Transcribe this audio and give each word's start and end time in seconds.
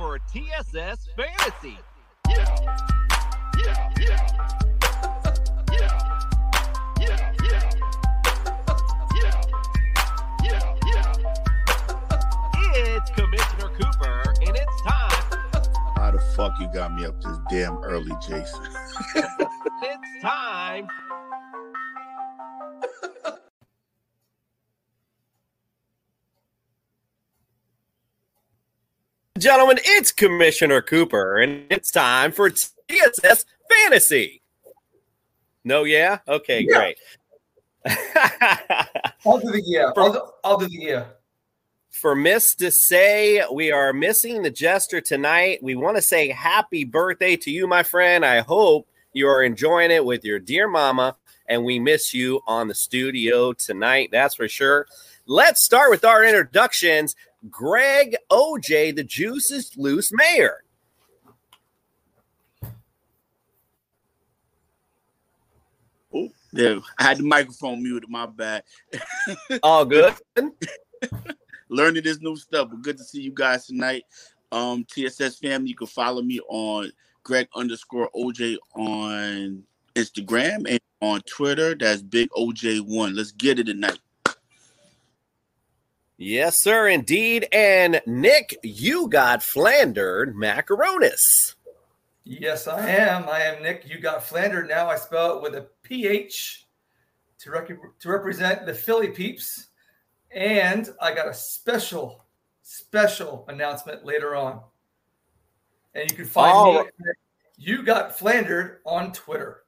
For 0.00 0.16
a 0.16 0.20
TSS 0.32 1.08
Fantasy. 1.14 1.78
Yeah, 2.28 2.58
yeah, 3.58 3.90
yeah. 4.00 4.40
It's 12.72 13.10
Commissioner 13.10 13.68
Cooper, 13.78 14.34
and 14.40 14.56
it's 14.56 14.82
time. 14.82 15.10
How 15.96 16.10
the 16.12 16.18
fuck 16.34 16.52
you 16.60 16.68
got 16.72 16.94
me 16.94 17.04
up 17.04 17.20
this 17.20 17.38
damn 17.50 17.76
early, 17.78 18.12
Jason? 18.26 18.62
it's 19.82 20.22
time 20.22 20.88
Gentlemen, 29.40 29.78
it's 29.82 30.12
Commissioner 30.12 30.82
Cooper, 30.82 31.38
and 31.38 31.64
it's 31.70 31.90
time 31.90 32.30
for 32.30 32.50
TSS 32.50 33.46
Fantasy. 33.70 34.42
No, 35.64 35.84
yeah? 35.84 36.18
Okay, 36.28 36.66
yeah. 36.68 36.76
great. 36.76 36.98
I'll 39.24 39.38
do 39.38 39.50
the 39.50 39.62
yeah. 39.64 39.92
For, 39.94 40.02
I'll, 40.02 40.12
do, 40.12 40.22
I'll 40.44 40.58
do 40.58 40.66
the 40.66 40.78
yeah. 40.78 41.04
For 41.88 42.14
Miss 42.14 42.54
to 42.56 42.70
say 42.70 43.42
we 43.50 43.72
are 43.72 43.94
missing 43.94 44.42
the 44.42 44.50
jester 44.50 45.00
tonight. 45.00 45.60
We 45.62 45.74
want 45.74 45.96
to 45.96 46.02
say 46.02 46.28
happy 46.28 46.84
birthday 46.84 47.36
to 47.36 47.50
you, 47.50 47.66
my 47.66 47.82
friend. 47.82 48.26
I 48.26 48.40
hope 48.40 48.88
you 49.14 49.26
are 49.26 49.42
enjoying 49.42 49.90
it 49.90 50.04
with 50.04 50.22
your 50.22 50.38
dear 50.38 50.68
mama, 50.68 51.16
and 51.46 51.64
we 51.64 51.78
miss 51.78 52.12
you 52.12 52.42
on 52.46 52.68
the 52.68 52.74
studio 52.74 53.54
tonight. 53.54 54.10
That's 54.12 54.34
for 54.34 54.48
sure. 54.48 54.86
Let's 55.24 55.64
start 55.64 55.90
with 55.90 56.04
our 56.04 56.24
introductions. 56.24 57.14
Greg 57.48 58.16
OJ, 58.30 58.96
the 58.96 59.04
juice 59.04 59.50
is 59.50 59.76
loose 59.76 60.12
mayor. 60.12 60.64
Oh, 66.12 66.28
yeah, 66.52 66.80
I 66.98 67.04
had 67.04 67.18
the 67.18 67.22
microphone 67.22 67.82
muted. 67.82 68.10
My 68.10 68.26
bad. 68.26 68.64
All 69.62 69.84
good. 69.84 70.14
Learning 71.68 72.02
this 72.02 72.20
new 72.20 72.36
stuff, 72.36 72.68
but 72.70 72.82
good 72.82 72.98
to 72.98 73.04
see 73.04 73.22
you 73.22 73.32
guys 73.32 73.66
tonight. 73.66 74.04
Um, 74.52 74.84
TSS 74.84 75.38
family, 75.38 75.70
you 75.70 75.76
can 75.76 75.86
follow 75.86 76.20
me 76.20 76.40
on 76.48 76.90
Greg 77.22 77.48
underscore 77.54 78.10
OJ 78.14 78.56
on 78.74 79.62
Instagram 79.94 80.68
and 80.68 80.80
on 81.00 81.20
Twitter. 81.22 81.74
That's 81.76 82.02
Big 82.02 82.28
OJ 82.30 82.80
One. 82.80 83.14
Let's 83.14 83.30
get 83.32 83.60
it 83.60 83.64
tonight. 83.64 84.00
Yes, 86.22 86.60
sir, 86.60 86.88
indeed. 86.88 87.48
And 87.50 88.02
Nick, 88.04 88.54
you 88.62 89.08
got 89.08 89.42
flandered 89.42 90.36
macaronis. 90.36 91.54
Yes, 92.24 92.68
I 92.68 92.90
am. 92.90 93.26
I 93.26 93.40
am 93.40 93.62
Nick. 93.62 93.88
You 93.88 93.98
got 93.98 94.22
flandered. 94.22 94.68
Now 94.68 94.90
I 94.90 94.96
spell 94.96 95.38
it 95.38 95.42
with 95.42 95.54
a 95.54 95.68
PH 95.82 96.66
to, 97.38 97.50
rec- 97.50 97.68
to 98.00 98.08
represent 98.10 98.66
the 98.66 98.74
Philly 98.74 99.08
peeps. 99.08 99.68
And 100.30 100.90
I 101.00 101.14
got 101.14 101.26
a 101.26 101.32
special, 101.32 102.26
special 102.60 103.46
announcement 103.48 104.04
later 104.04 104.36
on. 104.36 104.60
And 105.94 106.10
you 106.10 106.14
can 106.18 106.26
find 106.26 106.52
oh. 106.54 106.84
me. 106.84 107.12
You 107.56 107.82
got 107.82 108.18
flandered 108.18 108.80
on 108.84 109.12
Twitter. 109.12 109.62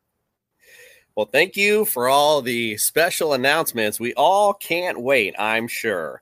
Well, 1.16 1.30
thank 1.32 1.56
you 1.56 1.86
for 1.86 2.10
all 2.10 2.42
the 2.42 2.76
special 2.76 3.32
announcements. 3.32 3.98
We 3.98 4.12
all 4.12 4.52
can't 4.52 5.00
wait, 5.00 5.34
I'm 5.38 5.66
sure. 5.66 6.20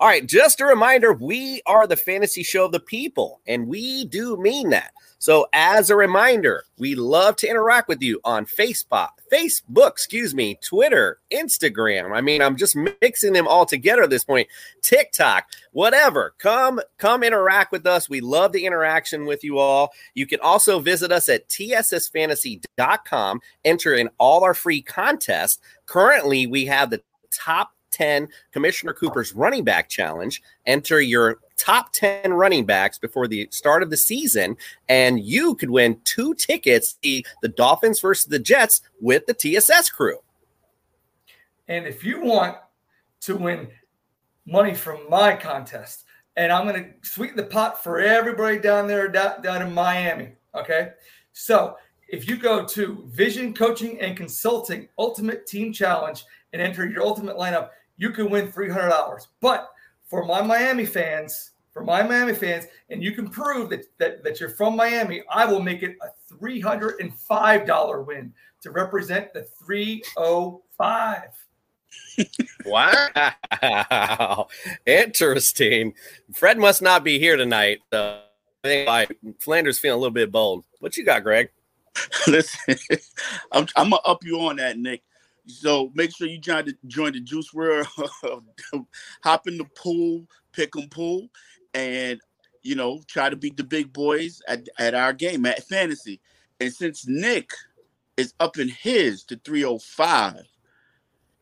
All 0.00 0.06
right, 0.06 0.24
just 0.24 0.60
a 0.60 0.64
reminder 0.64 1.12
we 1.12 1.60
are 1.66 1.88
the 1.88 1.96
fantasy 1.96 2.44
show 2.44 2.66
of 2.66 2.72
the 2.72 2.78
people, 2.78 3.40
and 3.48 3.66
we 3.66 4.04
do 4.04 4.36
mean 4.36 4.70
that. 4.70 4.92
So, 5.18 5.48
as 5.52 5.90
a 5.90 5.96
reminder, 5.96 6.62
we 6.78 6.94
love 6.94 7.34
to 7.36 7.48
interact 7.48 7.88
with 7.88 8.00
you 8.00 8.20
on 8.22 8.46
Facebook, 8.46 9.08
Facebook, 9.32 9.88
excuse 9.90 10.36
me, 10.36 10.56
Twitter, 10.62 11.18
Instagram. 11.32 12.16
I 12.16 12.20
mean, 12.20 12.40
I'm 12.40 12.56
just 12.56 12.76
mixing 13.02 13.32
them 13.32 13.48
all 13.48 13.66
together 13.66 14.04
at 14.04 14.10
this 14.10 14.22
point. 14.22 14.46
TikTok, 14.82 15.46
whatever. 15.72 16.34
Come, 16.38 16.80
come 16.98 17.24
interact 17.24 17.72
with 17.72 17.84
us. 17.84 18.08
We 18.08 18.20
love 18.20 18.52
the 18.52 18.66
interaction 18.66 19.26
with 19.26 19.42
you 19.42 19.58
all. 19.58 19.90
You 20.14 20.28
can 20.28 20.38
also 20.38 20.78
visit 20.78 21.10
us 21.10 21.28
at 21.28 21.48
tssfantasy.com, 21.48 23.40
enter 23.64 23.94
in 23.94 24.10
all 24.18 24.44
our 24.44 24.54
free 24.54 24.82
contests. 24.82 25.58
Currently, 25.86 26.46
we 26.46 26.66
have 26.66 26.90
the 26.90 27.02
top 27.32 27.72
10 27.90 28.28
Commissioner 28.52 28.92
Cooper's 28.92 29.34
running 29.34 29.64
back 29.64 29.88
challenge. 29.88 30.42
Enter 30.66 31.00
your 31.00 31.38
top 31.56 31.92
10 31.92 32.32
running 32.32 32.64
backs 32.64 32.98
before 32.98 33.28
the 33.28 33.48
start 33.50 33.82
of 33.82 33.90
the 33.90 33.96
season, 33.96 34.56
and 34.88 35.20
you 35.20 35.54
could 35.54 35.70
win 35.70 36.00
two 36.04 36.34
tickets 36.34 36.94
to 37.02 37.22
the 37.42 37.48
Dolphins 37.48 38.00
versus 38.00 38.26
the 38.26 38.38
Jets 38.38 38.82
with 39.00 39.26
the 39.26 39.34
TSS 39.34 39.90
crew. 39.90 40.18
And 41.68 41.86
if 41.86 42.02
you 42.04 42.22
want 42.22 42.56
to 43.20 43.36
win 43.36 43.68
money 44.46 44.74
from 44.74 45.00
my 45.08 45.36
contest, 45.36 46.04
and 46.36 46.52
I'm 46.52 46.66
going 46.66 46.82
to 46.82 47.08
sweeten 47.08 47.36
the 47.36 47.42
pot 47.42 47.82
for 47.82 47.98
everybody 47.98 48.58
down 48.58 48.86
there 48.86 49.08
down 49.08 49.62
in 49.62 49.74
Miami. 49.74 50.32
Okay. 50.54 50.90
So 51.32 51.76
if 52.08 52.28
you 52.28 52.36
go 52.36 52.64
to 52.64 53.04
Vision 53.08 53.52
Coaching 53.52 54.00
and 54.00 54.16
Consulting 54.16 54.88
Ultimate 54.98 55.46
Team 55.46 55.72
Challenge 55.72 56.24
and 56.52 56.62
enter 56.62 56.86
your 56.86 57.02
ultimate 57.02 57.36
lineup, 57.36 57.70
you 57.98 58.10
can 58.10 58.30
win 58.30 58.50
$300. 58.50 59.26
But 59.40 59.70
for 60.06 60.24
my 60.24 60.40
Miami 60.40 60.86
fans, 60.86 61.50
for 61.72 61.84
my 61.84 62.02
Miami 62.02 62.34
fans, 62.34 62.64
and 62.88 63.02
you 63.02 63.12
can 63.12 63.28
prove 63.28 63.68
that, 63.70 63.84
that, 63.98 64.24
that 64.24 64.40
you're 64.40 64.48
from 64.48 64.74
Miami, 64.76 65.22
I 65.30 65.44
will 65.44 65.60
make 65.60 65.82
it 65.82 65.96
a 66.02 66.34
$305 66.34 68.06
win 68.06 68.32
to 68.62 68.70
represent 68.70 69.34
the 69.34 69.42
305. 69.64 71.22
wow. 72.66 74.48
Interesting. 74.86 75.94
Fred 76.32 76.58
must 76.58 76.82
not 76.82 77.04
be 77.04 77.18
here 77.18 77.36
tonight. 77.36 77.80
So 77.92 78.22
I 78.64 78.68
think 78.68 78.88
like 78.88 79.18
Flanders 79.38 79.78
feeling 79.78 79.96
a 79.96 80.00
little 80.00 80.14
bit 80.14 80.32
bold. 80.32 80.64
What 80.80 80.96
you 80.96 81.04
got, 81.04 81.22
Greg? 81.22 81.50
Listen, 82.26 82.76
I'm, 83.52 83.66
I'm 83.76 83.90
gonna 83.90 84.02
up 84.04 84.24
you 84.24 84.40
on 84.40 84.56
that, 84.56 84.78
Nick. 84.78 85.02
So 85.48 85.90
make 85.94 86.14
sure 86.14 86.28
you 86.28 86.38
join 86.38 86.66
the 86.66 86.74
join 86.86 87.12
the 87.12 87.20
Juice 87.20 87.52
World, 87.54 87.86
hop 89.24 89.48
in 89.48 89.58
the 89.58 89.64
pool, 89.74 90.26
pick 90.52 90.76
'em 90.76 90.88
pool, 90.88 91.28
and 91.74 92.20
you 92.62 92.74
know 92.74 93.00
try 93.06 93.30
to 93.30 93.36
beat 93.36 93.56
the 93.56 93.64
big 93.64 93.92
boys 93.92 94.42
at, 94.46 94.68
at 94.78 94.94
our 94.94 95.12
game 95.12 95.46
at 95.46 95.64
fantasy. 95.64 96.20
And 96.60 96.72
since 96.72 97.06
Nick 97.06 97.50
is 98.16 98.34
up 98.40 98.58
in 98.58 98.68
his 98.68 99.24
to 99.24 99.36
305, 99.36 100.42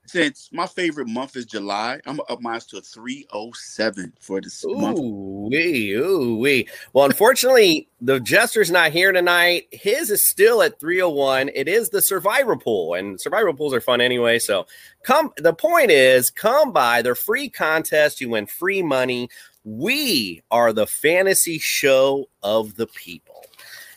since 0.06 0.48
my 0.52 0.66
favorite 0.66 1.08
month 1.08 1.36
is 1.36 1.46
July, 1.46 2.00
I'm 2.06 2.20
up 2.28 2.40
mine 2.40 2.60
to 2.68 2.78
a 2.78 2.80
307 2.80 4.12
for 4.20 4.40
this 4.40 4.64
Ooh 4.64 4.74
month. 4.76 4.98
wee, 5.00 5.92
ooh 5.92 6.38
wee. 6.38 6.68
Well, 6.92 7.06
unfortunately, 7.06 7.88
the 8.00 8.20
jester's 8.20 8.70
not 8.70 8.92
here 8.92 9.12
tonight. 9.12 9.68
His 9.72 10.10
is 10.10 10.24
still 10.24 10.62
at 10.62 10.80
301. 10.80 11.50
It 11.54 11.68
is 11.68 11.90
the 11.90 12.02
survivor 12.02 12.56
pool, 12.56 12.94
and 12.94 13.20
survivor 13.20 13.52
pools 13.52 13.74
are 13.74 13.80
fun 13.80 14.00
anyway. 14.00 14.38
So 14.38 14.66
come 15.02 15.32
the 15.36 15.54
point 15.54 15.90
is 15.90 16.30
come 16.30 16.72
by. 16.72 17.02
They're 17.02 17.14
free 17.14 17.48
contest. 17.48 18.20
You 18.20 18.30
win 18.30 18.46
free 18.46 18.82
money. 18.82 19.28
We 19.64 20.42
are 20.50 20.72
the 20.72 20.86
fantasy 20.86 21.58
show 21.58 22.28
of 22.42 22.76
the 22.76 22.86
people. 22.86 23.44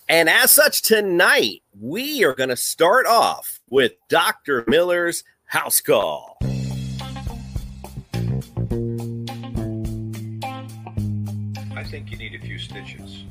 And 0.07 0.27
as 0.27 0.49
such, 0.49 0.81
tonight 0.81 1.61
we 1.79 2.23
are 2.23 2.33
going 2.33 2.49
to 2.49 2.57
start 2.57 3.05
off 3.05 3.59
with 3.69 3.91
Dr. 4.09 4.63
Miller's 4.67 5.23
house 5.49 5.81
call. 5.81 6.37
I 11.75 11.83
think 11.85 12.11
you 12.11 12.17
need 12.17 12.35
a 12.35 12.39
few 12.39 12.59
stitches. 12.59 13.23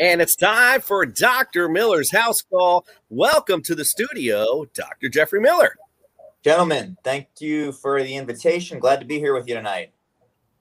And 0.00 0.20
it's 0.20 0.34
time 0.34 0.80
for 0.80 1.06
Dr. 1.06 1.68
Miller's 1.68 2.10
house 2.10 2.42
call. 2.42 2.84
Welcome 3.08 3.62
to 3.62 3.76
the 3.76 3.84
studio, 3.84 4.64
Dr. 4.74 5.08
Jeffrey 5.08 5.40
Miller. 5.40 5.76
Gentlemen, 6.42 6.96
thank 7.04 7.28
you 7.38 7.70
for 7.70 8.02
the 8.02 8.16
invitation. 8.16 8.80
Glad 8.80 8.98
to 8.98 9.06
be 9.06 9.20
here 9.20 9.32
with 9.32 9.46
you 9.46 9.54
tonight. 9.54 9.93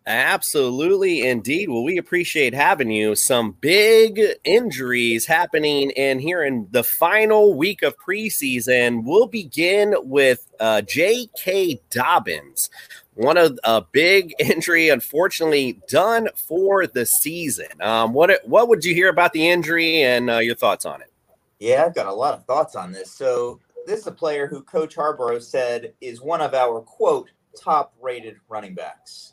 Absolutely, 0.05 1.25
indeed. 1.25 1.69
Well, 1.69 1.83
we 1.83 1.97
appreciate 1.97 2.53
having 2.53 2.91
you. 2.91 3.15
Some 3.15 3.55
big 3.61 4.21
injuries 4.43 5.25
happening 5.25 5.91
in 5.91 6.19
here 6.19 6.43
in 6.43 6.67
the 6.71 6.83
final 6.83 7.53
week 7.53 7.83
of 7.83 7.95
preseason. 7.97 9.05
We'll 9.05 9.27
begin 9.27 9.95
with 9.99 10.45
uh, 10.59 10.81
J.K. 10.81 11.79
Dobbins, 11.89 12.69
one 13.13 13.37
of 13.37 13.57
a 13.63 13.81
big 13.93 14.33
injury, 14.39 14.89
unfortunately, 14.89 15.79
done 15.87 16.27
for 16.35 16.85
the 16.85 17.05
season. 17.05 17.67
Um, 17.79 18.11
what 18.11 18.41
what 18.45 18.67
would 18.67 18.83
you 18.83 18.93
hear 18.93 19.07
about 19.07 19.31
the 19.31 19.49
injury 19.49 20.03
and 20.03 20.29
uh, 20.29 20.39
your 20.39 20.55
thoughts 20.55 20.85
on 20.85 21.01
it? 21.01 21.11
Yeah, 21.59 21.85
I've 21.85 21.95
got 21.95 22.07
a 22.07 22.13
lot 22.13 22.33
of 22.33 22.43
thoughts 22.43 22.75
on 22.75 22.91
this. 22.91 23.09
So, 23.09 23.61
this 23.87 24.01
is 24.01 24.07
a 24.07 24.11
player 24.11 24.47
who 24.47 24.63
Coach 24.63 24.97
Harbaugh 24.97 25.41
said 25.41 25.93
is 26.01 26.21
one 26.21 26.41
of 26.41 26.53
our 26.53 26.81
quote 26.81 27.29
top 27.57 27.93
rated 28.01 28.35
running 28.49 28.73
backs. 28.75 29.32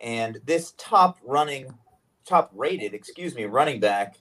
And 0.00 0.38
this 0.44 0.74
top 0.76 1.18
running, 1.24 1.72
top 2.24 2.50
rated, 2.54 2.94
excuse 2.94 3.34
me, 3.34 3.44
running 3.44 3.80
back 3.80 4.16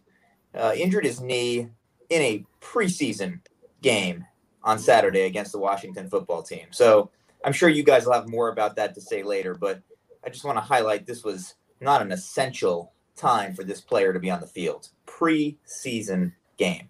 uh, 0.56 0.74
injured 0.76 1.06
his 1.06 1.22
knee 1.22 1.70
in 2.10 2.22
a 2.22 2.46
preseason 2.62 3.40
game 3.82 4.26
on 4.64 4.80
Saturday 4.80 5.22
against 5.22 5.52
the 5.52 5.60
Washington 5.60 6.10
football 6.10 6.42
team. 6.44 6.68
So 6.72 7.10
I'm 7.44 7.54
sure 7.54 7.70
you 7.70 7.84
guys 7.84 8.06
will 8.06 8.14
have 8.14 8.30
more 8.30 8.50
about 8.50 8.76
that 8.78 8.94
to 8.96 9.02
say 9.02 9.24
later, 9.24 9.56
but 9.56 9.82
I 10.24 10.30
just 10.30 10.46
want 10.46 10.58
to 10.58 10.62
highlight 10.62 11.06
this 11.06 11.24
was 11.24 11.56
not 11.82 12.02
an 12.02 12.12
essential 12.12 12.94
time 13.16 13.54
for 13.54 13.64
this 13.64 13.82
player 13.82 14.14
to 14.14 14.20
be 14.20 14.32
on 14.32 14.40
the 14.42 14.48
field. 14.48 14.90
Preseason 15.06 16.34
game. 16.58 16.90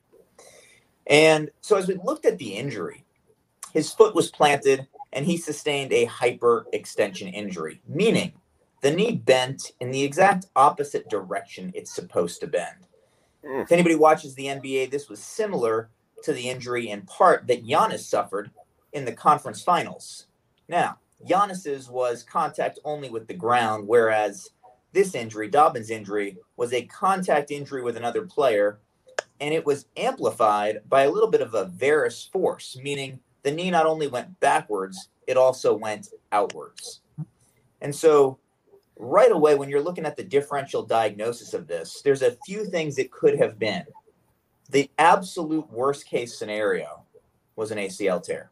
And 1.08 1.50
so 1.62 1.76
as 1.76 1.88
we 1.88 1.96
looked 1.96 2.26
at 2.26 2.38
the 2.38 2.56
injury, 2.56 3.04
his 3.74 3.92
foot 3.92 4.16
was 4.16 4.30
planted 4.30 4.88
and 5.12 5.26
he 5.26 5.38
sustained 5.38 5.92
a 5.92 6.06
hyperextension 6.06 7.34
injury, 7.34 7.82
meaning 7.88 8.34
the 8.84 8.92
knee 8.92 9.14
bent 9.14 9.72
in 9.80 9.92
the 9.92 10.04
exact 10.04 10.48
opposite 10.58 11.10
direction 11.10 11.72
it's 11.74 11.96
supposed 11.96 12.42
to 12.42 12.48
bend. 12.48 12.86
Mm. 13.44 13.64
If 13.64 13.72
anybody 13.72 13.96
watches 13.96 14.36
the 14.36 14.48
NBA, 14.48 14.92
this 14.92 15.08
was 15.08 15.24
similar 15.24 15.90
to 16.24 16.34
the 16.34 16.50
injury 16.50 16.90
in 16.90 17.04
part 17.04 17.48
that 17.48 17.66
Giannis 17.66 18.02
suffered 18.02 18.52
in 18.92 19.06
the 19.06 19.14
conference 19.14 19.64
finals. 19.64 20.28
Now, 20.68 20.98
Giannis's 21.26 21.90
was 21.90 22.24
contact 22.24 22.78
only 22.84 23.10
with 23.10 23.26
the 23.26 23.34
ground, 23.34 23.88
whereas 23.88 24.50
this 24.92 25.16
injury, 25.16 25.48
Dobbins' 25.48 25.90
injury, 25.90 26.38
was 26.58 26.74
a 26.74 26.86
contact 26.86 27.52
injury 27.52 27.82
with 27.82 27.96
another 27.96 28.24
player, 28.24 28.80
and 29.40 29.54
it 29.54 29.66
was 29.66 29.86
amplified 29.96 30.82
by 30.90 31.04
a 31.04 31.12
little 31.12 31.32
bit 31.32 31.42
of 31.42 31.54
a 31.54 31.66
varus 31.66 32.30
force, 32.34 32.78
meaning 32.84 33.18
the 33.44 33.52
knee 33.52 33.72
not 33.72 33.86
only 33.86 34.08
went 34.08 34.38
backwards, 34.42 35.08
it 35.26 35.38
also 35.38 35.74
went 35.74 36.10
outwards. 36.34 37.00
And 37.80 37.96
so 37.96 38.40
right 38.98 39.32
away 39.32 39.56
when 39.56 39.70
you're 39.70 39.82
looking 39.82 40.06
at 40.06 40.16
the 40.16 40.24
differential 40.24 40.84
diagnosis 40.84 41.54
of 41.54 41.68
this, 41.68 42.02
there's 42.04 42.22
a 42.22 42.38
few 42.46 42.66
things 42.66 42.98
it 42.98 43.12
could 43.12 43.38
have 43.40 43.58
been. 43.58 43.84
The 44.70 44.90
absolute 44.98 45.70
worst 45.72 46.06
case 46.06 46.38
scenario 46.38 47.04
was 47.56 47.72
an 47.72 47.78
ACL 47.78 48.24
tear. 48.24 48.50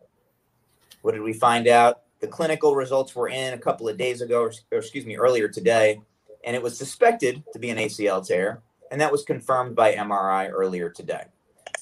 What 1.02 1.14
did 1.14 1.22
we 1.22 1.34
find 1.34 1.68
out? 1.68 2.02
The 2.20 2.28
clinical 2.28 2.76
results 2.76 3.16
were 3.16 3.30
in 3.30 3.54
a 3.54 3.58
couple 3.58 3.90
of 3.90 3.98
days 3.98 4.22
ago, 4.22 4.42
or, 4.42 4.54
or 4.72 4.78
excuse 4.80 5.06
me, 5.06 5.18
earlier 5.18 5.48
today, 5.48 6.00
and 6.44 6.56
it 6.56 6.62
was 6.62 6.78
suspected 6.78 7.44
to 7.54 7.60
be 7.60 7.70
an 7.70 7.78
ACL 7.78 8.26
tear, 8.26 8.62
and 8.92 9.02
that 9.02 9.12
was 9.12 9.24
confirmed 9.24 9.76
by 9.76 9.96
MRI 9.96 10.50
earlier 10.52 10.90
today. 10.90 11.24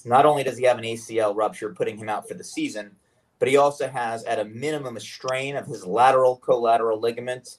Not 0.06 0.26
only 0.26 0.44
does 0.44 0.58
he 0.58 0.66
have 0.66 0.78
an 0.78 0.86
ACL 0.86 1.36
rupture, 1.36 1.74
putting 1.74 1.98
him 1.98 2.08
out 2.08 2.28
for 2.28 2.36
the 2.36 2.44
season, 2.44 2.96
but 3.40 3.50
he 3.50 3.58
also 3.58 3.90
has, 3.90 4.24
at 4.24 4.40
a 4.40 4.46
minimum, 4.46 4.96
a 4.96 5.02
strain 5.02 5.56
of 5.56 5.66
his 5.66 5.86
lateral 5.86 6.38
collateral 6.38 7.00
ligament 7.00 7.58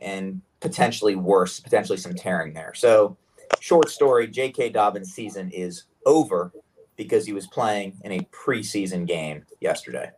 and 0.00 0.40
potentially 0.60 1.16
worse, 1.16 1.60
potentially 1.60 1.98
some 1.98 2.14
tearing 2.14 2.52
there. 2.52 2.72
So, 2.74 3.16
short 3.60 3.88
story 3.88 4.26
J.K. 4.28 4.70
Dobbins' 4.70 5.12
season 5.12 5.50
is 5.50 5.84
over 6.04 6.52
because 6.96 7.26
he 7.26 7.32
was 7.32 7.46
playing 7.46 7.96
in 8.04 8.12
a 8.12 8.20
preseason 8.32 9.06
game 9.06 9.44
yesterday. 9.60 10.10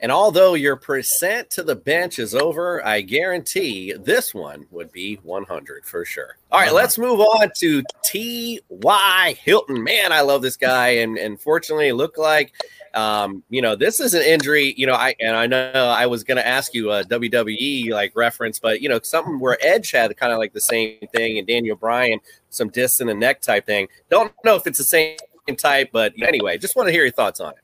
And 0.00 0.12
although 0.12 0.54
your 0.54 0.76
percent 0.76 1.50
to 1.50 1.62
the 1.62 1.74
bench 1.74 2.18
is 2.18 2.34
over, 2.34 2.84
I 2.86 3.00
guarantee 3.00 3.94
this 3.94 4.32
one 4.32 4.66
would 4.70 4.92
be 4.92 5.16
100 5.24 5.84
for 5.84 6.04
sure. 6.04 6.36
All 6.52 6.60
right, 6.60 6.72
let's 6.72 6.98
move 6.98 7.20
on 7.20 7.50
to 7.58 7.82
T.Y. 8.04 9.36
Hilton. 9.42 9.82
Man, 9.82 10.12
I 10.12 10.20
love 10.20 10.42
this 10.42 10.56
guy. 10.56 10.88
And, 10.88 11.18
and 11.18 11.40
fortunately, 11.40 11.88
it 11.88 11.94
looked 11.94 12.16
like, 12.16 12.52
um, 12.94 13.42
you 13.50 13.60
know, 13.60 13.74
this 13.74 13.98
is 13.98 14.14
an 14.14 14.22
injury, 14.22 14.72
you 14.76 14.86
know, 14.86 14.94
I 14.94 15.14
and 15.20 15.36
I 15.36 15.46
know 15.46 15.72
I 15.72 16.06
was 16.06 16.24
going 16.24 16.38
to 16.38 16.46
ask 16.46 16.74
you 16.74 16.92
a 16.92 17.04
WWE 17.04 17.90
like 17.90 18.14
reference, 18.14 18.58
but, 18.58 18.80
you 18.80 18.88
know, 18.88 19.00
something 19.02 19.40
where 19.40 19.58
Edge 19.60 19.90
had 19.90 20.16
kind 20.16 20.32
of 20.32 20.38
like 20.38 20.52
the 20.52 20.60
same 20.60 20.98
thing 21.12 21.38
and 21.38 21.46
Daniel 21.46 21.76
Bryan, 21.76 22.20
some 22.50 22.68
disc 22.68 23.00
in 23.00 23.08
the 23.08 23.14
neck 23.14 23.40
type 23.40 23.66
thing. 23.66 23.88
Don't 24.10 24.32
know 24.44 24.54
if 24.54 24.66
it's 24.66 24.78
the 24.78 24.84
same 24.84 25.16
type, 25.56 25.90
but 25.92 26.12
anyway, 26.22 26.56
just 26.56 26.76
want 26.76 26.86
to 26.86 26.92
hear 26.92 27.02
your 27.02 27.12
thoughts 27.12 27.40
on 27.40 27.52
it. 27.52 27.58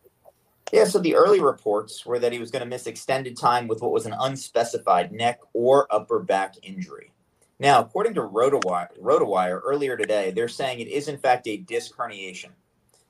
Yeah, 0.75 0.87
so 0.87 0.99
the 0.99 1.15
early 1.15 1.38
reports 1.38 2.05
were 2.05 2.19
that 2.19 2.32
he 2.32 2.41
was 2.41 2.50
going 2.50 2.65
to 2.65 2.69
miss 2.69 2.88
extended 2.88 3.37
time 3.37 3.69
with 3.69 3.81
what 3.81 3.93
was 3.93 4.06
an 4.06 4.15
unspecified 4.19 5.12
neck 5.12 5.38
or 5.53 5.87
upper 5.88 6.19
back 6.19 6.56
injury. 6.65 7.12
Now, 7.61 7.79
according 7.79 8.15
to 8.15 8.23
RotoWire, 8.23 8.99
RotoWire 9.00 9.61
earlier 9.65 9.97
today, 9.97 10.32
they're 10.32 10.49
saying 10.49 10.81
it 10.81 10.89
is 10.89 11.06
in 11.06 11.17
fact 11.17 11.46
a 11.46 11.58
disc 11.58 11.94
herniation. 11.96 12.51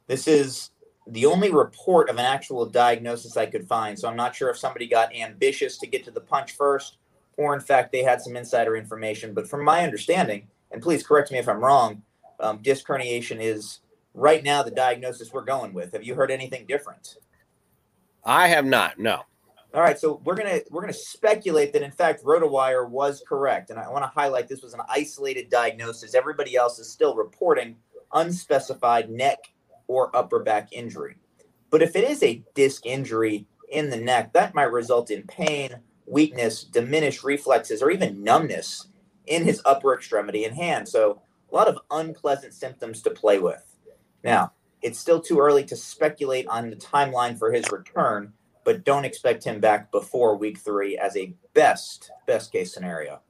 This 0.09 0.29
is 0.29 0.73
the 1.07 1.25
only 1.25 1.51
report 1.51 2.11
of 2.11 2.19
an 2.19 2.27
actual 2.27 2.67
diagnosis 2.67 3.39
I 3.39 3.47
could 3.47 3.67
find, 3.67 3.99
so 3.99 4.11
I'm 4.11 4.17
not 4.17 4.37
sure 4.37 4.51
if 4.51 4.59
somebody 4.59 4.87
got 4.87 5.17
ambitious 5.17 5.79
to 5.79 5.87
get 5.87 6.05
to 6.05 6.11
the 6.11 6.21
punch 6.21 6.53
first, 6.53 6.99
or 7.39 7.55
in 7.55 7.61
fact 7.61 7.93
they 7.93 8.03
had 8.03 8.21
some 8.21 8.37
insider 8.37 8.77
information. 8.77 9.33
But 9.33 9.49
from 9.49 9.65
my 9.65 9.85
understanding, 9.85 10.49
and 10.71 10.83
please 10.83 11.03
correct 11.03 11.33
me 11.33 11.39
if 11.39 11.49
I'm 11.49 11.65
wrong, 11.65 12.03
um, 12.41 12.59
disc 12.61 12.87
herniation 12.87 13.41
is 13.41 13.81
right 14.13 14.45
now 14.45 14.63
the 14.63 14.71
diagnosis 14.71 15.33
we're 15.33 15.47
going 15.47 15.73
with. 15.73 15.95
Have 15.95 16.05
you 16.05 16.15
heard 16.15 16.31
anything 16.31 16.67
different? 16.67 17.17
I 18.25 18.49
have 18.49 18.65
not. 18.65 18.99
No. 18.99 19.23
All 19.75 19.81
right, 19.81 19.99
so 19.99 20.21
we're 20.25 20.37
gonna 20.37 20.61
we're 20.71 20.83
gonna 20.83 20.93
speculate 20.93 21.73
that 21.73 21.83
in 21.83 21.91
fact 21.91 22.23
RotoWire 22.23 22.89
was 22.89 23.23
correct, 23.27 23.71
and 23.71 23.79
I 23.79 23.89
want 23.91 24.05
to 24.05 24.09
highlight 24.09 24.47
this 24.47 24.63
was 24.63 24.73
an 24.73 24.83
isolated 24.89 25.51
diagnosis. 25.51 26.15
Everybody 26.15 26.55
else 26.55 26.79
is 26.79 26.89
still 26.89 27.17
reporting 27.17 27.77
unspecified 28.13 29.11
neck 29.11 29.39
or 29.89 30.15
upper 30.17 30.39
back 30.41 30.69
injury. 30.73 31.17
But 31.71 31.83
if 31.83 31.97
it 31.97 32.05
is 32.05 32.23
a 32.23 32.43
disc 32.55 32.87
injury 32.87 33.47
in 33.69 33.91
the 33.91 33.97
neck, 33.97 34.33
that 34.33 34.55
might 34.55 34.71
result 34.71 35.11
in 35.11 35.25
pain, 35.25 35.71
weakness, 36.07 36.63
diminished 36.63 37.25
reflexes, 37.25 37.83
or 37.83 37.91
even 37.91 38.23
numbness 38.23 38.87
in 39.27 39.45
his 39.45 39.61
upper 39.65 39.93
extremity 39.93 40.45
and 40.45 40.55
hand. 40.55 40.89
So 40.89 41.21
a 41.51 41.55
lot 41.55 41.69
of 41.69 41.79
unpleasant 41.91 42.55
symptoms 42.55 43.03
to 43.03 43.11
play 43.11 43.41
with. 43.41 43.65
Now, 44.23 44.53
it's 44.85 44.99
still 44.99 45.21
too 45.21 45.41
early 45.41 45.65
to 45.65 45.77
speculate 45.77 46.47
on 46.47 46.69
the 46.69 46.77
timeline 46.77 47.39
for 47.39 47.51
his 47.51 47.73
return, 47.73 48.33
but 48.65 48.85
don't 48.85 49.07
expect 49.07 49.43
him 49.43 49.59
back 49.59 49.91
before 49.91 50.37
week 50.37 50.59
three 50.59 50.99
as 50.99 51.17
a 51.17 51.35
best 51.55 52.13
best 52.27 52.53
case 52.53 52.73
scenario. 52.73 53.21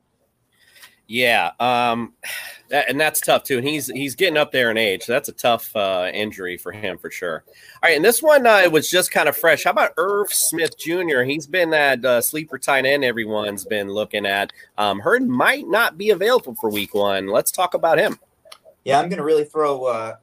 Yeah, 1.06 1.50
um, 1.60 2.14
that, 2.70 2.88
and 2.88 2.98
that's 2.98 3.20
tough 3.20 3.44
too. 3.44 3.58
And 3.58 3.68
he's 3.68 3.86
he's 3.86 4.16
getting 4.16 4.36
up 4.36 4.50
there 4.50 4.70
in 4.70 4.76
age. 4.76 5.02
So 5.02 5.12
that's 5.12 5.28
a 5.28 5.32
tough 5.32 5.74
uh, 5.76 6.10
injury 6.12 6.56
for 6.56 6.72
him 6.72 6.98
for 6.98 7.10
sure. 7.10 7.44
All 7.46 7.88
right, 7.88 7.96
and 7.96 8.04
this 8.04 8.20
one 8.20 8.46
uh, 8.46 8.68
was 8.70 8.90
just 8.90 9.12
kind 9.12 9.28
of 9.28 9.36
fresh. 9.36 9.62
How 9.64 9.70
about 9.70 9.92
Irv 9.96 10.32
Smith 10.32 10.76
Jr.? 10.76 11.22
He's 11.22 11.46
been 11.46 11.70
that 11.70 12.04
uh, 12.04 12.20
sleeper 12.20 12.58
tight 12.58 12.84
end 12.84 13.04
everyone's 13.04 13.64
been 13.64 13.90
looking 13.90 14.26
at. 14.26 14.52
Um, 14.76 14.98
heard 14.98 15.28
might 15.28 15.68
not 15.68 15.96
be 15.96 16.10
available 16.10 16.56
for 16.60 16.68
week 16.68 16.94
one. 16.94 17.28
Let's 17.28 17.52
talk 17.52 17.74
about 17.74 17.98
him. 17.98 18.18
Yeah, 18.82 18.98
I'm 18.98 19.08
going 19.08 19.18
to 19.18 19.24
really 19.24 19.44
throw 19.44 19.84
uh, 19.84 20.16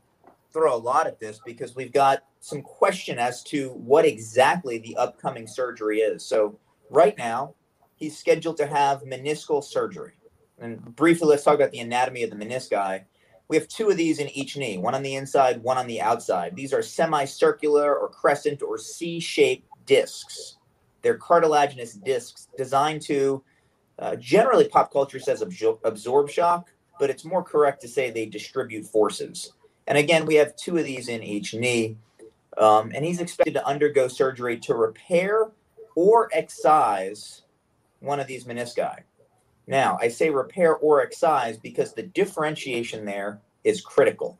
throw 0.54 0.76
a 0.76 0.78
lot 0.78 1.08
at 1.08 1.20
this 1.20 1.40
because 1.46 1.76
we've 1.76 1.94
got 1.94 2.24
some 2.40 2.62
question 2.62 3.20
as 3.20 3.44
to 3.44 3.70
what 3.70 4.06
exactly 4.06 4.80
the 4.80 4.96
upcoming 4.98 5.48
surgery 5.48 6.00
is. 6.00 6.26
So 6.26 6.60
right 6.90 7.18
now, 7.18 7.56
he's 7.96 8.18
scheduled 8.18 8.58
to 8.58 8.68
have 8.68 9.04
meniscal 9.04 9.64
surgery. 9.64 10.14
And 10.60 10.96
briefly, 10.96 11.28
let's 11.28 11.44
talk 11.44 11.56
about 11.56 11.72
the 11.72 11.80
anatomy 11.80 12.24
of 12.24 12.30
the 12.30 12.36
menisci. 12.36 13.04
We 13.48 13.58
have 13.58 13.68
two 13.68 13.90
of 13.90 13.98
these 13.98 14.20
in 14.20 14.30
each 14.30 14.56
knee, 14.56 14.78
one 14.78 14.96
on 14.96 15.04
the 15.04 15.16
inside, 15.16 15.62
one 15.62 15.78
on 15.78 15.88
the 15.88 16.02
outside. 16.02 16.56
These 16.56 16.74
are 16.74 16.82
semicircular 16.82 17.94
or 17.96 18.10
crescent 18.10 18.62
or 18.62 18.78
C-shaped 18.78 19.68
discs. 19.86 20.58
They're 21.02 21.18
cartilaginous 21.18 21.94
discs 21.94 22.48
designed 22.58 23.02
to 23.04 23.44
uh, 24.00 24.16
generally 24.16 24.68
pop 24.68 24.92
culture 24.92 25.20
says 25.20 25.42
absor- 25.42 25.80
absorb 25.84 26.30
shock, 26.30 26.72
but 27.00 27.10
it's 27.10 27.26
more 27.26 27.44
correct 27.44 27.82
to 27.82 27.88
say 27.88 28.10
they 28.10 28.26
distribute 28.26 28.86
forces. 28.86 29.54
And 29.92 29.98
again, 29.98 30.26
we 30.26 30.36
have 30.36 30.56
two 30.56 30.78
of 30.78 30.86
these 30.86 31.10
in 31.10 31.22
each 31.22 31.54
knee. 31.54 31.98
Um, 32.58 32.94
and 32.96 33.04
he's 33.04 33.20
expected 33.20 33.56
to 33.56 33.68
undergo 33.68 34.08
surgery 34.08 34.58
to 34.60 34.74
repair 34.74 35.52
or 35.96 36.30
excise 36.32 37.42
one 38.00 38.18
of 38.18 38.26
these 38.26 38.46
menisci. 38.46 39.00
Now, 39.68 39.98
I 40.00 40.08
say 40.08 40.30
repair 40.30 40.78
or 40.78 41.02
excise 41.02 41.58
because 41.58 41.92
the 41.92 42.04
differentiation 42.04 43.04
there 43.04 43.42
is 43.66 43.82
critical. 43.82 44.40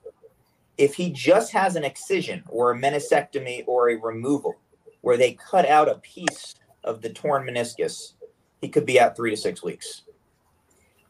If 0.78 0.96
he 0.96 1.10
just 1.10 1.52
has 1.52 1.76
an 1.76 1.84
excision 1.84 2.46
or 2.48 2.72
a 2.72 2.80
meniscectomy 2.80 3.66
or 3.68 3.90
a 3.90 4.00
removal 4.00 4.56
where 5.02 5.18
they 5.18 5.34
cut 5.34 5.68
out 5.68 5.90
a 5.90 5.96
piece 5.96 6.56
of 6.86 7.02
the 7.02 7.10
torn 7.10 7.46
meniscus, 7.46 8.14
he 8.62 8.70
could 8.70 8.86
be 8.86 9.02
out 9.02 9.18
three 9.18 9.32
to 9.32 9.36
six 9.38 9.62
weeks. 9.62 10.04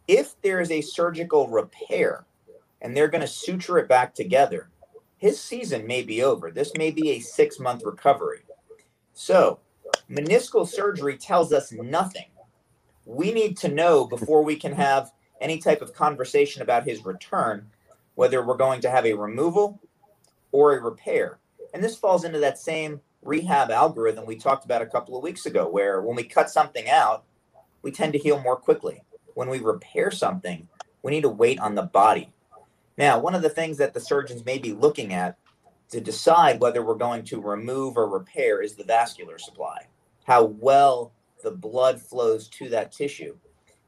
If 0.08 0.34
there 0.42 0.62
is 0.62 0.72
a 0.72 0.82
surgical 0.82 1.48
repair 1.48 2.26
and 2.82 2.96
they're 2.96 3.08
going 3.08 3.22
to 3.22 3.28
suture 3.28 3.78
it 3.78 3.88
back 3.88 4.14
together, 4.14 4.70
his 5.18 5.40
season 5.40 5.86
may 5.86 6.02
be 6.02 6.24
over. 6.24 6.52
This 6.52 6.72
may 6.78 6.92
be 6.92 7.12
a 7.12 7.20
six 7.20 7.60
month 7.60 7.84
recovery. 7.86 8.42
So, 9.14 9.60
meniscal 10.10 10.68
surgery 10.68 11.18
tells 11.18 11.54
us 11.54 11.72
nothing. 11.72 12.28
We 13.06 13.32
need 13.32 13.58
to 13.58 13.68
know 13.68 14.06
before 14.06 14.44
we 14.44 14.56
can 14.56 14.74
have 14.74 15.12
any 15.40 15.58
type 15.58 15.82
of 15.82 15.94
conversation 15.94 16.62
about 16.62 16.86
his 16.88 17.06
return 17.06 17.68
whether 18.16 18.46
we're 18.46 18.58
going 18.58 18.82
to 18.82 18.90
have 18.90 19.06
a 19.06 19.14
removal 19.14 19.80
or 20.52 20.76
a 20.78 20.82
repair. 20.82 21.40
And 21.74 21.84
this 21.84 21.96
falls 21.98 22.24
into 22.24 22.40
that 22.40 22.60
same 22.60 23.02
rehab 23.22 23.72
algorithm 23.72 24.26
we 24.26 24.36
talked 24.36 24.66
about 24.66 24.82
a 24.82 24.88
couple 24.88 25.16
of 25.16 25.24
weeks 25.24 25.46
ago, 25.46 25.70
where 25.70 26.02
when 26.02 26.16
we 26.16 26.24
cut 26.24 26.50
something 26.50 26.90
out, 26.90 27.24
we 27.82 27.92
tend 27.92 28.14
to 28.14 28.20
heal 28.20 28.40
more 28.42 28.56
quickly. 28.56 29.02
When 29.34 29.50
we 29.50 29.60
repair 29.60 30.12
something, 30.12 30.68
we 31.04 31.12
need 31.12 31.22
to 31.22 31.30
wait 31.30 31.60
on 31.60 31.76
the 31.76 31.84
body. 31.84 32.34
Now, 33.02 33.18
one 33.18 33.34
of 33.34 33.42
the 33.42 33.50
things 33.50 33.80
that 33.80 33.96
the 33.96 34.00
surgeons 34.00 34.46
may 34.46 34.60
be 34.60 34.74
looking 34.74 35.12
at 35.12 35.36
to 35.90 36.00
decide 36.00 36.62
whether 36.62 36.84
we're 36.84 36.94
going 36.94 37.24
to 37.24 37.42
remove 37.42 37.98
or 37.98 38.08
repair 38.08 38.62
is 38.62 38.76
the 38.76 38.84
vascular 38.84 39.40
supply, 39.40 39.88
how 40.28 40.44
well 40.44 41.12
the 41.42 41.50
blood 41.50 42.00
flows 42.00 42.48
to 42.50 42.70
that 42.70 42.92
tissue. 42.92 43.36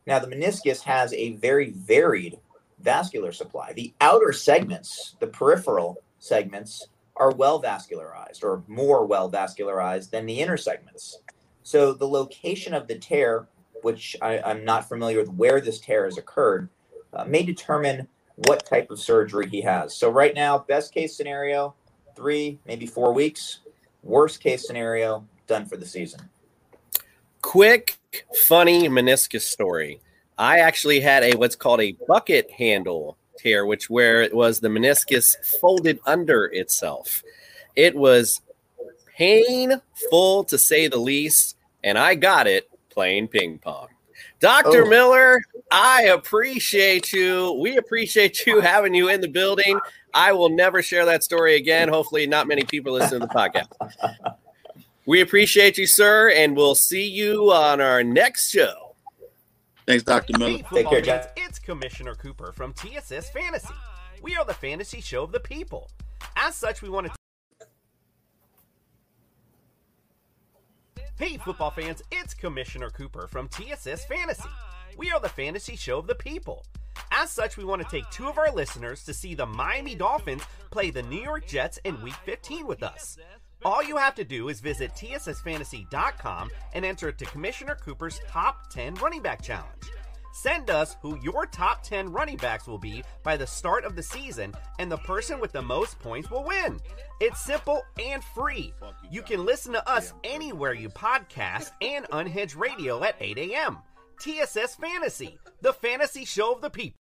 Now, 0.08 0.17
the 0.17 0.25
meniscus 0.25 0.82
has 0.82 1.13
a 1.13 1.34
very 1.34 1.70
varied 1.70 2.39
vascular 2.79 3.32
supply. 3.32 3.74
The 3.74 3.93
outer 4.01 4.34
segments, 4.34 5.15
the 5.20 5.27
peripheral 5.27 6.00
segments, 6.17 6.88
are 7.15 7.36
well 7.36 7.62
vascularized 7.62 8.43
or 8.43 8.63
more 8.65 9.05
well 9.05 9.32
vascularized 9.32 10.10
than 10.10 10.25
the 10.25 10.39
inner 10.39 10.58
segments. 10.58 11.20
So 11.62 11.93
the 11.93 12.08
location 12.08 12.74
of 12.74 12.88
the 12.88 12.98
tear, 12.98 13.48
which 13.84 14.15
I, 14.24 14.38
am 14.38 14.65
not 14.65 14.89
familiar 14.89 15.20
with 15.20 15.29
where 15.29 15.62
this 15.62 15.79
tear 15.79 16.05
has 16.05 16.17
occurred, 16.17 16.67
uh, 17.13 17.25
may 17.25 17.43
determine 17.43 18.08
what 18.35 18.65
type 18.65 18.89
of 18.91 18.99
surgery 18.99 19.47
he 19.47 19.61
has. 19.61 19.95
So 19.95 20.09
right 20.09 20.33
now, 20.33 20.59
best 20.59 20.93
case 20.93 21.15
scenario, 21.15 21.75
three, 22.15 22.59
maybe 22.65 22.85
four 22.85 23.13
weeks. 23.13 23.59
Worst 24.01 24.41
case 24.41 24.67
scenario, 24.67 25.25
done 25.47 25.65
for 25.65 25.77
the 25.77 25.85
season. 25.85 26.21
Quick, 27.41 27.97
funny 28.47 28.89
meniscus 28.89 29.41
story. 29.41 30.01
I 30.37 30.59
actually 30.59 30.99
had 30.99 31.23
a 31.23 31.35
what's 31.37 31.55
called 31.55 31.81
a 31.81 31.95
bucket 32.07 32.49
handle 32.51 33.17
tear, 33.37 33.65
which 33.65 33.89
where 33.89 34.21
it 34.21 34.33
was 34.33 34.59
the 34.59 34.67
meniscus 34.67 35.35
folded 35.59 35.99
under 36.05 36.45
itself. 36.45 37.23
It 37.75 37.95
was 37.95 38.41
painful 39.15 40.43
to 40.45 40.57
say 40.57 40.87
the 40.87 40.97
least, 40.97 41.57
and 41.83 41.97
I 41.97 42.15
got 42.15 42.47
it 42.47 42.69
playing 42.89 43.27
ping 43.27 43.59
pong. 43.59 43.87
Dr. 44.43 44.83
Oh. 44.83 44.89
Miller, 44.89 45.41
I 45.71 46.03
appreciate 46.03 47.13
you. 47.13 47.57
We 47.62 47.77
appreciate 47.77 48.45
you 48.45 48.59
having 48.62 48.93
you 48.93 49.07
in 49.07 49.21
the 49.21 49.29
building. 49.29 49.79
I 50.13 50.33
will 50.33 50.50
never 50.50 50.81
share 50.81 51.05
that 51.05 51.23
story 51.23 51.55
again. 51.55 51.88
Hopefully, 51.88 52.27
not 52.27 52.45
many 52.50 52.65
people 52.65 52.91
listen 52.91 53.21
to 53.21 53.25
the 53.25 53.33
podcast. 53.33 53.69
We 55.05 55.19
appreciate 55.19 55.77
you, 55.77 55.85
sir, 55.85 56.29
and 56.29 56.55
we'll 56.55 56.75
see 56.75 57.05
you 57.05 57.51
on 57.51 57.81
our 57.81 58.05
next 58.05 58.51
show. 58.51 58.95
Thanks, 59.85 60.01
Dr. 60.01 60.38
Miller. 60.38 60.51
Hey, 60.51 60.63
Take 60.71 60.88
care, 60.88 61.01
Jack. 61.01 61.33
It's 61.35 61.59
Commissioner 61.59 62.15
Cooper 62.15 62.53
from 62.53 62.71
TSS 62.71 63.29
Fantasy. 63.31 63.73
We 64.21 64.38
are 64.38 64.45
the 64.45 64.53
fantasy 64.53 65.01
show 65.01 65.23
of 65.23 65.33
the 65.33 65.41
people. 65.41 65.91
As 66.38 66.55
such, 66.55 66.81
we 66.81 66.88
want 66.88 67.07
to. 67.07 67.13
Hey, 71.20 71.38
football 71.38 71.70
fans, 71.70 72.01
it's 72.12 72.34
Commissioner 72.34 72.89
Cooper 72.89 73.27
from 73.27 73.48
TSS 73.48 74.05
Fantasy. 74.05 74.50
We 74.98 75.12
are 75.12 75.20
the 75.20 75.29
fantasy 75.29 75.75
show 75.75 76.00
of 76.00 76.08
the 76.08 76.15
people. 76.15 76.65
As 77.12 77.29
such, 77.29 77.55
we 77.55 77.63
want 77.63 77.84
to 77.84 77.88
take 77.88 78.10
two 78.10 78.27
of 78.27 78.39
our 78.39 78.51
listeners 78.51 79.03
to 79.05 79.13
see 79.13 79.36
the 79.36 79.46
Miami 79.46 79.93
Dolphins 79.93 80.41
play 80.72 80.89
the 80.89 81.03
New 81.03 81.22
York 81.22 81.46
Jets 81.46 81.77
in 81.84 82.01
Week 82.01 82.15
15 82.25 82.65
with 82.65 82.82
us. 82.82 83.17
All 83.63 83.84
you 83.84 83.96
have 83.96 84.15
to 84.15 84.24
do 84.24 84.50
is 84.50 84.60
visit 84.60 84.91
TSSFantasy.com 84.96 86.50
and 86.74 86.84
enter 86.84 87.12
to 87.12 87.25
Commissioner 87.25 87.75
Cooper's 87.75 88.20
Top 88.27 88.72
10 88.72 88.96
Running 88.96 89.22
Back 89.22 89.43
Challenge. 89.43 89.84
Send 90.33 90.71
us 90.71 90.97
who 90.99 91.19
your 91.19 91.45
top 91.45 91.83
10 91.83 92.11
running 92.11 92.37
backs 92.37 92.65
will 92.65 92.79
be 92.79 93.03
by 93.21 93.37
the 93.37 93.45
start 93.45 93.85
of 93.85 93.95
the 93.95 94.01
season, 94.01 94.51
and 94.79 94.91
the 94.91 94.97
person 94.97 95.39
with 95.39 95.51
the 95.51 95.61
most 95.61 95.99
points 95.99 96.31
will 96.31 96.43
win. 96.43 96.79
It's 97.21 97.45
simple 97.45 97.83
and 98.03 98.23
free. 98.23 98.73
You 99.11 99.21
can 99.21 99.45
listen 99.45 99.73
to 99.73 99.87
us 99.87 100.13
anywhere 100.23 100.73
you 100.73 100.89
podcast 100.89 101.71
and 101.83 102.07
Unhinged 102.11 102.55
Radio 102.55 103.03
at 103.03 103.15
8 103.19 103.37
a.m. 103.37 103.77
TSS 104.19 104.75
Fantasy, 104.75 105.37
the 105.61 105.71
fantasy 105.71 106.25
show 106.25 106.53
of 106.53 106.61
the 106.61 106.69
people. 106.71 106.97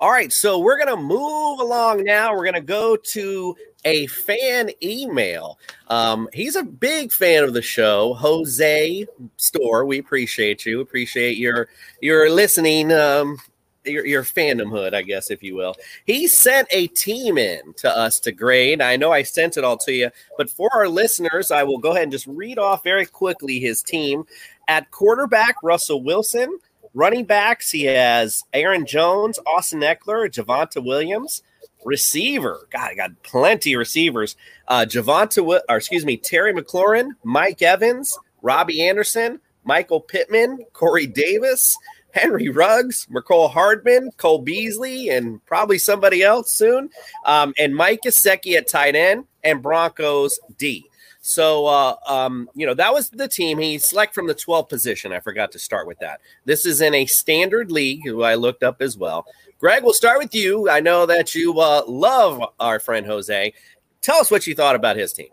All 0.00 0.12
right, 0.12 0.32
so 0.32 0.60
we're 0.60 0.76
going 0.76 0.96
to 0.96 1.02
move 1.02 1.58
along 1.58 2.04
now. 2.04 2.32
We're 2.32 2.44
going 2.44 2.54
to 2.54 2.60
go 2.60 2.96
to 2.96 3.56
a 3.84 4.06
fan 4.06 4.70
email. 4.80 5.58
Um, 5.88 6.28
he's 6.32 6.54
a 6.54 6.62
big 6.62 7.10
fan 7.10 7.42
of 7.42 7.52
the 7.52 7.62
show, 7.62 8.14
Jose 8.14 9.06
Store. 9.36 9.84
We 9.84 9.98
appreciate 9.98 10.64
you. 10.64 10.80
Appreciate 10.80 11.36
your 11.36 11.68
your 12.00 12.30
listening, 12.30 12.92
um, 12.92 13.38
your 13.84 14.06
your 14.06 14.22
fandomhood, 14.22 14.94
I 14.94 15.02
guess, 15.02 15.32
if 15.32 15.42
you 15.42 15.56
will. 15.56 15.74
He 16.04 16.28
sent 16.28 16.68
a 16.70 16.86
team 16.88 17.36
in 17.36 17.74
to 17.78 17.90
us 17.90 18.20
to 18.20 18.30
grade. 18.30 18.80
I 18.80 18.94
know 18.94 19.10
I 19.10 19.24
sent 19.24 19.56
it 19.56 19.64
all 19.64 19.78
to 19.78 19.92
you, 19.92 20.10
but 20.36 20.48
for 20.48 20.70
our 20.74 20.88
listeners, 20.88 21.50
I 21.50 21.64
will 21.64 21.78
go 21.78 21.90
ahead 21.90 22.04
and 22.04 22.12
just 22.12 22.28
read 22.28 22.60
off 22.60 22.84
very 22.84 23.06
quickly 23.06 23.58
his 23.58 23.82
team. 23.82 24.24
At 24.68 24.92
quarterback, 24.92 25.56
Russell 25.64 26.04
Wilson. 26.04 26.60
Running 26.98 27.26
backs, 27.26 27.70
he 27.70 27.84
has 27.84 28.42
Aaron 28.52 28.84
Jones, 28.84 29.38
Austin 29.46 29.82
Ekeler, 29.82 30.28
Javonte 30.28 30.84
Williams. 30.84 31.44
Receiver, 31.84 32.66
God, 32.70 32.90
I 32.90 32.94
got 32.96 33.22
plenty 33.22 33.74
of 33.74 33.78
receivers. 33.78 34.34
Uh, 34.66 34.84
Javonte, 34.84 35.60
or 35.68 35.76
excuse 35.76 36.04
me, 36.04 36.16
Terry 36.16 36.52
McLaurin, 36.52 37.10
Mike 37.22 37.62
Evans, 37.62 38.18
Robbie 38.42 38.82
Anderson, 38.82 39.38
Michael 39.62 40.00
Pittman, 40.00 40.64
Corey 40.72 41.06
Davis, 41.06 41.78
Henry 42.10 42.48
Ruggs, 42.48 43.06
Mecole 43.08 43.48
Hardman, 43.48 44.10
Cole 44.16 44.42
Beasley, 44.42 45.08
and 45.08 45.40
probably 45.46 45.78
somebody 45.78 46.24
else 46.24 46.50
soon. 46.52 46.90
Um, 47.24 47.54
and 47.58 47.76
Mike 47.76 48.00
Gesicki 48.04 48.56
at 48.56 48.66
tight 48.66 48.96
end 48.96 49.24
and 49.44 49.62
Broncos 49.62 50.40
D. 50.58 50.84
So, 51.28 51.66
uh, 51.66 51.96
um, 52.06 52.48
you 52.54 52.64
know, 52.64 52.72
that 52.72 52.90
was 52.90 53.10
the 53.10 53.28
team. 53.28 53.58
He 53.58 53.76
select 53.76 54.14
from 54.14 54.26
the 54.26 54.34
12th 54.34 54.70
position. 54.70 55.12
I 55.12 55.20
forgot 55.20 55.52
to 55.52 55.58
start 55.58 55.86
with 55.86 55.98
that. 55.98 56.22
This 56.46 56.64
is 56.64 56.80
in 56.80 56.94
a 56.94 57.04
standard 57.04 57.70
league, 57.70 58.00
who 58.02 58.22
I 58.22 58.34
looked 58.34 58.62
up 58.62 58.80
as 58.80 58.96
well. 58.96 59.26
Greg, 59.58 59.82
we'll 59.82 59.92
start 59.92 60.20
with 60.20 60.34
you. 60.34 60.70
I 60.70 60.80
know 60.80 61.04
that 61.04 61.34
you 61.34 61.60
uh, 61.60 61.82
love 61.86 62.42
our 62.58 62.80
friend 62.80 63.04
Jose. 63.04 63.52
Tell 64.00 64.16
us 64.16 64.30
what 64.30 64.46
you 64.46 64.54
thought 64.54 64.74
about 64.74 64.96
his 64.96 65.12
team. 65.12 65.28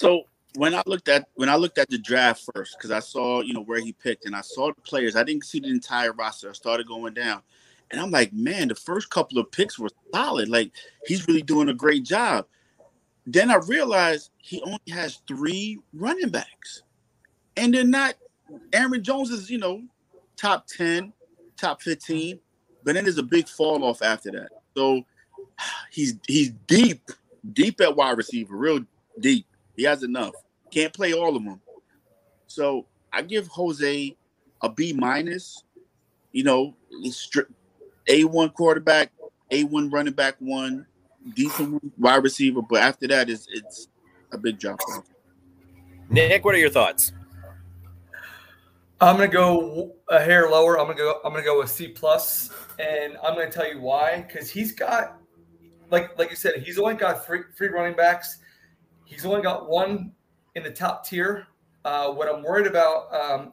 So 0.00 0.22
when 0.54 0.72
I 0.72 0.84
looked 0.86 1.08
at 1.08 1.26
when 1.34 1.48
I 1.48 1.56
looked 1.56 1.78
at 1.78 1.90
the 1.90 1.98
draft 1.98 2.48
first, 2.54 2.76
because 2.78 2.92
I 2.92 3.00
saw 3.00 3.40
you 3.40 3.54
know 3.54 3.64
where 3.64 3.80
he 3.80 3.92
picked 3.94 4.24
and 4.24 4.36
I 4.36 4.42
saw 4.42 4.68
the 4.68 4.80
players, 4.82 5.16
I 5.16 5.24
didn't 5.24 5.46
see 5.46 5.58
the 5.58 5.66
entire 5.66 6.12
roster. 6.12 6.48
I 6.48 6.52
started 6.52 6.86
going 6.86 7.14
down, 7.14 7.42
and 7.90 8.00
I'm 8.00 8.12
like, 8.12 8.32
man, 8.32 8.68
the 8.68 8.76
first 8.76 9.10
couple 9.10 9.38
of 9.38 9.50
picks 9.50 9.80
were 9.80 9.90
solid. 10.14 10.48
Like 10.48 10.70
he's 11.06 11.26
really 11.26 11.42
doing 11.42 11.70
a 11.70 11.74
great 11.74 12.04
job. 12.04 12.46
Then 13.30 13.50
I 13.50 13.56
realized 13.56 14.30
he 14.38 14.62
only 14.62 14.80
has 14.88 15.20
three 15.28 15.78
running 15.92 16.30
backs, 16.30 16.82
and 17.58 17.74
they're 17.74 17.84
not. 17.84 18.14
Aaron 18.72 19.04
Jones 19.04 19.28
is, 19.28 19.50
you 19.50 19.58
know, 19.58 19.82
top 20.38 20.66
ten, 20.66 21.12
top 21.54 21.82
fifteen, 21.82 22.40
but 22.84 22.94
then 22.94 23.04
there's 23.04 23.18
a 23.18 23.22
big 23.22 23.46
fall 23.46 23.84
off 23.84 24.00
after 24.00 24.30
that. 24.30 24.48
So 24.74 25.04
he's 25.90 26.14
he's 26.26 26.52
deep, 26.66 27.02
deep 27.52 27.82
at 27.82 27.94
wide 27.94 28.16
receiver, 28.16 28.56
real 28.56 28.80
deep. 29.20 29.46
He 29.76 29.82
has 29.82 30.02
enough. 30.02 30.32
Can't 30.70 30.94
play 30.94 31.12
all 31.12 31.36
of 31.36 31.44
them. 31.44 31.60
So 32.46 32.86
I 33.12 33.20
give 33.20 33.46
Jose 33.48 34.16
a 34.62 34.68
B 34.70 34.94
minus. 34.94 35.64
You 36.32 36.44
know, 36.44 36.74
A 38.08 38.24
one 38.24 38.48
quarterback, 38.50 39.12
A 39.50 39.64
one 39.64 39.90
running 39.90 40.14
back 40.14 40.36
one, 40.38 40.86
decent 41.34 41.82
wide 41.98 42.22
receiver, 42.22 42.62
but 42.62 42.80
after 42.80 43.06
that, 43.08 43.30
it's 43.30 43.46
it's 43.50 43.88
a 44.32 44.38
big 44.38 44.58
drop 44.58 44.80
off. 44.90 45.04
Nick, 46.10 46.44
what 46.44 46.54
are 46.54 46.58
your 46.58 46.70
thoughts? 46.70 47.12
I'm 49.00 49.16
gonna 49.16 49.28
go 49.28 49.94
a 50.08 50.20
hair 50.20 50.50
lower. 50.50 50.78
I'm 50.78 50.86
gonna 50.86 50.98
go. 50.98 51.20
I'm 51.24 51.32
gonna 51.32 51.44
go 51.44 51.60
with 51.60 51.70
C 51.70 51.88
plus, 51.88 52.50
and 52.78 53.16
I'm 53.22 53.34
gonna 53.34 53.50
tell 53.50 53.70
you 53.72 53.80
why. 53.80 54.22
Because 54.26 54.50
he's 54.50 54.72
got, 54.72 55.18
like 55.90 56.18
like 56.18 56.30
you 56.30 56.36
said, 56.36 56.56
he's 56.56 56.78
only 56.78 56.94
got 56.94 57.24
three 57.24 57.42
three 57.56 57.68
running 57.68 57.94
backs. 57.94 58.38
He's 59.04 59.24
only 59.24 59.42
got 59.42 59.68
one 59.68 60.12
in 60.56 60.62
the 60.62 60.70
top 60.70 61.06
tier. 61.06 61.46
Uh, 61.84 62.10
what 62.10 62.28
I'm 62.28 62.42
worried 62.42 62.66
about. 62.66 63.14
Um, 63.14 63.52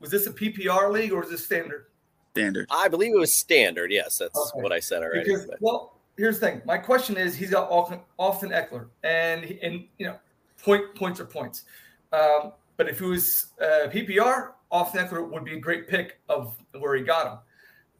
Was 0.00 0.10
this 0.10 0.26
a 0.26 0.32
PPR 0.32 0.92
league 0.92 1.12
or 1.12 1.24
is 1.24 1.30
this 1.30 1.44
standard? 1.44 1.86
Standard. 2.32 2.66
I 2.70 2.88
believe 2.88 3.14
it 3.14 3.18
was 3.18 3.34
standard. 3.34 3.90
Yes, 3.90 4.18
that's 4.18 4.38
okay. 4.38 4.62
what 4.62 4.72
I 4.72 4.80
said 4.80 5.02
already. 5.02 5.24
Because, 5.24 5.50
well, 5.60 5.98
here's 6.16 6.38
the 6.38 6.46
thing. 6.46 6.62
My 6.64 6.78
question 6.78 7.16
is, 7.16 7.34
he's 7.34 7.50
got 7.50 7.70
Austin, 7.70 8.00
Austin 8.18 8.50
Ekeler, 8.50 8.86
and 9.02 9.44
and 9.62 9.84
you 9.98 10.06
know, 10.06 10.16
point 10.62 10.94
points 10.94 11.18
are 11.20 11.24
points. 11.24 11.64
Um, 12.12 12.52
but 12.76 12.88
if 12.88 13.00
it 13.00 13.06
was 13.06 13.48
uh, 13.60 13.88
PPR, 13.88 14.52
Austin 14.70 15.04
Ekeler 15.04 15.28
would 15.28 15.44
be 15.44 15.56
a 15.56 15.60
great 15.60 15.88
pick 15.88 16.20
of 16.28 16.56
where 16.78 16.94
he 16.94 17.02
got 17.02 17.26
him. 17.26 17.38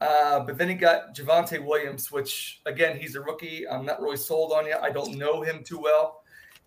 Uh, 0.00 0.40
but 0.40 0.56
then 0.56 0.68
he 0.68 0.74
got 0.74 1.14
Javonte 1.16 1.64
Williams, 1.64 2.12
which 2.12 2.60
again, 2.66 2.96
he's 2.96 3.16
a 3.16 3.20
rookie. 3.20 3.68
I'm 3.68 3.84
not 3.84 4.00
really 4.00 4.16
sold 4.16 4.52
on 4.52 4.66
yet. 4.66 4.82
I 4.82 4.90
don't 4.90 5.16
know 5.16 5.42
him 5.42 5.64
too 5.64 5.78
well. 5.80 6.22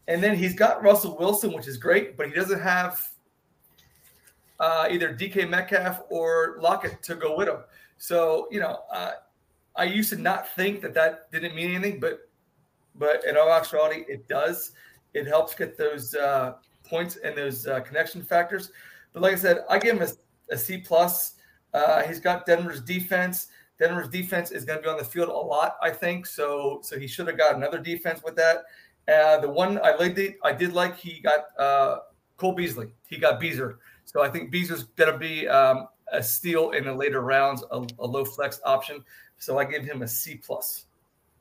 And 0.07 0.21
then 0.21 0.35
he's 0.35 0.53
got 0.53 0.83
Russell 0.83 1.17
Wilson, 1.17 1.53
which 1.53 1.67
is 1.67 1.77
great, 1.77 2.17
but 2.17 2.27
he 2.27 2.33
doesn't 2.33 2.59
have 2.59 3.07
uh, 4.61 4.87
either 4.89 5.13
DK 5.13 5.49
Metcalf 5.49 6.03
or 6.09 6.57
Lockett 6.61 7.01
to 7.03 7.15
go 7.15 7.35
with 7.35 7.49
him. 7.49 7.57
So 7.97 8.47
you 8.51 8.59
know, 8.59 8.79
uh, 8.93 9.13
I 9.75 9.85
used 9.85 10.09
to 10.11 10.17
not 10.17 10.47
think 10.55 10.81
that 10.81 10.93
that 10.93 11.31
didn't 11.31 11.55
mean 11.55 11.71
anything, 11.71 11.99
but 11.99 12.29
but 12.95 13.25
in 13.25 13.35
all 13.35 13.51
actuality, 13.51 14.05
it 14.07 14.27
does. 14.27 14.71
It 15.13 15.27
helps 15.27 15.55
get 15.55 15.77
those 15.77 16.15
uh, 16.15 16.53
points 16.83 17.17
and 17.17 17.35
those 17.35 17.67
uh, 17.67 17.79
connection 17.81 18.21
factors. 18.21 18.71
But 19.13 19.23
like 19.23 19.33
I 19.33 19.37
said, 19.37 19.65
I 19.69 19.79
give 19.79 19.97
him 19.97 20.07
a, 20.07 20.53
a 20.53 20.57
C 20.57 20.77
plus. 20.77 21.35
Uh, 21.73 22.03
he's 22.03 22.19
got 22.19 22.45
Denver's 22.45 22.81
defense. 22.81 23.47
Denver's 23.79 24.09
defense 24.09 24.51
is 24.51 24.63
going 24.63 24.77
to 24.77 24.83
be 24.83 24.89
on 24.89 24.97
the 24.97 25.03
field 25.03 25.29
a 25.29 25.33
lot, 25.33 25.77
I 25.81 25.89
think. 25.89 26.27
So 26.27 26.79
so 26.83 26.99
he 26.99 27.07
should 27.07 27.27
have 27.27 27.37
got 27.37 27.55
another 27.55 27.79
defense 27.79 28.21
with 28.23 28.35
that. 28.35 28.65
Uh, 29.07 29.39
the 29.39 29.49
one 29.49 29.79
I 29.79 29.95
it, 29.97 30.37
I 30.43 30.53
did 30.53 30.73
like, 30.73 30.95
he 30.97 31.19
got 31.19 31.39
uh, 31.57 31.97
Cole 32.37 32.53
Beasley. 32.53 32.93
He 33.07 33.17
got 33.17 33.41
Beazer. 33.41 33.77
So 34.11 34.21
I 34.21 34.29
think 34.29 34.53
Beazer's 34.53 34.83
going 34.83 35.11
to 35.11 35.17
be 35.17 35.47
um, 35.47 35.87
a 36.11 36.21
steal 36.21 36.71
in 36.71 36.85
the 36.85 36.93
later 36.93 37.21
rounds, 37.21 37.63
a, 37.71 37.85
a 37.99 38.05
low 38.05 38.25
flex 38.25 38.59
option. 38.65 39.03
So 39.37 39.57
I 39.57 39.65
give 39.65 39.83
him 39.83 40.01
a 40.01 40.07
C 40.07 40.35
plus. 40.35 40.85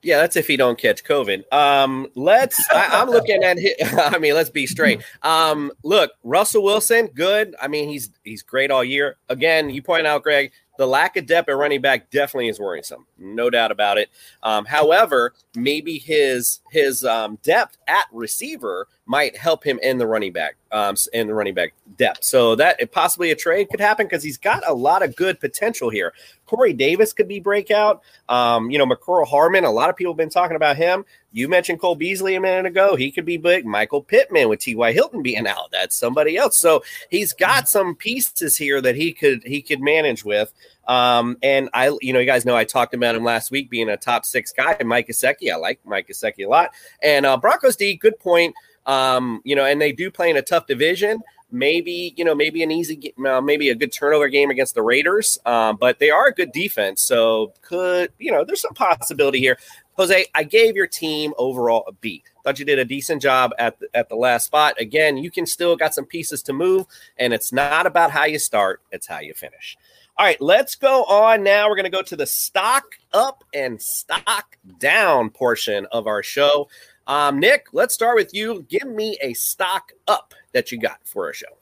Yeah, 0.03 0.17
that's 0.17 0.35
if 0.35 0.47
he 0.47 0.57
don't 0.57 0.79
catch 0.79 1.03
COVID. 1.03 1.51
Um, 1.53 2.07
let's. 2.15 2.59
I, 2.71 3.01
am 3.01 3.09
looking 3.09 3.43
at. 3.43 3.59
His, 3.59 3.75
I 3.97 4.17
mean, 4.17 4.33
let's 4.33 4.49
be 4.49 4.65
straight. 4.65 5.03
Um, 5.21 5.71
look, 5.83 6.11
Russell 6.23 6.63
Wilson, 6.63 7.07
good. 7.07 7.55
I 7.61 7.67
mean, 7.67 7.87
he's 7.87 8.09
he's 8.23 8.41
great 8.41 8.71
all 8.71 8.83
year. 8.83 9.17
Again, 9.29 9.69
you 9.69 9.83
point 9.83 10.07
out, 10.07 10.23
Greg, 10.23 10.51
the 10.79 10.87
lack 10.87 11.17
of 11.17 11.27
depth 11.27 11.49
at 11.49 11.55
running 11.55 11.81
back 11.81 12.09
definitely 12.09 12.47
is 12.47 12.59
worrisome, 12.59 13.05
no 13.19 13.51
doubt 13.51 13.71
about 13.71 13.99
it. 13.99 14.09
Um, 14.41 14.65
however, 14.65 15.33
maybe 15.55 15.99
his 15.99 16.61
his 16.71 17.05
um, 17.05 17.37
depth 17.43 17.77
at 17.87 18.05
receiver 18.11 18.87
might 19.05 19.35
help 19.35 19.63
him 19.63 19.79
in 19.81 19.97
the 19.97 20.07
running 20.07 20.31
back 20.31 20.55
um, 20.71 20.95
in 21.13 21.27
the 21.27 21.33
running 21.33 21.53
back 21.53 21.73
depth. 21.97 22.23
So 22.23 22.55
that 22.55 22.91
possibly 22.91 23.31
a 23.31 23.35
trade 23.35 23.69
could 23.69 23.79
happen 23.79 24.05
because 24.05 24.23
he's 24.23 24.37
got 24.37 24.63
a 24.67 24.73
lot 24.73 25.03
of 25.03 25.15
good 25.15 25.39
potential 25.39 25.89
here. 25.89 26.13
Corey 26.45 26.73
Davis 26.73 27.11
could 27.13 27.27
be 27.27 27.39
breakout. 27.39 28.01
Um, 28.29 28.69
you 28.69 28.77
know, 28.77 28.85
Mecole 28.85 29.25
Hardman. 29.25 29.63
A 29.63 29.71
lot 29.71 29.89
of 29.89 29.95
people 29.95 30.13
have 30.13 30.17
been 30.17 30.29
talking 30.29 30.55
about 30.55 30.77
him. 30.77 31.05
You 31.31 31.47
mentioned 31.47 31.79
Cole 31.79 31.95
Beasley 31.95 32.35
a 32.35 32.41
minute 32.41 32.65
ago. 32.65 32.95
He 32.95 33.11
could 33.11 33.25
be 33.25 33.37
big. 33.37 33.65
Michael 33.65 34.01
Pittman 34.01 34.49
with 34.49 34.59
T.Y. 34.59 34.91
Hilton 34.91 35.21
being 35.21 35.47
out. 35.47 35.71
That's 35.71 35.97
somebody 35.97 36.37
else. 36.37 36.57
So 36.57 36.83
he's 37.09 37.33
got 37.33 37.69
some 37.69 37.95
pieces 37.95 38.57
here 38.57 38.81
that 38.81 38.95
he 38.95 39.13
could 39.13 39.43
he 39.43 39.61
could 39.61 39.81
manage 39.81 40.23
with. 40.25 40.53
Um, 40.87 41.37
and 41.41 41.69
I, 41.73 41.97
you 42.01 42.11
know, 42.11 42.19
you 42.19 42.25
guys 42.25 42.45
know 42.45 42.55
I 42.55 42.65
talked 42.65 42.93
about 42.93 43.15
him 43.15 43.23
last 43.23 43.49
week 43.49 43.69
being 43.69 43.89
a 43.89 43.97
top 43.97 44.25
six 44.25 44.51
guy. 44.51 44.77
Mike 44.83 45.07
Gesicki, 45.07 45.51
I 45.51 45.55
like 45.55 45.79
Mike 45.85 46.07
Gesicki 46.07 46.45
a 46.45 46.49
lot. 46.49 46.71
And 47.01 47.25
uh, 47.25 47.37
Broncos 47.37 47.75
D, 47.75 47.95
good 47.95 48.19
point. 48.19 48.53
Um, 48.85 49.41
you 49.43 49.55
know, 49.55 49.65
and 49.65 49.81
they 49.81 49.91
do 49.91 50.09
play 50.11 50.29
in 50.29 50.37
a 50.37 50.41
tough 50.41 50.67
division. 50.67 51.21
Maybe 51.51 52.13
you 52.15 52.23
know, 52.23 52.33
maybe 52.33 52.63
an 52.63 52.71
easy, 52.71 53.13
uh, 53.27 53.41
maybe 53.41 53.69
a 53.69 53.75
good 53.75 53.91
turnover 53.91 54.29
game 54.29 54.49
against 54.49 54.73
the 54.73 54.81
Raiders. 54.81 55.37
Um, 55.45 55.75
but 55.75 55.99
they 55.99 56.09
are 56.09 56.27
a 56.27 56.33
good 56.33 56.51
defense, 56.51 57.01
so 57.01 57.53
could 57.61 58.11
you 58.19 58.31
know, 58.31 58.45
there's 58.45 58.61
some 58.61 58.73
possibility 58.73 59.39
here. 59.39 59.57
Jose, 59.97 60.25
I 60.33 60.43
gave 60.43 60.75
your 60.75 60.87
team 60.87 61.33
overall 61.37 61.83
a 61.87 61.91
B. 61.91 62.23
Thought 62.43 62.57
you 62.57 62.65
did 62.65 62.79
a 62.79 62.85
decent 62.85 63.21
job 63.21 63.51
at 63.59 63.77
the, 63.79 63.87
at 63.93 64.09
the 64.09 64.15
last 64.15 64.45
spot. 64.45 64.79
Again, 64.79 65.17
you 65.17 65.29
can 65.29 65.45
still 65.45 65.75
got 65.75 65.93
some 65.93 66.05
pieces 66.05 66.41
to 66.43 66.53
move, 66.53 66.85
and 67.17 67.33
it's 67.33 67.51
not 67.51 67.85
about 67.85 68.11
how 68.11 68.25
you 68.25 68.39
start; 68.39 68.81
it's 68.91 69.05
how 69.05 69.19
you 69.19 69.33
finish. 69.33 69.77
All 70.17 70.25
right, 70.25 70.39
let's 70.41 70.75
go 70.75 71.03
on 71.05 71.41
now. 71.41 71.67
We're 71.67 71.75
going 71.75 71.85
to 71.85 71.89
go 71.89 72.01
to 72.01 72.15
the 72.15 72.25
stock 72.25 72.85
up 73.13 73.43
and 73.53 73.81
stock 73.81 74.57
down 74.77 75.29
portion 75.29 75.87
of 75.91 76.05
our 76.05 76.21
show. 76.21 76.67
Um, 77.11 77.41
Nick, 77.41 77.67
let's 77.73 77.93
start 77.93 78.15
with 78.15 78.33
you. 78.33 78.65
Give 78.69 78.87
me 78.87 79.17
a 79.19 79.33
stock 79.33 79.91
up 80.07 80.33
that 80.53 80.71
you 80.71 80.79
got 80.79 80.99
for 81.03 81.25
our 81.25 81.33
show. 81.33 81.57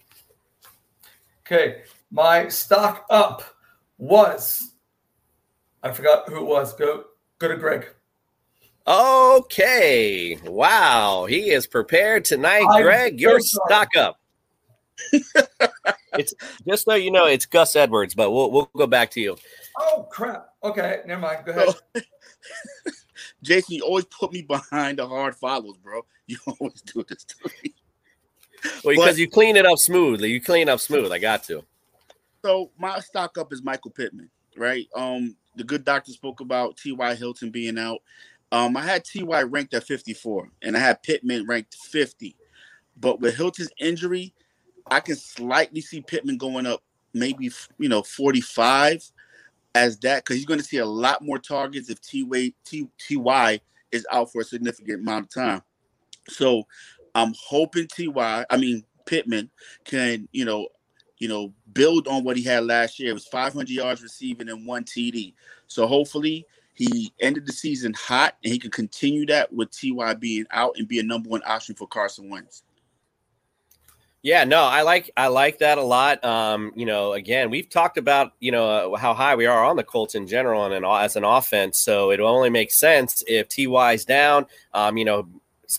Okay, 1.42 1.82
my 2.12 2.48
stock 2.50 3.08
up 3.10 3.42
was 3.98 4.74
I 5.82 5.92
forgot 5.92 6.30
who 6.30 6.38
it 6.38 6.46
was. 6.46 6.76
Go 6.76 7.06
go 7.40 7.48
to 7.48 7.56
Greg. 7.56 7.88
Okay. 8.86 10.38
Wow. 10.44 11.26
He 11.26 11.50
is 11.50 11.66
prepared 11.66 12.26
tonight. 12.26 12.68
I'm 12.70 12.84
Greg, 12.84 13.20
your 13.20 13.40
stock 13.40 13.96
up. 13.98 14.20
it's 16.14 16.36
just 16.68 16.86
so 16.86 16.94
you 16.94 17.10
know, 17.10 17.26
it's 17.26 17.48
Gus 17.48 17.76
Edwards, 17.76 18.14
but 18.14 18.30
we'll 18.30 18.52
we'll 18.52 18.70
go 18.78 18.86
back 18.86 19.10
to 19.12 19.20
you. 19.20 19.36
Oh 19.80 20.08
crap. 20.12 20.50
Okay, 20.64 21.00
never 21.08 21.22
mind. 21.22 21.44
Go 21.44 21.54
ahead. 21.54 21.76
Jason, 23.42 23.76
you 23.76 23.84
always 23.84 24.06
put 24.06 24.34
me 24.34 24.42
behind 24.48 25.00
the 25.00 25.08
hard 25.08 25.36
follows, 25.36 25.78
bro. 25.78 26.06
You 26.28 26.38
always 26.60 26.82
do 26.82 27.04
this 27.08 27.24
to 27.24 27.36
me. 27.64 27.74
Well, 28.84 28.96
because 28.96 29.18
you 29.18 29.30
clean 29.30 29.56
it 29.56 29.66
up 29.66 29.78
smoothly. 29.78 30.32
You 30.32 30.42
clean 30.42 30.68
up 30.68 30.80
smooth. 30.80 31.12
I 31.12 31.20
got 31.20 31.44
to. 31.46 31.64
So 32.44 32.72
my 32.78 33.00
stock 33.00 33.38
up 33.38 33.54
is 33.54 33.64
Michael 33.64 33.92
Pittman, 33.92 34.30
right? 34.58 34.88
Um, 34.96 35.36
the 35.56 35.64
good 35.64 35.86
doctor 35.86 36.12
spoke 36.12 36.42
about 36.42 36.78
T.Y. 36.78 37.16
Hilton 37.16 37.52
being 37.52 37.78
out. 37.78 38.00
Um, 38.52 38.76
I 38.76 38.82
had 38.82 39.06
T.Y. 39.06 39.44
ranked 39.44 39.74
at 39.74 39.84
54, 39.84 40.50
and 40.62 40.76
I 40.76 40.80
had 40.80 41.04
Pittman 41.04 41.46
ranked 41.46 41.76
50. 41.76 42.36
But 43.00 43.22
with 43.22 43.36
Hilton's 43.36 43.72
injury, 43.80 44.34
I 44.90 45.00
can 45.00 45.16
slightly 45.16 45.82
see 45.82 46.02
Pittman 46.02 46.38
going 46.38 46.66
up, 46.66 46.82
maybe 47.14 47.52
you 47.78 47.90
know 47.90 48.02
45 48.02 49.12
as 49.76 49.98
that 50.00 50.24
because 50.24 50.36
he's 50.36 50.46
going 50.46 50.60
to 50.60 50.66
see 50.66 50.78
a 50.78 50.86
lot 50.86 51.24
more 51.24 51.40
targets 51.40 51.90
if 51.90 52.02
T 52.02 52.54
T 52.66 52.88
Ty 53.08 53.62
is 53.92 54.06
out 54.12 54.32
for 54.32 54.42
a 54.42 54.46
significant 54.46 55.02
amount 55.02 55.26
of 55.26 55.34
time. 55.34 55.62
So 56.28 56.64
I'm 57.16 57.34
hoping 57.40 57.88
Ty, 57.88 58.46
I 58.50 58.58
mean 58.58 58.84
Pittman, 59.06 59.50
can 59.84 60.28
you 60.32 60.46
know, 60.46 60.68
you 61.18 61.28
know, 61.28 61.54
build 61.74 62.08
on 62.08 62.24
what 62.24 62.38
he 62.38 62.44
had 62.44 62.66
last 62.66 63.00
year. 63.00 63.10
It 63.10 63.14
was 63.14 63.28
500 63.28 63.70
yards 63.70 64.02
receiving 64.02 64.50
and 64.50 64.66
one 64.66 64.84
TD. 64.84 65.34
So 65.68 65.86
hopefully 65.86 66.46
he 66.74 67.12
ended 67.20 67.46
the 67.46 67.52
season 67.52 67.94
hot 67.94 68.38
and 68.44 68.54
he 68.54 68.60
can 68.60 68.72
continue 68.72 69.26
that 69.26 69.52
with 69.52 69.70
Ty 69.72 70.14
being 70.16 70.46
out 70.52 70.78
and 70.78 70.88
be 70.88 71.00
a 71.00 71.04
number 71.04 71.30
one 71.30 71.42
option 71.46 71.76
for 71.76 71.88
Carson 71.88 72.30
Wentz. 72.30 72.64
Yeah, 74.22 74.44
no, 74.44 74.64
I 74.64 74.82
like 74.82 75.12
I 75.16 75.28
like 75.28 75.60
that 75.60 75.78
a 75.78 75.84
lot. 75.84 76.24
Um, 76.26 76.74
you 76.76 76.86
know, 76.86 77.14
again, 77.14 77.50
we've 77.50 77.70
talked 77.70 77.98
about 77.98 78.34
you 78.42 78.52
know 78.52 78.94
uh, 78.94 78.98
how 78.98 79.14
high 79.14 79.36
we 79.36 79.46
are 79.46 79.64
on 79.64 79.78
the 79.78 79.84
Colts 79.84 80.16
in 80.16 80.28
general 80.28 80.66
and 80.66 80.74
an, 80.74 80.84
as 80.84 81.16
an 81.16 81.24
offense. 81.24 81.80
So 81.80 82.12
it 82.12 82.20
only 82.20 82.50
makes 82.50 82.78
sense 82.78 83.24
if 83.28 83.48
Ty's 83.48 84.04
down. 84.04 84.46
Um, 84.74 84.98
you 84.98 85.06
know, 85.06 85.30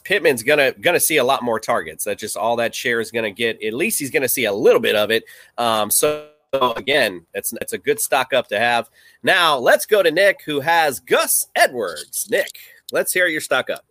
Pittman's 0.04 0.42
gonna 0.42 0.72
gonna 0.80 1.00
see 1.00 1.18
a 1.18 1.24
lot 1.24 1.42
more 1.42 1.60
targets. 1.60 2.04
That's 2.04 2.20
just 2.20 2.36
all 2.36 2.56
that 2.56 2.74
share 2.74 3.00
is 3.00 3.10
gonna 3.10 3.30
get. 3.30 3.62
At 3.62 3.74
least 3.74 3.98
he's 3.98 4.10
gonna 4.10 4.28
see 4.28 4.46
a 4.46 4.52
little 4.52 4.80
bit 4.80 4.96
of 4.96 5.10
it. 5.10 5.24
Um, 5.58 5.90
so 5.90 6.28
again, 6.76 7.26
it's 7.34 7.52
it's 7.60 7.74
a 7.74 7.78
good 7.78 8.00
stock 8.00 8.32
up 8.32 8.48
to 8.48 8.58
have. 8.58 8.88
Now 9.22 9.58
let's 9.58 9.84
go 9.84 10.02
to 10.02 10.10
Nick, 10.10 10.42
who 10.46 10.60
has 10.60 10.98
Gus 11.00 11.48
Edwards. 11.54 12.28
Nick, 12.30 12.58
let's 12.90 13.12
hear 13.12 13.26
your 13.26 13.42
stock 13.42 13.68
up. 13.68 13.84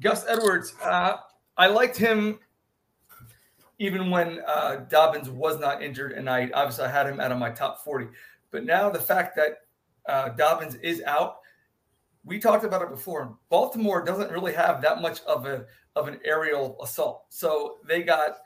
Gus 0.00 0.26
Edwards, 0.28 0.74
uh, 0.82 1.16
I 1.56 1.68
liked 1.68 1.96
him 1.96 2.40
even 3.80 4.10
when 4.10 4.40
uh, 4.46 4.84
Dobbins 4.90 5.30
was 5.30 5.58
not 5.58 5.82
injured, 5.82 6.12
and 6.12 6.28
I 6.28 6.50
obviously 6.52 6.84
I 6.84 6.90
had 6.90 7.06
him 7.06 7.18
out 7.18 7.32
of 7.32 7.38
my 7.38 7.48
top 7.50 7.82
40. 7.82 8.08
But 8.50 8.64
now 8.64 8.90
the 8.90 9.00
fact 9.00 9.34
that 9.36 9.62
uh, 10.06 10.28
Dobbins 10.28 10.74
is 10.76 11.02
out, 11.06 11.38
we 12.22 12.38
talked 12.38 12.62
about 12.62 12.82
it 12.82 12.90
before. 12.90 13.38
Baltimore 13.48 14.04
doesn't 14.04 14.30
really 14.30 14.52
have 14.52 14.82
that 14.82 15.00
much 15.00 15.22
of 15.22 15.46
a 15.46 15.64
of 15.96 16.08
an 16.08 16.20
aerial 16.24 16.76
assault, 16.82 17.24
so 17.30 17.78
they 17.88 18.02
got 18.02 18.36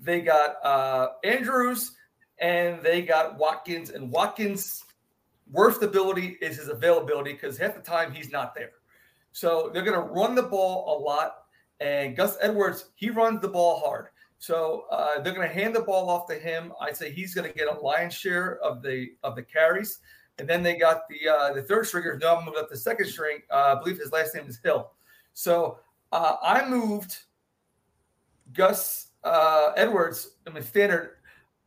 they 0.00 0.20
got 0.20 0.56
uh, 0.64 1.08
Andrews 1.22 1.92
and 2.38 2.82
they 2.82 3.00
got 3.02 3.38
Watkins, 3.38 3.90
and 3.90 4.10
Watkins' 4.10 4.82
worst 5.52 5.84
ability 5.84 6.36
is 6.40 6.56
his 6.56 6.68
availability 6.68 7.32
because 7.32 7.56
half 7.56 7.76
the 7.76 7.80
time 7.80 8.12
he's 8.12 8.32
not 8.32 8.56
there. 8.56 8.72
So 9.30 9.70
they're 9.72 9.84
going 9.84 10.00
to 10.00 10.12
run 10.12 10.34
the 10.34 10.42
ball 10.42 10.98
a 10.98 11.00
lot, 11.00 11.44
and 11.78 12.16
Gus 12.16 12.36
Edwards 12.40 12.86
he 12.96 13.10
runs 13.10 13.40
the 13.40 13.48
ball 13.48 13.78
hard. 13.78 14.08
So 14.44 14.84
uh, 14.90 15.22
they're 15.22 15.32
going 15.32 15.48
to 15.48 15.54
hand 15.54 15.74
the 15.74 15.80
ball 15.80 16.10
off 16.10 16.26
to 16.26 16.34
him. 16.34 16.70
I'd 16.78 16.98
say 16.98 17.10
he's 17.10 17.34
going 17.34 17.50
to 17.50 17.58
get 17.58 17.66
a 17.66 17.80
lion's 17.80 18.12
share 18.12 18.58
of 18.58 18.82
the 18.82 19.12
of 19.22 19.36
the 19.36 19.42
carries. 19.42 20.00
And 20.38 20.46
then 20.46 20.62
they 20.62 20.76
got 20.76 21.08
the 21.08 21.30
uh, 21.30 21.54
the 21.54 21.62
third 21.62 21.86
stringer. 21.86 22.18
No, 22.20 22.36
I'm 22.36 22.44
moved 22.44 22.58
up 22.58 22.68
the 22.68 22.76
second 22.76 23.06
string. 23.06 23.38
Uh, 23.50 23.74
I 23.74 23.82
believe 23.82 23.98
his 23.98 24.12
last 24.12 24.34
name 24.34 24.44
is 24.46 24.60
Hill. 24.62 24.90
So 25.32 25.78
uh, 26.12 26.36
I 26.42 26.68
moved 26.68 27.16
Gus 28.52 29.12
uh, 29.24 29.72
Edwards 29.78 30.32
I 30.46 30.50
mean 30.50 30.62
standard 30.62 31.12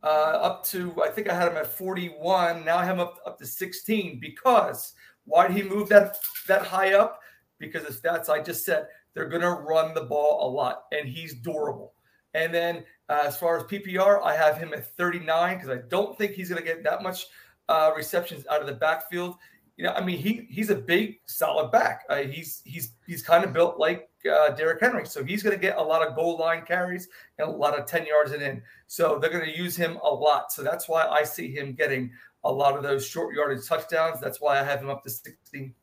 uh, 0.04 0.38
up 0.40 0.64
to 0.66 1.02
I 1.02 1.08
think 1.08 1.28
I 1.28 1.34
had 1.34 1.50
him 1.50 1.56
at 1.56 1.66
41. 1.66 2.64
Now 2.64 2.78
I 2.78 2.84
have 2.84 2.94
him 2.94 3.00
up 3.00 3.18
up 3.26 3.38
to 3.40 3.46
16 3.46 4.20
because 4.20 4.92
why 5.24 5.48
did 5.48 5.56
he 5.56 5.64
move 5.64 5.88
that 5.88 6.18
that 6.46 6.62
high 6.64 6.94
up? 6.94 7.18
Because 7.58 7.82
the 7.82 7.92
stats 8.08 8.28
I 8.28 8.40
just 8.40 8.64
said 8.64 8.86
they're 9.14 9.28
going 9.28 9.42
to 9.42 9.50
run 9.50 9.94
the 9.94 10.04
ball 10.04 10.48
a 10.48 10.48
lot, 10.48 10.84
and 10.92 11.08
he's 11.08 11.34
durable. 11.34 11.94
And 12.38 12.54
then 12.54 12.84
uh, 13.08 13.22
as 13.24 13.36
far 13.36 13.56
as 13.56 13.64
PPR, 13.64 14.22
I 14.22 14.36
have 14.36 14.56
him 14.58 14.72
at 14.72 14.86
39 14.96 15.56
because 15.56 15.70
I 15.70 15.82
don't 15.88 16.16
think 16.16 16.32
he's 16.32 16.48
going 16.48 16.62
to 16.62 16.66
get 16.66 16.84
that 16.84 17.02
much 17.02 17.26
uh, 17.68 17.90
receptions 17.96 18.46
out 18.48 18.60
of 18.60 18.66
the 18.66 18.74
backfield. 18.74 19.36
You 19.76 19.84
know, 19.84 19.92
I 19.92 20.04
mean, 20.04 20.18
he 20.18 20.46
he's 20.50 20.70
a 20.70 20.74
big, 20.74 21.20
solid 21.26 21.70
back. 21.70 22.04
Uh, 22.08 22.22
he's 22.22 22.62
he's 22.64 22.92
he's 23.06 23.22
kind 23.22 23.44
of 23.44 23.52
built 23.52 23.78
like 23.78 24.08
uh, 24.30 24.50
Derrick 24.50 24.80
Henry, 24.80 25.06
so 25.06 25.24
he's 25.24 25.42
going 25.42 25.54
to 25.54 25.60
get 25.60 25.78
a 25.78 25.82
lot 25.82 26.06
of 26.06 26.16
goal 26.16 26.36
line 26.36 26.64
carries 26.64 27.08
and 27.38 27.48
a 27.48 27.50
lot 27.50 27.78
of 27.78 27.86
10 27.86 28.06
yards 28.06 28.32
and 28.32 28.42
in. 28.42 28.62
So 28.86 29.18
they're 29.18 29.30
going 29.30 29.44
to 29.44 29.56
use 29.56 29.76
him 29.76 29.98
a 30.02 30.08
lot. 30.08 30.52
So 30.52 30.62
that's 30.62 30.88
why 30.88 31.06
I 31.06 31.22
see 31.22 31.52
him 31.52 31.74
getting 31.74 32.10
a 32.44 32.52
lot 32.52 32.76
of 32.76 32.82
those 32.82 33.06
short 33.06 33.34
yardage 33.34 33.66
touchdowns. 33.66 34.20
That's 34.20 34.40
why 34.40 34.60
I 34.60 34.64
have 34.64 34.80
him 34.80 34.90
up 34.90 35.02
to 35.04 35.10
16. 35.10 35.74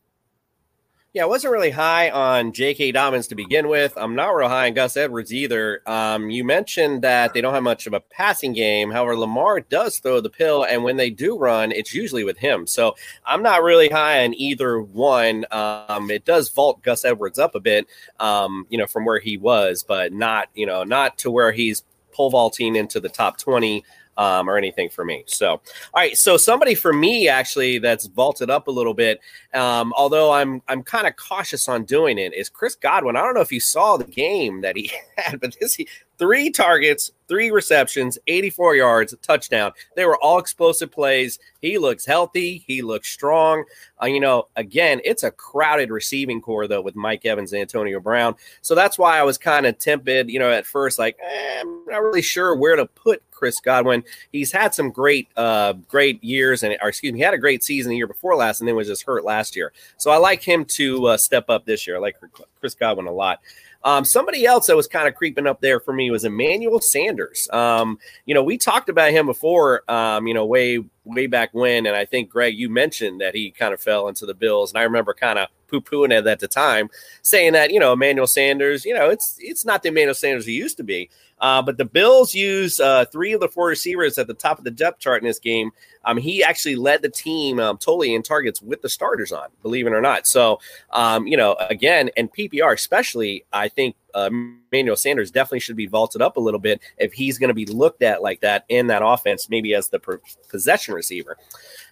Yeah, 1.16 1.24
I 1.24 1.28
wasn't 1.28 1.54
really 1.54 1.70
high 1.72 2.10
on 2.10 2.52
J.K. 2.52 2.92
Dobbins 2.92 3.28
to 3.28 3.36
begin 3.36 3.70
with. 3.70 3.94
I'm 3.96 4.16
not 4.16 4.32
real 4.32 4.50
high 4.50 4.68
on 4.68 4.74
Gus 4.74 4.98
Edwards 4.98 5.34
either. 5.34 5.82
Um, 5.86 6.30
you 6.30 6.44
mentioned 6.44 7.04
that 7.04 7.34
they 7.34 7.40
don't 7.40 7.54
have 7.54 7.64
much 7.64 7.88
of 7.88 7.94
a 7.94 8.02
passing 8.02 8.52
game. 8.52 8.92
However, 8.92 9.16
Lamar 9.16 9.62
does 9.62 9.98
throw 10.00 10.20
the 10.20 10.30
pill, 10.30 10.66
and 10.66 10.84
when 10.84 10.98
they 10.98 11.10
do 11.10 11.38
run, 11.38 11.72
it's 11.72 11.94
usually 11.94 12.26
with 12.26 12.38
him. 12.38 12.68
So 12.68 12.98
I'm 13.26 13.42
not 13.42 13.64
really 13.64 13.88
high 13.88 14.26
on 14.26 14.34
either 14.34 14.82
one. 14.82 15.46
Um, 15.52 16.12
it 16.12 16.26
does 16.26 16.50
vault 16.50 16.82
Gus 16.82 17.06
Edwards 17.06 17.40
up 17.40 17.56
a 17.56 17.62
bit, 17.62 17.88
um, 18.20 18.68
you 18.70 18.78
know, 18.78 18.86
from 18.86 19.06
where 19.06 19.20
he 19.20 19.38
was, 19.38 19.84
but 19.88 20.12
not, 20.12 20.50
you 20.54 20.66
know, 20.66 20.84
not 20.84 21.18
to 21.20 21.32
where 21.32 21.54
he's 21.54 21.86
pole 22.12 22.30
vaulting 22.30 22.76
into 22.76 23.00
the 23.00 23.08
top 23.08 23.38
20 23.38 23.86
um, 24.18 24.50
or 24.50 24.58
anything 24.58 24.90
for 24.90 25.06
me. 25.06 25.24
So, 25.28 25.50
all 25.50 25.62
right. 25.96 26.18
So 26.18 26.38
somebody 26.38 26.76
for 26.76 26.94
me 26.94 27.28
actually 27.28 27.80
that's 27.80 28.08
vaulted 28.08 28.50
up 28.50 28.68
a 28.68 28.72
little 28.72 28.94
bit, 28.94 29.20
um, 29.54 29.94
although 29.96 30.32
I'm 30.32 30.62
I'm 30.68 30.84
kind 30.84 31.08
of 31.08 31.16
cautious 31.16 31.68
on 31.68 31.84
doing 31.86 32.18
it, 32.18 32.34
is 32.34 32.50
Chris 32.50 32.76
Godwin. 32.76 33.16
I 33.16 33.22
don't 33.22 33.34
know 33.34 33.42
if 33.42 33.52
you 33.52 33.60
saw 33.60 33.98
the 33.98 34.06
game 34.06 34.62
that 34.62 34.76
he 34.76 34.92
had, 35.18 35.40
but 35.40 35.56
this 35.60 35.76
he, 35.76 35.88
three 36.18 36.50
targets, 36.50 37.12
three 37.28 37.52
receptions, 37.52 38.18
84 38.28 38.76
yards, 38.76 39.14
a 39.14 39.18
touchdown. 39.18 39.72
They 39.96 40.06
were 40.06 40.18
all 40.22 40.40
explosive 40.40 40.92
plays. 40.92 41.40
He 41.62 41.78
looks 41.78 42.06
healthy. 42.06 42.64
He 42.68 42.82
looks 42.82 43.10
strong. 43.10 43.66
Uh, 44.02 44.08
you 44.08 44.20
know, 44.20 44.46
again, 44.56 45.02
it's 45.04 45.24
a 45.24 45.32
crowded 45.32 45.90
receiving 45.90 46.42
corps 46.42 46.68
though 46.68 46.82
with 46.82 46.96
Mike 46.96 47.26
Evans 47.26 47.54
and 47.54 47.62
Antonio 47.62 48.00
Brown. 48.00 48.36
So 48.62 48.76
that's 48.76 48.98
why 48.98 49.20
I 49.20 49.24
was 49.24 49.38
kind 49.38 49.66
of 49.66 49.78
tempted. 49.78 50.30
You 50.30 50.40
know, 50.40 50.52
at 50.52 50.66
first, 50.66 51.00
like 51.00 51.18
eh, 51.22 51.62
I'm 51.62 51.86
not 51.86 52.04
really 52.04 52.22
sure 52.22 52.56
where 52.56 52.76
to 52.76 52.86
put 52.86 53.24
Chris 53.46 53.60
Godwin. 53.60 54.04
He's 54.32 54.52
had 54.52 54.74
some 54.74 54.90
great, 54.90 55.28
uh, 55.38 55.74
great 55.88 56.24
years, 56.24 56.64
and 56.64 56.76
or 56.82 56.90
excuse 56.90 57.14
me, 57.14 57.20
he 57.20 57.24
had 57.24 57.36
a 57.36 57.38
great 57.38 57.64
season 57.64 57.92
the 57.92 57.96
year 57.96 58.08
before 58.08 58.36
last, 58.36 58.60
and 58.60 58.68
then 58.68 58.76
was 58.76 58.88
just 58.88 59.04
hurt 59.04 59.24
last 59.24 59.56
year. 59.56 59.72
So 59.98 60.10
I 60.10 60.18
like 60.18 60.42
him 60.42 60.66
to 60.66 61.06
uh, 61.10 61.18
step 61.18 61.48
up 61.48 61.64
this 61.64 61.86
year. 61.86 61.98
I 61.98 62.00
like 62.00 62.16
Chris 62.60 62.74
Godwin 62.74 63.06
a 63.06 63.12
lot. 63.12 63.40
Um, 63.86 64.04
somebody 64.04 64.48
else 64.48 64.66
that 64.66 64.76
was 64.76 64.88
kind 64.88 65.08
of 65.08 65.14
creeping 65.14 65.46
up 65.46 65.62
there 65.62 65.80
for 65.80 65.94
me 65.94 66.10
was 66.10 66.26
Emmanuel 66.26 66.82
Sanders. 66.82 67.48
Um, 67.54 68.00
you 68.26 68.34
know, 68.34 68.44
we 68.44 68.58
talked 68.58 68.90
about 68.90 69.12
him 69.12 69.28
before, 69.28 69.84
um, 69.90 70.26
you 70.26 70.34
know, 70.34 70.44
way, 70.44 70.84
way 71.04 71.28
back 71.28 71.54
when. 71.54 71.86
And 71.86 71.96
I 71.96 72.04
think, 72.04 72.32
Greg, 72.32 72.58
you 72.58 72.68
mentioned 72.68 73.22
that 73.22 73.36
he 73.36 73.52
kind 73.52 73.76
of 73.76 73.80
fell 73.80 74.08
into 74.08 74.26
the 74.26 74.34
Bills. 74.34 74.72
And 74.72 74.80
I 74.80 74.84
remember 74.84 75.14
kind 75.14 75.38
of 75.38 75.50
poo 75.68 75.82
pooing 75.82 76.12
it 76.12 76.26
at 76.26 76.40
the 76.40 76.48
time, 76.48 76.90
saying 77.22 77.54
that, 77.54 77.72
you 77.72 77.80
know, 77.80 77.94
Emmanuel 77.94 78.26
Sanders, 78.26 78.86
you 78.86 78.94
know, 78.96 79.10
it's, 79.10 79.36
it's 79.40 79.66
not 79.66 79.84
the 79.84 79.90
Emmanuel 79.90 80.16
Sanders 80.16 80.48
he 80.48 80.54
used 80.54 80.78
to 80.78 80.84
be. 80.84 81.12
Uh, 81.40 81.62
but 81.62 81.78
the 81.78 81.86
Bills 81.86 82.34
use 82.34 82.80
uh, 82.80 83.06
three 83.12 83.34
of 83.34 83.42
the 83.42 83.50
four 83.50 83.68
receivers 83.68 84.18
at 84.18 84.26
the 84.26 84.34
top 84.34 84.58
of 84.58 84.64
the 84.64 84.72
depth 84.72 85.00
chart 85.00 85.22
in 85.22 85.28
this 85.28 85.38
game. 85.38 85.70
Um, 86.06 86.18
he 86.18 86.44
actually 86.44 86.76
led 86.76 87.02
the 87.02 87.10
team 87.10 87.60
um, 87.60 87.78
totally 87.78 88.14
in 88.14 88.22
targets 88.22 88.62
with 88.62 88.82
the 88.82 88.90
starters 88.90 89.32
on, 89.32 89.48
believe 89.62 89.88
it 89.88 89.94
or 89.94 90.02
not. 90.02 90.28
So, 90.28 90.60
um, 90.92 91.28
you 91.28 91.36
know, 91.36 91.56
again, 91.70 92.10
and 92.16 92.32
PPR 92.32 92.74
especially, 92.74 93.44
I 93.52 93.68
think 93.68 93.96
uh, 94.14 94.30
Emmanuel 94.32 94.96
Sanders 94.96 95.32
definitely 95.32 95.60
should 95.60 95.76
be 95.76 95.88
vaulted 95.88 96.22
up 96.22 96.38
a 96.38 96.40
little 96.40 96.60
bit 96.60 96.82
if 96.98 97.12
he's 97.14 97.38
going 97.38 97.50
to 97.50 97.54
be 97.54 97.66
looked 97.66 98.04
at 98.04 98.22
like 98.22 98.42
that 98.42 98.66
in 98.70 98.88
that 98.88 99.02
offense, 99.04 99.50
maybe 99.50 99.74
as 99.74 99.90
the 99.90 100.00
per- 100.00 100.22
possession 100.50 100.94
receiver. 100.94 101.38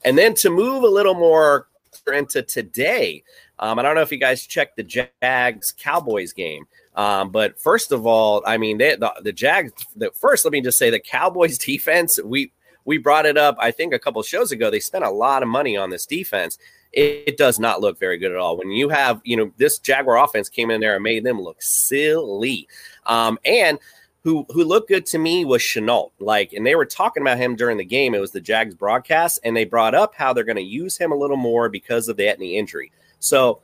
And 0.05 0.17
then 0.17 0.33
to 0.35 0.49
move 0.49 0.83
a 0.83 0.87
little 0.87 1.15
more 1.15 1.67
into 2.07 2.41
today, 2.41 3.23
um, 3.59 3.79
I 3.79 3.81
don't 3.81 3.95
know 3.95 4.01
if 4.01 4.11
you 4.11 4.17
guys 4.17 4.45
checked 4.45 4.77
the 4.77 4.83
Jags 4.83 5.73
Cowboys 5.77 6.33
game. 6.33 6.65
Um, 6.95 7.31
but 7.31 7.59
first 7.59 7.91
of 7.91 8.05
all, 8.05 8.43
I 8.45 8.57
mean, 8.57 8.77
they, 8.77 8.95
the, 8.95 9.11
the 9.21 9.33
Jags. 9.33 9.71
The, 9.95 10.11
first, 10.11 10.45
let 10.45 10.51
me 10.51 10.61
just 10.61 10.77
say 10.77 10.89
the 10.89 10.99
Cowboys 10.99 11.57
defense. 11.65 12.19
We 12.23 12.51
we 12.85 12.97
brought 12.97 13.25
it 13.25 13.37
up, 13.37 13.55
I 13.59 13.71
think, 13.71 13.93
a 13.93 13.99
couple 13.99 14.21
shows 14.23 14.51
ago. 14.51 14.69
They 14.69 14.79
spent 14.79 15.03
a 15.03 15.09
lot 15.09 15.43
of 15.43 15.49
money 15.49 15.77
on 15.77 15.89
this 15.89 16.05
defense. 16.05 16.57
It, 16.91 17.23
it, 17.27 17.37
does 17.37 17.59
not 17.59 17.81
look 17.81 17.99
very 17.99 18.17
good 18.17 18.31
at 18.31 18.37
all. 18.37 18.57
When 18.57 18.69
you 18.69 18.89
have, 18.89 19.21
you 19.23 19.35
know, 19.35 19.51
this 19.57 19.79
Jaguar 19.79 20.23
offense 20.23 20.47
came 20.49 20.69
in 20.69 20.81
there 20.81 20.95
and 20.95 21.03
made 21.03 21.23
them 21.23 21.41
look 21.41 21.61
silly. 21.61 22.67
Um, 23.05 23.39
and 23.45 23.79
who 24.23 24.45
who 24.49 24.63
looked 24.63 24.87
good 24.87 25.05
to 25.07 25.17
me 25.17 25.43
was 25.43 25.61
Shenault. 25.61 26.11
Like, 26.19 26.53
and 26.53 26.65
they 26.65 26.75
were 26.75 26.85
talking 26.85 27.21
about 27.21 27.37
him 27.37 27.55
during 27.55 27.77
the 27.77 27.85
game. 27.85 28.13
It 28.13 28.21
was 28.21 28.31
the 28.31 28.41
Jags 28.41 28.75
broadcast, 28.75 29.39
and 29.43 29.55
they 29.55 29.65
brought 29.65 29.95
up 29.95 30.15
how 30.15 30.33
they're 30.33 30.43
going 30.43 30.55
to 30.55 30.61
use 30.61 30.97
him 30.97 31.11
a 31.11 31.15
little 31.15 31.37
more 31.37 31.67
because 31.67 32.07
of 32.07 32.15
the 32.15 32.27
Etienne 32.27 32.57
injury. 32.57 32.91
So 33.19 33.61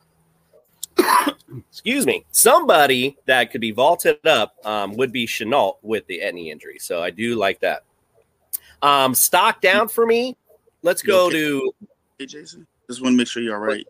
excuse 1.70 2.06
me, 2.06 2.26
somebody 2.32 3.18
that 3.26 3.52
could 3.52 3.62
be 3.62 3.72
vaulted 3.72 4.26
up 4.26 4.56
um, 4.66 4.96
would 4.96 5.12
be 5.12 5.26
Shenault 5.26 5.78
with 5.82 6.06
the 6.08 6.22
Etienne 6.22 6.48
injury. 6.48 6.80
So 6.80 7.02
I 7.02 7.10
do 7.10 7.36
like 7.36 7.60
that. 7.62 7.84
Um, 8.82 9.14
stock 9.14 9.62
down 9.62 9.88
for 9.88 10.06
me. 10.06 10.38
Let's 10.82 11.02
go 11.02 11.28
okay? 11.28 11.38
to. 11.38 11.74
Hey, 12.18 12.26
Jason. 12.26 12.66
Just 12.88 13.02
want 13.02 13.14
to 13.14 13.18
make 13.18 13.28
sure 13.28 13.44
you're 13.44 13.56
all 13.56 13.62
right. 13.62 13.86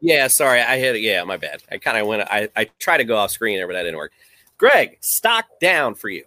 Yeah, 0.00 0.28
sorry, 0.28 0.60
I 0.62 0.78
hit 0.78 0.96
it. 0.96 1.02
Yeah, 1.02 1.22
my 1.24 1.36
bad. 1.36 1.62
I 1.70 1.78
kind 1.78 1.98
of 1.98 2.06
went. 2.06 2.22
I 2.22 2.48
I 2.56 2.70
tried 2.78 2.98
to 2.98 3.04
go 3.04 3.16
off 3.16 3.30
screen 3.30 3.58
there, 3.58 3.66
but 3.66 3.74
that 3.74 3.82
didn't 3.82 3.98
work. 3.98 4.12
Greg, 4.56 4.96
stock 5.00 5.46
down 5.60 5.94
for 5.94 6.08
you. 6.08 6.24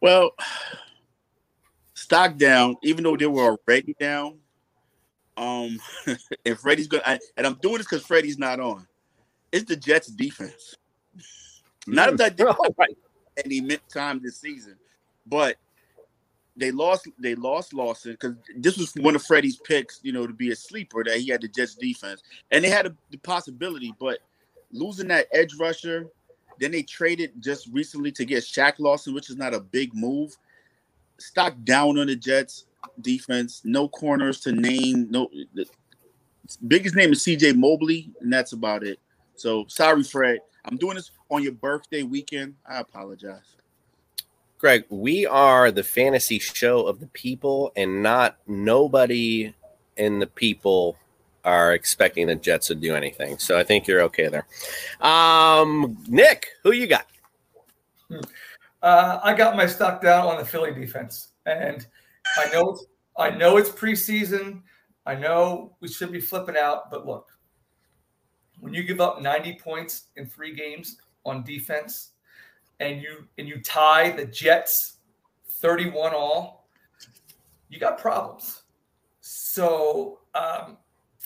Well, 0.00 0.30
stock 1.94 2.36
down, 2.36 2.76
even 2.82 3.04
though 3.04 3.16
they 3.16 3.26
were 3.26 3.58
already 3.68 3.94
down. 4.00 4.38
Um, 5.36 5.78
if 6.44 6.60
Freddie's 6.60 6.88
gonna, 6.88 7.18
and 7.36 7.46
I'm 7.46 7.54
doing 7.54 7.78
this 7.78 7.86
because 7.86 8.04
Freddie's 8.04 8.38
not 8.38 8.60
on 8.60 8.86
it's 9.52 9.64
the 9.64 9.76
Jets 9.76 10.08
defense. 10.08 10.76
Not 11.86 12.10
if 12.10 12.16
that 12.18 12.36
they 12.36 12.44
oh, 12.44 12.74
right. 12.78 12.96
any 13.44 13.78
time 13.92 14.20
this 14.22 14.40
season, 14.40 14.76
but 15.26 15.56
they 16.60 16.70
lost. 16.70 17.08
They 17.18 17.34
lost 17.34 17.74
Lawson 17.74 18.12
because 18.12 18.36
this 18.56 18.76
was 18.76 18.94
one 18.94 19.16
of 19.16 19.22
Freddie's 19.24 19.56
picks. 19.56 19.98
You 20.02 20.12
know, 20.12 20.26
to 20.26 20.32
be 20.32 20.52
a 20.52 20.56
sleeper 20.56 21.02
that 21.02 21.18
he 21.18 21.28
had 21.30 21.40
the 21.40 21.48
Jets 21.48 21.74
defense, 21.74 22.22
and 22.52 22.62
they 22.62 22.68
had 22.68 22.86
a, 22.86 22.94
the 23.10 23.16
possibility, 23.18 23.92
but 23.98 24.18
losing 24.72 25.08
that 25.08 25.26
edge 25.32 25.54
rusher, 25.58 26.06
Then 26.60 26.72
they 26.72 26.82
traded 26.82 27.32
just 27.40 27.68
recently 27.72 28.12
to 28.12 28.24
get 28.24 28.44
Shaq 28.44 28.74
Lawson, 28.78 29.14
which 29.14 29.30
is 29.30 29.36
not 29.36 29.54
a 29.54 29.60
big 29.60 29.94
move. 29.94 30.36
Stock 31.18 31.54
down 31.64 31.98
on 31.98 32.06
the 32.06 32.16
Jets 32.16 32.66
defense. 33.00 33.62
No 33.64 33.88
corners 33.88 34.40
to 34.40 34.52
name. 34.52 35.10
No, 35.10 35.28
the 35.54 35.66
biggest 36.68 36.94
name 36.94 37.12
is 37.12 37.22
C.J. 37.22 37.54
Mobley, 37.54 38.10
and 38.20 38.32
that's 38.32 38.52
about 38.52 38.84
it. 38.84 39.00
So 39.34 39.64
sorry, 39.68 40.02
Fred. 40.02 40.40
I'm 40.66 40.76
doing 40.76 40.96
this 40.96 41.10
on 41.30 41.42
your 41.42 41.52
birthday 41.52 42.02
weekend. 42.02 42.54
I 42.66 42.80
apologize. 42.80 43.56
Greg, 44.60 44.84
we 44.90 45.24
are 45.24 45.70
the 45.70 45.82
fantasy 45.82 46.38
show 46.38 46.86
of 46.86 47.00
the 47.00 47.06
people, 47.06 47.72
and 47.76 48.02
not 48.02 48.36
nobody 48.46 49.54
in 49.96 50.18
the 50.18 50.26
people 50.26 50.98
are 51.46 51.72
expecting 51.72 52.26
the 52.26 52.34
Jets 52.34 52.66
to 52.66 52.74
do 52.74 52.94
anything. 52.94 53.38
So 53.38 53.58
I 53.58 53.64
think 53.64 53.86
you're 53.86 54.02
okay 54.02 54.28
there. 54.28 54.46
Um, 55.00 55.96
Nick, 56.08 56.48
who 56.62 56.72
you 56.72 56.86
got? 56.86 57.06
Uh, 58.82 59.18
I 59.22 59.32
got 59.32 59.56
my 59.56 59.64
stock 59.64 60.02
down 60.02 60.26
on 60.26 60.36
the 60.36 60.44
Philly 60.44 60.74
defense, 60.74 61.28
and 61.46 61.86
I 62.36 62.52
know 62.52 62.78
I 63.16 63.30
know 63.30 63.56
it's 63.56 63.70
preseason. 63.70 64.60
I 65.06 65.14
know 65.14 65.74
we 65.80 65.88
should 65.88 66.12
be 66.12 66.20
flipping 66.20 66.58
out, 66.58 66.90
but 66.90 67.06
look, 67.06 67.30
when 68.58 68.74
you 68.74 68.82
give 68.82 69.00
up 69.00 69.22
90 69.22 69.54
points 69.54 70.08
in 70.16 70.26
three 70.26 70.54
games 70.54 70.98
on 71.24 71.44
defense, 71.44 72.10
and 72.80 73.00
you 73.00 73.28
and 73.38 73.46
you 73.46 73.60
tie 73.60 74.10
the 74.10 74.24
Jets 74.24 74.96
31 75.46 76.12
all, 76.14 76.66
you 77.68 77.78
got 77.78 77.98
problems. 77.98 78.62
So 79.20 80.20
um, 80.34 80.78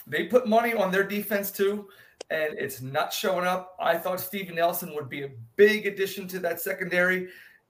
they 0.06 0.24
put 0.24 0.46
money 0.46 0.74
on 0.74 0.90
their 0.90 1.04
defense 1.04 1.50
too, 1.50 1.88
and 2.30 2.58
it's 2.58 2.82
not 2.82 3.12
showing 3.12 3.46
up. 3.46 3.76
I 3.80 3.96
thought 3.96 4.20
Steven 4.20 4.56
Nelson 4.56 4.94
would 4.94 5.08
be 5.08 5.22
a 5.22 5.30
big 5.56 5.86
addition 5.86 6.26
to 6.28 6.38
that 6.40 6.60
secondary, 6.60 7.28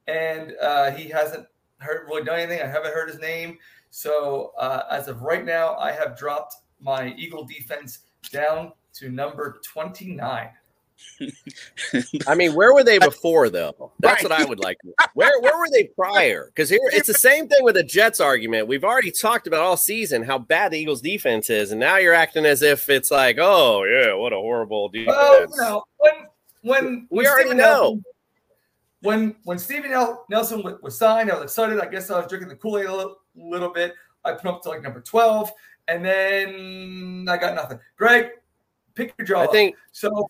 and 0.08 0.54
uh, 0.60 0.90
he 0.90 1.08
hasn't 1.08 1.46
heard, 1.78 2.06
really 2.08 2.24
done 2.24 2.40
anything. 2.40 2.62
I 2.62 2.66
haven't 2.66 2.94
heard 2.94 3.08
his 3.08 3.20
name. 3.20 3.58
So 3.90 4.52
uh, 4.58 4.84
as 4.90 5.06
of 5.06 5.22
right 5.22 5.44
now, 5.44 5.76
I 5.76 5.92
have 5.92 6.18
dropped 6.18 6.56
my 6.80 7.14
Eagle 7.16 7.44
defense 7.44 8.00
down 8.32 8.72
to 8.94 9.10
number 9.10 9.60
29. 9.64 10.50
I 12.26 12.34
mean, 12.34 12.54
where 12.54 12.74
were 12.74 12.84
they 12.84 12.98
before 12.98 13.50
though? 13.50 13.92
That's 14.00 14.22
what 14.22 14.32
I 14.32 14.44
would 14.44 14.58
like. 14.58 14.76
Where 15.14 15.40
where 15.40 15.58
were 15.58 15.68
they 15.70 15.84
prior? 15.84 16.46
Because 16.46 16.68
here 16.68 16.80
it's 16.92 17.06
the 17.06 17.14
same 17.14 17.48
thing 17.48 17.62
with 17.62 17.74
the 17.74 17.82
Jets 17.82 18.20
argument. 18.20 18.68
We've 18.68 18.84
already 18.84 19.10
talked 19.10 19.46
about 19.46 19.60
all 19.60 19.76
season 19.76 20.22
how 20.22 20.38
bad 20.38 20.72
the 20.72 20.78
Eagles 20.78 21.00
defense 21.00 21.50
is, 21.50 21.70
and 21.70 21.80
now 21.80 21.96
you're 21.98 22.14
acting 22.14 22.46
as 22.46 22.62
if 22.62 22.88
it's 22.88 23.10
like, 23.10 23.38
oh 23.40 23.84
yeah, 23.84 24.14
what 24.14 24.32
a 24.32 24.36
horrible 24.36 24.84
oh, 24.84 24.88
defense. 24.88 25.16
Well, 25.16 25.40
you 25.40 25.48
know, 25.56 25.84
when 25.98 26.12
when 26.62 27.06
we 27.10 27.18
when 27.18 27.26
already 27.26 27.48
Steven 27.48 27.58
know. 27.58 27.64
Nelson- 27.64 28.04
when 29.04 29.36
when 29.44 29.58
Steven 29.58 29.90
Nel- 29.90 30.24
Nelson 30.30 30.62
was, 30.62 30.80
was 30.82 30.98
signed, 30.98 31.30
I 31.30 31.34
was 31.34 31.44
excited. 31.44 31.78
I 31.78 31.86
guess 31.86 32.10
I 32.10 32.18
was 32.18 32.26
drinking 32.26 32.48
the 32.48 32.56
Kool 32.56 32.78
Aid 32.78 32.86
a 32.86 32.96
little, 32.96 33.16
little 33.36 33.68
bit. 33.68 33.94
I 34.24 34.32
put 34.32 34.46
up 34.46 34.62
to 34.62 34.70
like 34.70 34.82
number 34.82 35.02
twelve, 35.02 35.52
and 35.88 36.02
then 36.04 37.26
I 37.28 37.36
got 37.36 37.54
nothing. 37.54 37.78
Greg, 37.98 38.30
pick 38.94 39.12
your 39.18 39.26
jaw. 39.26 39.40
I 39.40 39.44
up. 39.44 39.52
think 39.52 39.76
so. 39.92 40.26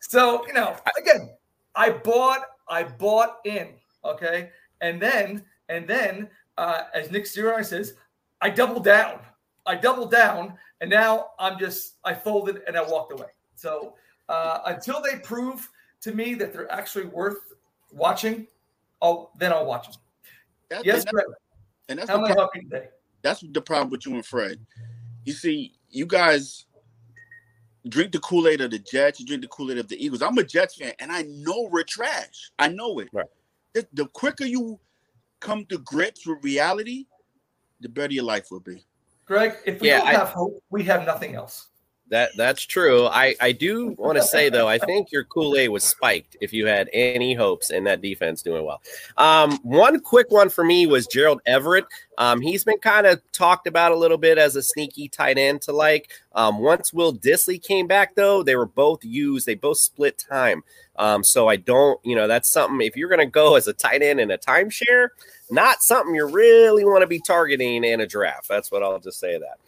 So 0.00 0.46
you 0.46 0.52
know, 0.54 0.76
again, 0.98 1.30
I 1.74 1.90
bought, 1.90 2.40
I 2.68 2.84
bought 2.84 3.38
in, 3.44 3.68
okay, 4.04 4.50
and 4.80 5.00
then 5.00 5.44
and 5.68 5.86
then 5.86 6.28
uh, 6.56 6.84
as 6.94 7.10
Nick 7.10 7.24
Sirianni 7.24 7.64
says, 7.64 7.94
I 8.40 8.50
doubled 8.50 8.84
down. 8.84 9.20
I 9.66 9.74
doubled 9.74 10.10
down, 10.10 10.54
and 10.80 10.88
now 10.90 11.30
I'm 11.38 11.58
just 11.58 11.96
I 12.04 12.14
folded 12.14 12.62
and 12.66 12.76
I 12.76 12.82
walked 12.82 13.12
away. 13.12 13.28
So 13.54 13.94
uh, 14.28 14.60
until 14.66 15.02
they 15.02 15.18
prove 15.18 15.68
to 16.00 16.12
me 16.12 16.34
that 16.34 16.52
they're 16.52 16.70
actually 16.72 17.06
worth 17.06 17.52
watching, 17.92 18.46
I'll 19.02 19.32
then 19.38 19.52
I'll 19.52 19.66
watch 19.66 19.88
them. 19.88 19.96
That- 20.70 20.84
yes, 20.86 21.04
and, 21.04 21.18
that- 21.18 21.26
and 21.90 21.98
that's 21.98 22.10
How 22.10 22.16
the 22.16 22.22
may 22.22 22.30
I 22.30 22.34
pro- 22.34 22.48
today? 22.62 22.88
that's 23.22 23.40
the 23.52 23.60
problem 23.60 23.90
with 23.90 24.06
you 24.06 24.14
and 24.14 24.24
Fred. 24.24 24.58
You 25.24 25.32
see, 25.34 25.74
you 25.90 26.06
guys 26.06 26.66
drink 27.88 28.12
the 28.12 28.18
Kool 28.20 28.48
Aid 28.48 28.60
of 28.60 28.70
the 28.70 28.78
Jets, 28.78 29.20
you 29.20 29.26
drink 29.26 29.42
the 29.42 29.48
Kool 29.48 29.70
Aid 29.70 29.78
of 29.78 29.88
the 29.88 30.02
Eagles. 30.04 30.22
I'm 30.22 30.36
a 30.38 30.44
Jets 30.44 30.76
fan, 30.76 30.92
and 30.98 31.10
I 31.12 31.22
know 31.22 31.68
we're 31.70 31.82
trash. 31.84 32.50
I 32.58 32.68
know 32.68 32.98
it. 32.98 33.08
Right. 33.12 33.26
The, 33.74 33.86
the 33.92 34.06
quicker 34.08 34.44
you 34.44 34.78
come 35.40 35.64
to 35.66 35.78
grips 35.78 36.26
with 36.26 36.38
reality, 36.42 37.06
the 37.80 37.88
better 37.88 38.12
your 38.12 38.24
life 38.24 38.50
will 38.50 38.60
be. 38.60 38.84
Greg, 39.26 39.54
if 39.66 39.80
we 39.80 39.88
Yeah, 39.88 39.98
don't 39.98 40.08
I- 40.08 40.12
have 40.12 40.28
hope, 40.30 40.62
we 40.70 40.82
have 40.84 41.04
nothing 41.06 41.34
else. 41.34 41.67
That 42.10 42.30
that's 42.36 42.62
true. 42.62 43.06
I 43.06 43.34
I 43.40 43.52
do 43.52 43.88
want 43.98 44.16
to 44.16 44.22
say 44.22 44.48
though, 44.48 44.66
I 44.66 44.78
think 44.78 45.12
your 45.12 45.24
Kool 45.24 45.56
Aid 45.56 45.68
was 45.68 45.84
spiked 45.84 46.36
if 46.40 46.54
you 46.54 46.66
had 46.66 46.88
any 46.92 47.34
hopes 47.34 47.70
in 47.70 47.84
that 47.84 48.00
defense 48.00 48.40
doing 48.40 48.64
well. 48.64 48.80
Um, 49.18 49.58
one 49.62 50.00
quick 50.00 50.30
one 50.30 50.48
for 50.48 50.64
me 50.64 50.86
was 50.86 51.06
Gerald 51.06 51.42
Everett. 51.44 51.84
Um, 52.16 52.40
he's 52.40 52.64
been 52.64 52.78
kind 52.78 53.06
of 53.06 53.20
talked 53.32 53.66
about 53.66 53.92
a 53.92 53.96
little 53.96 54.16
bit 54.16 54.38
as 54.38 54.56
a 54.56 54.62
sneaky 54.62 55.08
tight 55.08 55.36
end 55.36 55.60
to 55.62 55.72
like. 55.72 56.10
Um, 56.32 56.58
once 56.58 56.92
Will 56.92 57.14
Dissly 57.14 57.62
came 57.62 57.86
back 57.86 58.14
though, 58.14 58.42
they 58.42 58.56
were 58.56 58.66
both 58.66 59.04
used. 59.04 59.44
They 59.46 59.54
both 59.54 59.78
split 59.78 60.18
time. 60.18 60.64
Um, 60.96 61.22
so 61.22 61.48
I 61.48 61.56
don't, 61.56 62.00
you 62.04 62.16
know, 62.16 62.26
that's 62.26 62.52
something. 62.52 62.84
If 62.84 62.96
you're 62.96 63.14
to 63.16 63.26
go 63.26 63.54
as 63.54 63.68
a 63.68 63.72
tight 63.72 64.02
end 64.02 64.18
in 64.18 64.30
a 64.30 64.38
timeshare, 64.38 65.08
not 65.50 65.82
something 65.82 66.14
you 66.14 66.26
really 66.26 66.84
want 66.84 67.02
to 67.02 67.06
be 67.06 67.20
targeting 67.20 67.84
in 67.84 68.00
a 68.00 68.06
draft. 68.06 68.48
That's 68.48 68.72
what 68.72 68.82
I'll 68.82 68.98
just 68.98 69.20
say 69.20 69.38
that. 69.38 69.58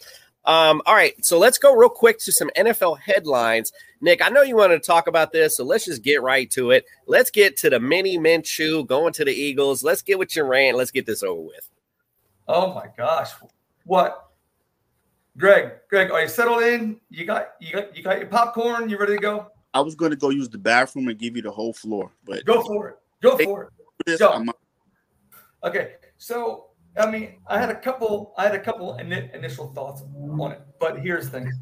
Um, 0.45 0.81
all 0.87 0.95
right, 0.95 1.23
so 1.25 1.39
let's 1.39 1.59
go 1.59 1.75
real 1.75 1.91
quick 1.91 2.19
to 2.21 2.33
some 2.33 2.51
NFL 2.57 2.99
headlines. 2.99 3.73
Nick, 4.01 4.25
I 4.25 4.31
know 4.31 4.43
you 4.43 4.57
wanted 4.57 4.83
to 4.83 4.87
talk 4.87 5.07
about 5.07 5.33
this, 5.33 5.57
so 5.57 5.65
let's 5.65 5.85
just 5.85 6.03
get 6.03 6.23
right 6.23 6.51
to 6.53 6.71
it. 6.71 6.87
Let's 7.07 7.31
get 7.31 7.57
to 7.59 7.71
the 7.71 7.79
mini 7.79 8.19
Minshew 8.19 8.87
going 8.87 9.13
to 9.15 9.25
the 9.25 9.33
Eagles. 9.33 9.85
Let's 9.85 10.01
get 10.01 10.19
with 10.19 10.35
your 10.35 10.47
rant. 10.47 10.77
Let's 10.79 10.91
get 10.91 11.05
this 11.05 11.23
over 11.23 11.41
with. 11.41 11.69
Oh 12.49 12.73
my 12.73 12.87
gosh. 12.97 13.31
What? 13.85 14.31
Greg, 15.37 15.73
Greg, 15.89 16.11
are 16.11 16.23
you 16.23 16.29
settled 16.29 16.63
in? 16.63 17.01
You 17.11 17.25
got 17.25 17.51
you 17.61 17.73
got 17.73 17.97
you 17.97 18.03
got 18.03 18.19
your 18.19 18.27
popcorn? 18.27 18.89
You 18.89 18.99
ready 18.99 19.15
to 19.15 19.21
go? 19.21 19.53
I 19.73 19.81
was 19.81 19.95
going 19.95 20.11
to 20.11 20.17
go 20.17 20.31
use 20.31 20.49
the 20.49 20.59
bathroom 20.59 21.09
and 21.09 21.19
give 21.19 21.37
you 21.37 21.43
the 21.43 21.51
whole 21.51 21.73
floor, 21.73 22.11
but 22.25 22.45
Go 22.45 22.63
for 22.63 22.89
it. 22.89 22.97
Go 23.21 23.39
for 23.39 23.71
it. 24.07 24.19
Go. 24.19 24.45
Okay. 25.63 25.93
So 26.19 26.70
I 26.99 27.11
mean, 27.11 27.37
I 27.47 27.59
had 27.59 27.71
a 27.71 27.75
couple 27.75 28.35
I 28.37 28.45
had 28.45 28.55
a 28.55 28.61
couple 28.61 28.97
ini- 29.01 29.33
initial 29.35 29.73
thoughts 29.73 30.03
on 30.39 30.53
it, 30.53 30.61
but 30.79 31.01
here's 31.01 31.31
the 31.31 31.41
thing. 31.41 31.53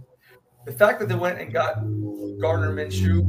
The 0.67 0.73
fact 0.73 1.01
that 1.01 1.09
they 1.09 1.15
went 1.15 1.41
and 1.41 1.53
got 1.53 1.77
Gardner 2.41 2.75
Minshew 2.75 3.25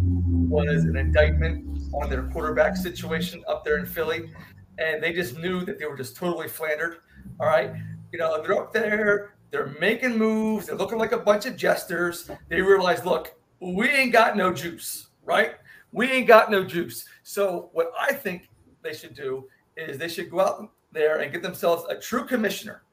was 0.50 0.84
an 0.84 0.98
indictment 0.98 1.66
on 1.94 2.10
their 2.10 2.24
quarterback 2.24 2.76
situation 2.76 3.44
up 3.48 3.64
there 3.64 3.78
in 3.78 3.86
Philly. 3.86 4.32
And 4.78 5.04
they 5.04 5.14
just 5.14 5.38
knew 5.38 5.66
that 5.66 5.78
they 5.78 5.86
were 5.86 5.98
just 5.98 6.16
totally 6.16 6.48
flandered. 6.48 6.98
All 7.40 7.48
right. 7.48 7.74
You 8.12 8.20
know, 8.20 8.42
they're 8.42 8.58
up 8.58 8.74
there, 8.74 9.36
they're 9.52 9.76
making 9.80 10.18
moves, 10.18 10.68
they're 10.68 10.76
looking 10.76 10.98
like 10.98 11.12
a 11.12 11.18
bunch 11.18 11.46
of 11.46 11.56
jesters. 11.56 12.30
They 12.48 12.62
realize, 12.62 13.06
look, 13.06 13.36
we 13.60 13.88
ain't 13.90 14.14
got 14.14 14.36
no 14.36 14.54
juice, 14.54 15.10
right? 15.24 15.56
We 15.92 16.10
ain't 16.12 16.28
got 16.28 16.50
no 16.50 16.64
juice. 16.64 17.06
So 17.24 17.70
what 17.74 17.92
I 18.00 18.14
think 18.14 18.50
they 18.82 18.94
should 18.94 19.14
do 19.14 19.48
is 19.76 19.98
they 19.98 20.08
should 20.08 20.32
go 20.32 20.40
out 20.40 20.72
there 20.92 21.20
and 21.20 21.32
get 21.32 21.42
themselves 21.42 21.84
a 21.90 21.96
true 21.96 22.26
commissioner. 22.26 22.84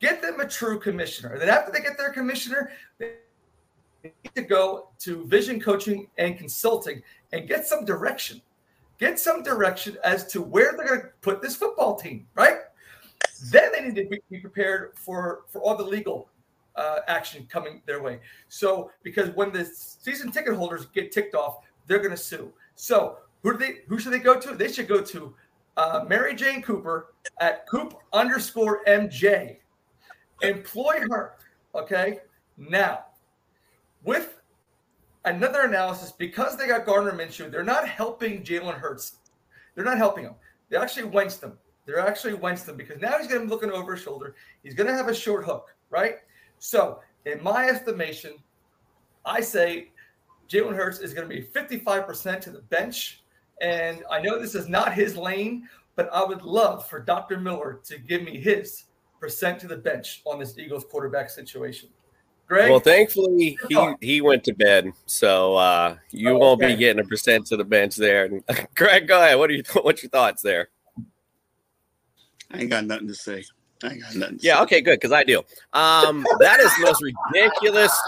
Get 0.00 0.20
them 0.20 0.40
a 0.40 0.48
true 0.48 0.78
commissioner. 0.78 1.32
And 1.32 1.42
then 1.42 1.48
after 1.48 1.72
they 1.72 1.80
get 1.80 1.96
their 1.96 2.12
commissioner, 2.12 2.72
they 2.98 3.12
need 4.02 4.34
to 4.34 4.42
go 4.42 4.88
to 5.00 5.24
vision 5.26 5.60
coaching 5.60 6.08
and 6.18 6.36
consulting 6.36 7.02
and 7.32 7.48
get 7.48 7.66
some 7.66 7.84
direction. 7.84 8.40
Get 8.98 9.18
some 9.18 9.42
direction 9.42 9.96
as 10.04 10.26
to 10.28 10.40
where 10.40 10.74
they're 10.76 10.86
going 10.86 11.00
to 11.00 11.08
put 11.20 11.42
this 11.42 11.56
football 11.56 11.96
team, 11.96 12.26
right? 12.34 12.58
Then 13.50 13.72
they 13.72 13.80
need 13.80 13.96
to 13.96 14.20
be 14.30 14.38
prepared 14.38 14.92
for 14.96 15.42
for 15.48 15.60
all 15.62 15.76
the 15.76 15.84
legal 15.84 16.28
uh, 16.76 17.00
action 17.08 17.46
coming 17.50 17.82
their 17.86 18.02
way. 18.02 18.20
So 18.48 18.90
because 19.02 19.30
when 19.30 19.52
the 19.52 19.64
season 19.64 20.30
ticket 20.30 20.54
holders 20.54 20.86
get 20.86 21.12
ticked 21.12 21.34
off, 21.34 21.58
they're 21.86 21.98
going 21.98 22.10
to 22.10 22.16
sue. 22.16 22.52
So 22.74 23.18
who 23.42 23.52
do 23.52 23.58
they? 23.58 23.80
Who 23.88 23.98
should 23.98 24.12
they 24.12 24.18
go 24.18 24.38
to? 24.40 24.54
They 24.54 24.70
should 24.70 24.88
go 24.88 25.00
to 25.00 25.34
uh, 25.76 26.04
Mary 26.08 26.34
Jane 26.34 26.62
Cooper 26.62 27.14
at 27.40 27.66
Coop 27.66 27.94
underscore 28.12 28.84
MJ. 28.84 29.58
Employ 30.42 31.00
her. 31.10 31.34
Okay. 31.74 32.20
Now, 32.56 33.06
with 34.04 34.40
another 35.24 35.62
analysis, 35.62 36.12
because 36.12 36.56
they 36.56 36.68
got 36.68 36.86
Gardner 36.86 37.12
Minshew, 37.12 37.50
they're 37.50 37.64
not 37.64 37.88
helping 37.88 38.42
Jalen 38.42 38.74
Hurts. 38.74 39.16
They're 39.74 39.84
not 39.84 39.98
helping 39.98 40.24
him. 40.24 40.34
They 40.68 40.76
actually 40.76 41.04
wenched 41.04 41.40
them. 41.40 41.58
They're 41.86 42.00
actually 42.00 42.34
wenched 42.34 42.66
them 42.66 42.76
because 42.76 43.00
now 43.00 43.18
he's 43.18 43.26
going 43.26 43.40
to 43.40 43.46
be 43.46 43.50
looking 43.50 43.70
over 43.70 43.94
his 43.94 44.02
shoulder. 44.02 44.34
He's 44.62 44.74
going 44.74 44.86
to 44.86 44.94
have 44.94 45.08
a 45.08 45.14
short 45.14 45.44
hook, 45.44 45.74
right? 45.90 46.16
So, 46.58 47.00
in 47.26 47.42
my 47.42 47.66
estimation, 47.66 48.34
I 49.24 49.40
say 49.40 49.90
Jalen 50.48 50.76
Hurts 50.76 50.98
is 50.98 51.12
going 51.12 51.28
to 51.28 51.34
be 51.34 51.42
55% 51.42 52.40
to 52.42 52.50
the 52.50 52.60
bench. 52.60 53.23
And 53.60 54.02
I 54.10 54.20
know 54.20 54.38
this 54.40 54.54
is 54.54 54.68
not 54.68 54.94
his 54.94 55.16
lane, 55.16 55.68
but 55.96 56.08
I 56.12 56.24
would 56.24 56.42
love 56.42 56.88
for 56.88 57.00
Dr. 57.00 57.38
Miller 57.38 57.80
to 57.84 57.98
give 57.98 58.22
me 58.22 58.38
his 58.40 58.84
percent 59.20 59.58
to 59.60 59.66
the 59.68 59.76
bench 59.76 60.22
on 60.24 60.38
this 60.38 60.58
Eagles 60.58 60.84
quarterback 60.84 61.30
situation. 61.30 61.88
Greg. 62.46 62.70
Well, 62.70 62.80
thankfully 62.80 63.56
he 63.68 63.94
he 64.02 64.20
went 64.20 64.44
to 64.44 64.52
bed, 64.52 64.92
so 65.06 65.54
uh, 65.54 65.96
you 66.10 66.30
Oh, 66.30 66.38
won't 66.38 66.62
okay. 66.62 66.74
be 66.74 66.78
getting 66.78 67.02
a 67.02 67.08
percent 67.08 67.46
to 67.46 67.56
the 67.56 67.64
bench 67.64 67.96
there. 67.96 68.28
Greg, 68.74 69.08
go 69.08 69.18
ahead. 69.22 69.38
What 69.38 69.48
are 69.50 69.54
you? 69.54 69.62
What's 69.82 70.02
your 70.02 70.10
thoughts 70.10 70.42
there? 70.42 70.68
I 72.50 72.58
ain't 72.60 72.70
got 72.70 72.84
nothing 72.84 73.08
to 73.08 73.14
say. 73.14 73.44
I 73.82 73.92
ain't 73.92 74.02
got 74.02 74.14
nothing. 74.14 74.38
To 74.38 74.46
Yeah, 74.46 74.56
say. 74.56 74.62
okay, 74.62 74.80
good, 74.82 75.00
because 75.00 75.12
I 75.12 75.24
do. 75.24 75.38
Um, 75.72 76.26
that 76.38 76.60
is 76.60 76.70
the 76.76 76.82
most 76.82 77.02
ridiculous. 77.02 77.98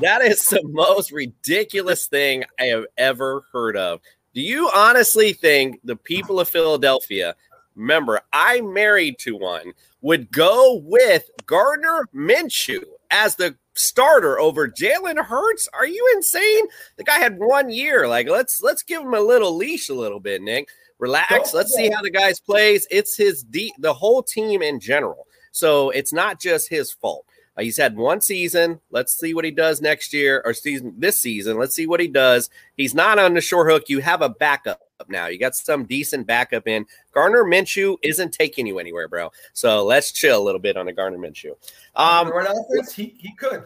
That 0.00 0.22
is 0.22 0.42
the 0.44 0.62
most 0.64 1.10
ridiculous 1.10 2.06
thing 2.06 2.44
I 2.60 2.64
have 2.66 2.86
ever 2.96 3.44
heard 3.52 3.76
of. 3.76 4.00
Do 4.34 4.40
you 4.40 4.70
honestly 4.74 5.32
think 5.32 5.80
the 5.84 5.96
people 5.96 6.40
of 6.40 6.48
Philadelphia, 6.48 7.34
remember, 7.76 8.20
I'm 8.32 8.72
married 8.72 9.18
to 9.20 9.36
one, 9.36 9.72
would 10.00 10.30
go 10.32 10.80
with 10.84 11.28
Gardner 11.46 12.08
Minshew 12.14 12.82
as 13.10 13.36
the 13.36 13.54
starter 13.74 14.38
over 14.40 14.68
Jalen 14.68 15.22
Hurts? 15.22 15.68
Are 15.74 15.86
you 15.86 16.12
insane? 16.16 16.66
The 16.96 17.04
guy 17.04 17.18
had 17.18 17.38
one 17.38 17.70
year. 17.70 18.08
Like, 18.08 18.28
let's 18.28 18.62
let's 18.62 18.82
give 18.82 19.02
him 19.02 19.14
a 19.14 19.20
little 19.20 19.54
leash, 19.56 19.88
a 19.88 19.94
little 19.94 20.20
bit, 20.20 20.42
Nick. 20.42 20.68
Relax. 20.98 21.52
Let's 21.52 21.74
see 21.74 21.90
how 21.90 22.00
the 22.00 22.10
guys 22.10 22.38
plays. 22.38 22.86
It's 22.90 23.16
his 23.16 23.42
de- 23.42 23.74
the 23.78 23.92
whole 23.92 24.22
team 24.22 24.62
in 24.62 24.78
general. 24.78 25.26
So 25.50 25.90
it's 25.90 26.12
not 26.12 26.40
just 26.40 26.68
his 26.68 26.92
fault. 26.92 27.26
Uh, 27.56 27.62
he's 27.62 27.76
had 27.76 27.96
one 27.96 28.20
season. 28.20 28.80
Let's 28.90 29.18
see 29.18 29.34
what 29.34 29.44
he 29.44 29.50
does 29.50 29.80
next 29.80 30.12
year 30.12 30.42
or 30.44 30.54
season 30.54 30.94
this 30.98 31.18
season. 31.18 31.58
Let's 31.58 31.74
see 31.74 31.86
what 31.86 32.00
he 32.00 32.08
does. 32.08 32.50
He's 32.76 32.94
not 32.94 33.18
on 33.18 33.34
the 33.34 33.40
short 33.40 33.70
hook. 33.70 33.88
You 33.88 34.00
have 34.00 34.22
a 34.22 34.28
backup 34.28 34.80
now. 35.08 35.26
You 35.26 35.38
got 35.38 35.54
some 35.54 35.84
decent 35.84 36.26
backup 36.26 36.66
in. 36.66 36.86
Gardner 37.12 37.44
Minshew 37.44 37.96
isn't 38.02 38.32
taking 38.32 38.66
you 38.66 38.78
anywhere, 38.78 39.08
bro. 39.08 39.30
So 39.52 39.84
let's 39.84 40.12
chill 40.12 40.40
a 40.40 40.44
little 40.44 40.60
bit 40.60 40.76
on 40.76 40.86
the 40.86 40.92
Gardner 40.92 41.18
Minshew. 41.18 41.52
Um, 41.96 42.28
the 42.28 42.34
right 42.34 42.48
offense, 42.48 42.94
he, 42.94 43.14
he 43.18 43.34
could. 43.34 43.64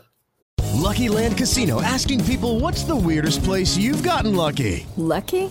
Lucky 0.74 1.08
Land 1.08 1.36
Casino 1.36 1.82
asking 1.82 2.24
people 2.24 2.60
what's 2.60 2.84
the 2.84 2.94
weirdest 2.94 3.42
place 3.42 3.76
you've 3.76 4.02
gotten 4.02 4.36
lucky? 4.36 4.86
Lucky? 4.96 5.50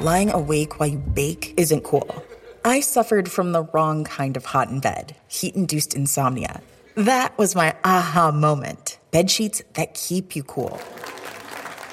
Lying 0.00 0.30
awake 0.30 0.78
while 0.78 0.88
you 0.88 0.98
bake 0.98 1.54
isn't 1.56 1.82
cool. 1.82 2.22
I 2.64 2.78
suffered 2.78 3.28
from 3.28 3.50
the 3.50 3.64
wrong 3.72 4.04
kind 4.04 4.36
of 4.36 4.44
hot 4.44 4.68
in 4.68 4.78
bed, 4.78 5.16
heat 5.26 5.56
induced 5.56 5.92
insomnia. 5.92 6.60
That 6.94 7.36
was 7.36 7.56
my 7.56 7.74
aha 7.84 8.30
moment. 8.30 9.00
Bed 9.10 9.28
sheets 9.28 9.60
that 9.74 9.94
keep 9.94 10.36
you 10.36 10.44
cool. 10.44 10.80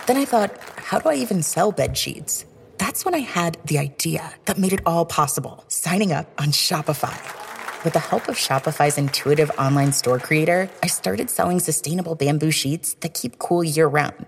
Then 0.05 0.17
I 0.17 0.25
thought, 0.25 0.55
how 0.77 0.99
do 0.99 1.09
I 1.09 1.15
even 1.15 1.41
sell 1.41 1.71
bed 1.71 1.97
sheets? 1.97 2.45
That's 2.77 3.05
when 3.05 3.15
I 3.15 3.25
had 3.25 3.57
the 3.65 3.79
idea 3.79 4.35
that 4.45 4.59
made 4.59 4.73
it 4.73 4.81
all 4.85 5.05
possible 5.05 5.63
signing 5.67 6.13
up 6.13 6.29
on 6.39 6.49
Shopify. 6.49 7.17
With 7.83 7.93
the 7.93 7.99
help 7.99 8.27
of 8.27 8.35
Shopify's 8.35 8.99
intuitive 8.99 9.49
online 9.57 9.93
store 9.93 10.19
creator, 10.19 10.69
I 10.83 10.87
started 10.87 11.31
selling 11.31 11.59
sustainable 11.59 12.13
bamboo 12.13 12.51
sheets 12.51 12.93
that 13.01 13.15
keep 13.15 13.39
cool 13.39 13.63
year 13.63 13.87
round. 13.87 14.27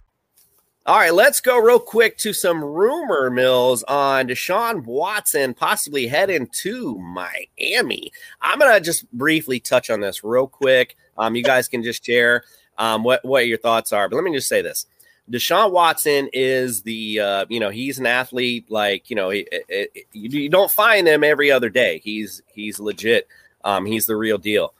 All 0.87 0.97
right, 0.97 1.13
let's 1.13 1.39
go 1.41 1.59
real 1.59 1.79
quick 1.79 2.17
to 2.17 2.33
some 2.33 2.63
rumor 2.63 3.29
mills 3.29 3.83
on 3.83 4.27
Deshaun 4.27 4.83
Watson 4.83 5.53
possibly 5.53 6.07
heading 6.07 6.47
to 6.63 6.97
Miami. 6.97 8.11
I'm 8.41 8.57
gonna 8.57 8.79
just 8.79 9.09
briefly 9.11 9.59
touch 9.59 9.91
on 9.91 9.99
this 10.01 10.23
real 10.23 10.47
quick. 10.47 10.97
Um, 11.19 11.35
you 11.35 11.43
guys 11.43 11.67
can 11.67 11.83
just 11.83 12.03
share 12.03 12.43
um, 12.79 13.03
what 13.03 13.23
what 13.23 13.45
your 13.47 13.59
thoughts 13.59 13.93
are, 13.93 14.09
but 14.09 14.15
let 14.15 14.23
me 14.25 14.33
just 14.33 14.47
say 14.47 14.63
this: 14.63 14.87
Deshaun 15.29 15.71
Watson 15.71 16.29
is 16.33 16.81
the 16.81 17.19
uh, 17.19 17.45
you 17.47 17.59
know 17.59 17.69
he's 17.69 17.99
an 17.99 18.07
athlete 18.07 18.65
like 18.71 19.07
you 19.11 19.15
know 19.15 19.29
it, 19.29 19.47
it- 19.51 20.07
you, 20.13 20.29
you 20.41 20.49
don't 20.49 20.71
find 20.71 21.07
him 21.07 21.23
every 21.23 21.51
other 21.51 21.69
day. 21.69 21.99
He's 22.03 22.41
he's 22.47 22.79
legit. 22.79 23.27
Um, 23.63 23.85
he's 23.85 24.07
the 24.07 24.15
real 24.15 24.39
deal. 24.39 24.73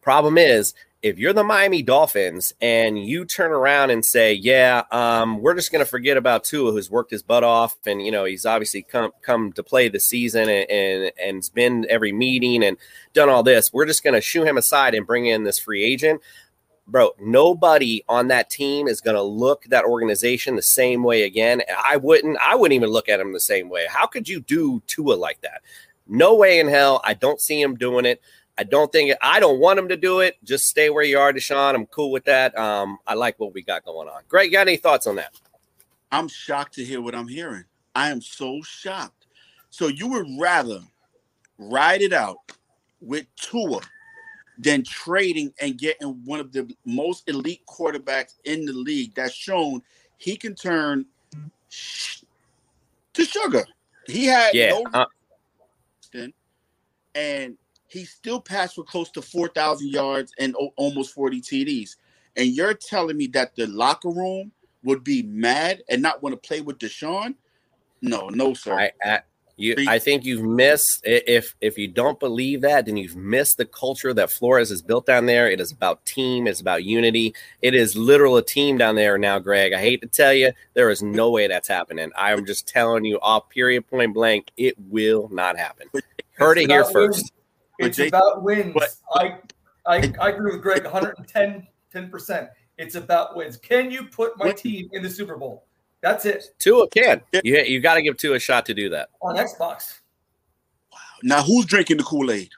Problem 0.00 0.36
is, 0.36 0.74
if 1.00 1.16
you're 1.18 1.32
the 1.32 1.44
Miami 1.44 1.82
Dolphins 1.82 2.52
and 2.60 2.98
you 2.98 3.24
turn 3.24 3.52
around 3.52 3.90
and 3.90 4.04
say, 4.04 4.32
"Yeah, 4.32 4.82
um, 4.90 5.40
we're 5.40 5.54
just 5.54 5.70
going 5.70 5.84
to 5.84 5.90
forget 5.90 6.16
about 6.16 6.44
Tua, 6.44 6.72
who's 6.72 6.90
worked 6.90 7.12
his 7.12 7.22
butt 7.22 7.44
off, 7.44 7.76
and 7.86 8.04
you 8.04 8.10
know 8.10 8.24
he's 8.24 8.44
obviously 8.44 8.82
come 8.82 9.12
come 9.22 9.52
to 9.52 9.62
play 9.62 9.88
the 9.88 10.00
season 10.00 10.48
and 10.48 10.68
and 10.70 11.12
and's 11.22 11.48
been 11.48 11.86
every 11.88 12.12
meeting 12.12 12.64
and 12.64 12.76
done 13.14 13.28
all 13.28 13.42
this. 13.42 13.72
We're 13.72 13.86
just 13.86 14.02
going 14.02 14.14
to 14.14 14.20
shoo 14.20 14.44
him 14.44 14.56
aside 14.56 14.94
and 14.94 15.06
bring 15.06 15.26
in 15.26 15.44
this 15.44 15.58
free 15.58 15.84
agent." 15.84 16.20
Bro, 16.90 17.10
nobody 17.20 18.02
on 18.08 18.28
that 18.28 18.48
team 18.48 18.88
is 18.88 19.02
going 19.02 19.14
to 19.14 19.22
look 19.22 19.64
that 19.64 19.84
organization 19.84 20.56
the 20.56 20.62
same 20.62 21.02
way 21.02 21.24
again. 21.24 21.60
I 21.84 21.98
wouldn't. 21.98 22.38
I 22.40 22.56
wouldn't 22.56 22.74
even 22.74 22.88
look 22.88 23.08
at 23.10 23.20
him 23.20 23.32
the 23.32 23.40
same 23.40 23.68
way. 23.68 23.86
How 23.88 24.06
could 24.06 24.28
you 24.28 24.40
do 24.40 24.82
Tua 24.86 25.14
like 25.14 25.42
that? 25.42 25.60
No 26.08 26.34
way 26.34 26.58
in 26.58 26.66
hell. 26.66 27.02
I 27.04 27.12
don't 27.14 27.40
see 27.40 27.60
him 27.60 27.76
doing 27.76 28.06
it. 28.06 28.22
I 28.58 28.64
don't 28.64 28.90
think 28.90 29.14
I 29.22 29.38
don't 29.38 29.60
want 29.60 29.78
him 29.78 29.88
to 29.88 29.96
do 29.96 30.18
it. 30.20 30.36
Just 30.42 30.66
stay 30.66 30.90
where 30.90 31.04
you 31.04 31.18
are, 31.18 31.32
Deshaun. 31.32 31.74
I'm 31.74 31.86
cool 31.86 32.10
with 32.10 32.24
that. 32.24 32.58
Um, 32.58 32.98
I 33.06 33.14
like 33.14 33.38
what 33.38 33.54
we 33.54 33.62
got 33.62 33.84
going 33.84 34.08
on. 34.08 34.22
Greg, 34.28 34.46
you 34.46 34.52
got 34.52 34.66
any 34.66 34.76
thoughts 34.76 35.06
on 35.06 35.16
that? 35.16 35.32
I'm 36.10 36.26
shocked 36.26 36.74
to 36.74 36.84
hear 36.84 37.00
what 37.00 37.14
I'm 37.14 37.28
hearing. 37.28 37.64
I 37.94 38.10
am 38.10 38.20
so 38.20 38.60
shocked. 38.62 39.26
So 39.70 39.86
you 39.86 40.08
would 40.08 40.26
rather 40.40 40.80
ride 41.58 42.02
it 42.02 42.12
out 42.12 42.38
with 43.00 43.26
Tua 43.36 43.80
than 44.58 44.82
trading 44.82 45.52
and 45.60 45.78
getting 45.78 46.20
one 46.24 46.40
of 46.40 46.52
the 46.52 46.68
most 46.84 47.28
elite 47.28 47.62
quarterbacks 47.66 48.34
in 48.44 48.64
the 48.64 48.72
league 48.72 49.14
that's 49.14 49.34
shown 49.34 49.80
he 50.16 50.36
can 50.36 50.56
turn 50.56 51.06
sh- 51.68 52.22
to 53.14 53.24
sugar. 53.24 53.64
He 54.06 54.24
had 54.24 54.52
Yeah, 54.52 54.70
no 54.70 54.84
uh, 54.94 55.06
and 57.14 57.56
he 57.88 58.04
still 58.04 58.40
passed 58.40 58.74
for 58.74 58.84
close 58.84 59.10
to 59.12 59.22
4,000 59.22 59.88
yards 59.88 60.32
and 60.38 60.54
o- 60.56 60.72
almost 60.76 61.14
40 61.14 61.40
TDs. 61.40 61.96
And 62.36 62.48
you're 62.48 62.74
telling 62.74 63.16
me 63.16 63.26
that 63.28 63.56
the 63.56 63.66
locker 63.66 64.10
room 64.10 64.52
would 64.84 65.02
be 65.02 65.22
mad 65.22 65.82
and 65.88 66.02
not 66.02 66.22
want 66.22 66.40
to 66.40 66.48
play 66.48 66.60
with 66.60 66.78
Deshaun? 66.78 67.34
No, 68.00 68.28
no, 68.28 68.54
sir. 68.54 68.78
I, 68.78 68.90
I, 69.04 69.20
you, 69.56 69.74
I 69.88 69.98
think 69.98 70.24
you've 70.24 70.44
missed. 70.44 71.00
If 71.04 71.56
if 71.60 71.76
you 71.76 71.88
don't 71.88 72.20
believe 72.20 72.60
that, 72.60 72.86
then 72.86 72.96
you've 72.96 73.16
missed 73.16 73.56
the 73.56 73.64
culture 73.64 74.14
that 74.14 74.30
Flores 74.30 74.68
has 74.68 74.82
built 74.82 75.04
down 75.04 75.26
there. 75.26 75.50
It 75.50 75.60
is 75.60 75.72
about 75.72 76.06
team. 76.06 76.46
It's 76.46 76.60
about 76.60 76.84
unity. 76.84 77.34
It 77.60 77.74
is 77.74 77.96
literal 77.96 78.36
a 78.36 78.42
team 78.44 78.78
down 78.78 78.94
there 78.94 79.18
now, 79.18 79.40
Greg. 79.40 79.72
I 79.72 79.80
hate 79.80 80.00
to 80.02 80.06
tell 80.06 80.32
you, 80.32 80.52
there 80.74 80.90
is 80.90 81.02
no 81.02 81.30
way 81.30 81.48
that's 81.48 81.66
happening. 81.66 82.12
I'm 82.16 82.46
just 82.46 82.68
telling 82.68 83.04
you, 83.04 83.18
off 83.20 83.48
period, 83.48 83.88
point 83.88 84.14
blank, 84.14 84.52
it 84.56 84.76
will 84.78 85.28
not 85.32 85.58
happen. 85.58 85.88
Heard 86.34 86.58
it 86.58 86.70
here 86.70 86.84
first. 86.84 87.32
It's 87.78 87.96
Jay- 87.96 88.08
about 88.08 88.42
wins. 88.42 88.76
I, 89.14 89.38
I 89.86 90.12
I 90.20 90.28
agree 90.30 90.52
with 90.52 90.62
Greg 90.62 90.84
110 90.84 91.66
10%. 91.94 92.48
It's 92.76 92.94
about 92.94 93.36
wins. 93.36 93.56
Can 93.56 93.90
you 93.90 94.04
put 94.04 94.38
my 94.38 94.52
team 94.52 94.88
in 94.92 95.02
the 95.02 95.10
Super 95.10 95.36
Bowl? 95.36 95.64
That's 96.00 96.24
it. 96.26 96.54
Tua 96.58 96.88
can. 96.90 97.22
You 97.42 97.58
you 97.58 97.80
got 97.80 97.94
to 97.94 98.02
give 98.02 98.16
Tua 98.16 98.36
a 98.36 98.38
shot 98.38 98.66
to 98.66 98.74
do 98.74 98.88
that. 98.90 99.08
On 99.20 99.36
Xbox. 99.36 100.00
Wow. 100.92 100.98
Now, 101.22 101.42
who's 101.42 101.66
drinking 101.66 101.96
the 101.96 102.04
Kool 102.04 102.30
Aid? 102.30 102.50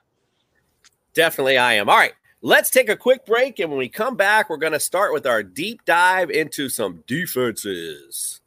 Definitely, 1.14 1.58
I 1.58 1.74
am. 1.74 1.88
All 1.88 1.96
right, 1.96 2.12
let's 2.42 2.70
take 2.70 2.88
a 2.88 2.96
quick 2.96 3.24
break. 3.24 3.58
And 3.58 3.70
when 3.70 3.78
we 3.78 3.88
come 3.88 4.16
back, 4.16 4.50
we're 4.50 4.58
going 4.58 4.74
to 4.74 4.80
start 4.80 5.12
with 5.12 5.26
our 5.26 5.42
deep 5.42 5.84
dive 5.86 6.30
into 6.30 6.68
some 6.68 7.02
defenses. 7.06 8.39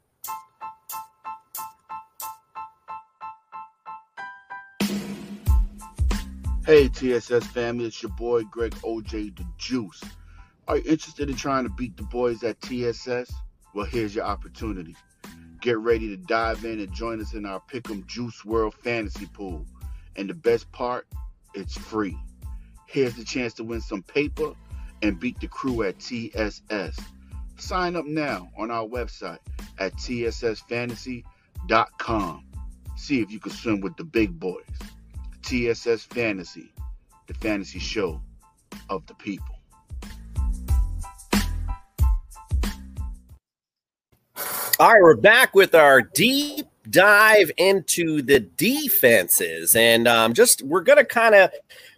Hey, 6.66 6.88
TSS 6.88 7.46
family, 7.48 7.84
it's 7.84 8.02
your 8.02 8.12
boy 8.12 8.44
Greg 8.44 8.74
OJ 8.76 9.36
the 9.36 9.44
Juice. 9.58 10.02
Are 10.66 10.78
you 10.78 10.90
interested 10.90 11.28
in 11.28 11.36
trying 11.36 11.64
to 11.64 11.70
beat 11.70 11.94
the 11.98 12.04
boys 12.04 12.42
at 12.42 12.58
TSS? 12.62 13.30
Well, 13.74 13.84
here's 13.84 14.14
your 14.14 14.24
opportunity. 14.24 14.96
Get 15.60 15.78
ready 15.78 16.08
to 16.08 16.16
dive 16.16 16.64
in 16.64 16.80
and 16.80 16.90
join 16.90 17.20
us 17.20 17.34
in 17.34 17.44
our 17.44 17.60
Pick'em 17.70 18.06
Juice 18.06 18.46
World 18.46 18.72
Fantasy 18.76 19.26
Pool. 19.26 19.66
And 20.16 20.30
the 20.30 20.32
best 20.32 20.72
part, 20.72 21.06
it's 21.52 21.76
free. 21.76 22.16
Here's 22.86 23.14
the 23.14 23.24
chance 23.24 23.52
to 23.54 23.62
win 23.62 23.82
some 23.82 24.02
paper 24.02 24.54
and 25.02 25.20
beat 25.20 25.38
the 25.40 25.48
crew 25.48 25.82
at 25.82 25.98
TSS. 25.98 26.98
Sign 27.58 27.94
up 27.94 28.06
now 28.06 28.48
on 28.56 28.70
our 28.70 28.86
website 28.86 29.40
at 29.76 29.92
tssfantasy.com. 29.96 32.44
See 32.96 33.20
if 33.20 33.30
you 33.30 33.38
can 33.38 33.52
swim 33.52 33.82
with 33.82 33.98
the 33.98 34.04
big 34.04 34.40
boys. 34.40 34.64
TSS 35.44 36.04
Fantasy, 36.04 36.72
the 37.26 37.34
fantasy 37.34 37.78
show 37.78 38.20
of 38.88 39.06
the 39.06 39.14
people. 39.14 39.58
All 44.80 44.92
right, 44.92 45.02
we're 45.02 45.14
back 45.14 45.54
with 45.54 45.74
our 45.74 46.00
deep 46.00 46.66
dive 46.90 47.50
into 47.56 48.22
the 48.22 48.40
defenses, 48.40 49.74
and 49.74 50.06
um, 50.06 50.34
just 50.34 50.62
we're 50.62 50.82
gonna 50.82 51.04
kind 51.04 51.34
of, 51.34 51.50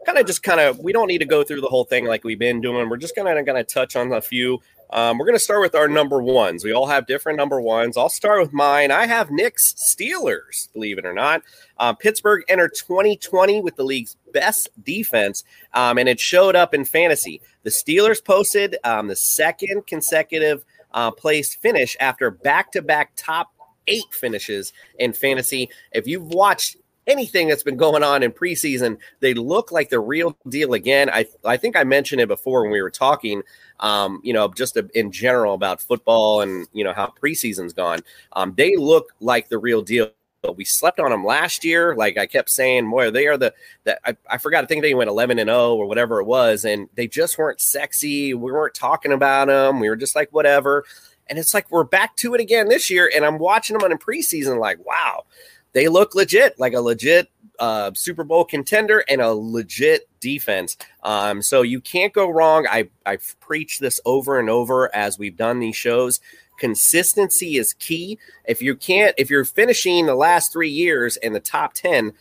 kind 0.05 0.19
of 0.19 0.27
just 0.27 0.43
kind 0.43 0.61
of. 0.61 0.79
We 0.79 0.93
don't 0.93 1.09
need 1.09 1.19
to 1.19 1.27
go 1.27 1.43
through 1.43 1.61
the 1.61 1.69
whole 1.69 1.85
thing 1.85 2.07
like 2.07 2.25
we've 2.25 2.39
been 2.39 2.61
doing. 2.61 2.89
We're 2.89 2.97
just 2.97 3.17
gonna 3.17 3.43
gonna 3.43 3.65
touch 3.65 3.97
on 3.97 4.13
a 4.13 4.21
few. 4.21 4.61
Um, 4.91 5.19
we're 5.19 5.27
gonna 5.27 5.39
start 5.39 5.61
with 5.61 5.75
our 5.75 5.89
number 5.89 6.23
ones. 6.23 6.65
We 6.65 6.73
all 6.73 6.87
have 6.87 7.07
different 7.07 7.37
number 7.37 7.61
ones. 7.61 7.97
I'll 7.97 8.09
start 8.09 8.41
with 8.41 8.53
mine. 8.53 8.91
I 8.91 9.07
have 9.07 9.31
Nick's 9.31 9.75
Steelers. 9.75 10.73
Believe 10.73 10.99
it 10.99 11.07
or 11.07 11.13
not, 11.13 11.43
uh, 11.79 11.93
Pittsburgh 11.93 12.45
entered 12.49 12.75
2020 12.77 13.61
with 13.61 13.77
the 13.77 13.85
league's 13.85 14.17
best 14.33 14.69
defense, 14.85 15.43
um, 15.75 15.99
and 15.99 16.09
it 16.09 16.21
showed 16.21 16.55
up 16.55 16.73
in 16.75 16.85
fantasy. 16.85 17.41
The 17.65 17.71
Steelers 17.71 18.25
posted 18.25 18.77
um, 18.85 19.09
the 19.09 19.17
second 19.17 19.87
consecutive 19.87 20.65
uh, 20.95 21.11
place 21.11 21.55
finish 21.55 21.97
after 21.99 22.31
back 22.31 22.71
to 22.73 22.83
back 22.83 23.11
top 23.17 23.56
eight 23.89 24.13
finishes 24.13 24.73
in 24.99 25.13
fantasy. 25.13 25.71
If 25.93 26.07
you've 26.07 26.29
watched 26.29 26.77
anything 27.07 27.49
that's 27.49 27.63
been 27.63 27.77
going 27.77 28.03
on 28.03 28.23
in 28.23 28.33
preseason, 28.33 28.99
they 29.21 29.35
look 29.35 29.71
like 29.71 29.91
the 29.91 30.01
real 30.01 30.37
deal 30.49 30.75
again. 30.75 31.09
I 31.11 31.27
I 31.45 31.57
think 31.57 31.77
I 31.77 31.85
mentioned 31.85 32.21
it 32.21 32.29
before 32.29 32.63
when 32.63 32.71
we 32.71 32.83
were 32.83 32.91
talking, 32.91 33.43
um, 33.81 34.21
you 34.23 34.33
know, 34.33 34.49
just 34.49 34.77
in 34.77 35.13
general 35.13 35.55
about 35.55 35.81
football 35.81 36.41
and 36.41 36.67
you 36.73 36.85
know 36.85 36.93
how 36.93 37.13
preseason's 37.23 37.73
gone. 37.73 38.01
Um, 38.33 38.55
they 38.57 38.77
look 38.77 39.13
like 39.21 39.49
the 39.49 39.59
real 39.59 39.83
deal. 39.83 40.11
We 40.55 40.65
slept 40.65 41.01
on 41.01 41.11
them 41.11 41.25
last 41.25 41.65
year. 41.65 41.97
Like 41.97 42.17
I 42.17 42.27
kept 42.27 42.51
saying, 42.51 42.89
boy, 42.89 43.11
they 43.11 43.27
are 43.27 43.37
the 43.37 43.53
that 43.85 43.99
I, 44.05 44.17
I 44.31 44.39
forgot. 44.39 44.63
I 44.63 44.67
think 44.69 44.83
they 44.83 44.95
went 44.95 45.11
11 45.11 45.41
and 45.41 45.49
0 45.49 45.75
or 45.75 45.87
whatever 45.87 46.21
it 46.21 46.25
was, 46.25 46.65
and 46.65 46.89
they 46.95 47.09
just 47.09 47.37
weren't 47.37 47.61
sexy. 47.61 48.33
We 48.33 48.53
weren't 48.53 48.75
talking 48.75 49.13
about 49.13 49.49
them. 49.49 49.81
We 49.81 49.89
were 49.89 49.97
just 49.97 50.15
like 50.15 50.29
whatever. 50.31 50.85
And 51.29 51.39
it's 51.39 51.55
like 51.55 51.71
we're 51.71 51.85
back 51.85 52.17
to 52.17 52.35
it 52.35 52.41
again 52.41 52.69
this 52.69 52.91
year. 52.91 53.11
And 53.15 53.25
I'm 53.25 53.39
watching 53.39 53.77
them 53.77 53.85
on 53.85 53.93
in 53.93 53.99
preseason, 53.99 54.59
like, 54.59 54.85
wow, 54.85 55.25
they 55.73 55.89
look 55.89 56.15
legit, 56.15 56.59
like 56.59 56.73
a 56.73 56.81
legit 56.81 57.29
uh, 57.59 57.91
Super 57.95 58.25
Bowl 58.25 58.45
contender 58.45 59.05
and 59.09 59.21
a 59.21 59.33
legit 59.33 60.09
defense. 60.21 60.77
Um, 61.03 61.43
so 61.43 61.63
you 61.63 61.81
can't 61.81 62.13
go 62.13 62.29
wrong. 62.29 62.67
I 62.69 62.89
I've 63.05 63.37
preached 63.41 63.81
this 63.81 64.01
over 64.05 64.39
and 64.39 64.51
over 64.51 64.95
as 64.95 65.19
we've 65.19 65.37
done 65.37 65.61
these 65.61 65.77
shows. 65.77 66.21
Consistency 66.59 67.57
is 67.57 67.75
key. 67.75 68.19
If 68.47 68.63
you 68.63 68.75
can't, 68.75 69.15
if 69.19 69.29
you're 69.29 69.45
finishing 69.45 70.07
the 70.07 70.15
last 70.15 70.53
three 70.53 70.71
years 70.71 71.17
in 71.19 71.33
the 71.35 71.41
top 71.41 71.75
ten, 71.75 72.13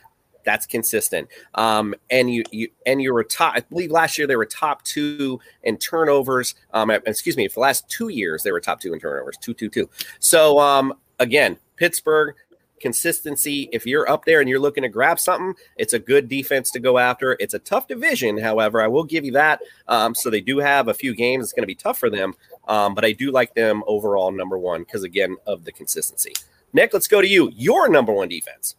that's 0.46 0.66
consistent. 0.66 1.28
Um, 1.56 1.96
and 2.10 2.34
you, 2.34 2.44
you 2.52 2.70
and 2.86 3.02
you 3.02 3.14
were 3.14 3.24
top. 3.24 3.54
I 3.56 3.62
believe 3.62 3.92
last 3.92 4.18
year 4.18 4.28
they 4.28 4.36
were 4.36 4.46
top 4.46 4.84
two 4.84 5.40
in 5.64 5.78
turnovers. 5.78 6.56
Um, 6.74 6.90
excuse 6.90 7.36
me, 7.36 7.48
for 7.48 7.56
the 7.56 7.62
last 7.62 7.90
two 7.90 8.10
years 8.10 8.44
they 8.44 8.52
were 8.52 8.62
top 8.62 8.80
two 8.80 8.94
in 8.94 9.00
turnovers, 9.00 9.38
two 9.42 9.54
two 9.54 9.70
two. 9.70 9.90
So 10.20 10.60
um, 10.60 10.94
again, 11.20 11.58
Pittsburgh 11.76 12.36
consistency. 12.80 13.70
If 13.72 13.86
you're 13.86 14.10
up 14.10 14.26
there 14.26 14.42
and 14.42 14.50
you're 14.50 14.60
looking 14.60 14.84
to 14.84 14.90
grab 14.90 15.20
something, 15.20 15.56
it's 15.78 15.94
a 15.94 16.00
good 16.00 16.28
defense 16.30 16.70
to 16.72 16.80
go 16.80 16.98
after. 16.98 17.36
It's 17.40 17.54
a 17.54 17.60
tough 17.60 17.88
division, 17.88 18.38
however, 18.38 18.82
I 18.82 18.88
will 18.88 19.04
give 19.04 19.26
you 19.26 19.32
that. 19.32 19.62
Um, 19.88 20.14
so 20.14 20.30
they 20.30 20.42
do 20.42 20.60
have 20.60 20.88
a 20.88 20.94
few 20.94 21.16
games. 21.16 21.46
It's 21.46 21.54
going 21.54 21.64
to 21.64 21.68
be 21.68 21.76
tough 21.76 21.98
for 21.98 22.10
them, 22.10 22.36
um, 22.68 22.94
but 22.94 23.06
I 23.06 23.12
do 23.12 23.32
like 23.32 23.56
them 23.56 23.84
overall 23.88 24.32
number 24.32 24.58
one 24.58 24.84
because 24.84 25.04
again 25.04 25.38
of 25.48 25.66
the 25.66 25.72
consistency. 25.72 26.34
Nick, 26.74 26.94
let's 26.94 27.08
go 27.08 27.22
to 27.22 27.28
you. 27.28 27.50
Your 27.56 27.88
number 27.88 28.12
one 28.12 28.28
defense. 28.28 28.76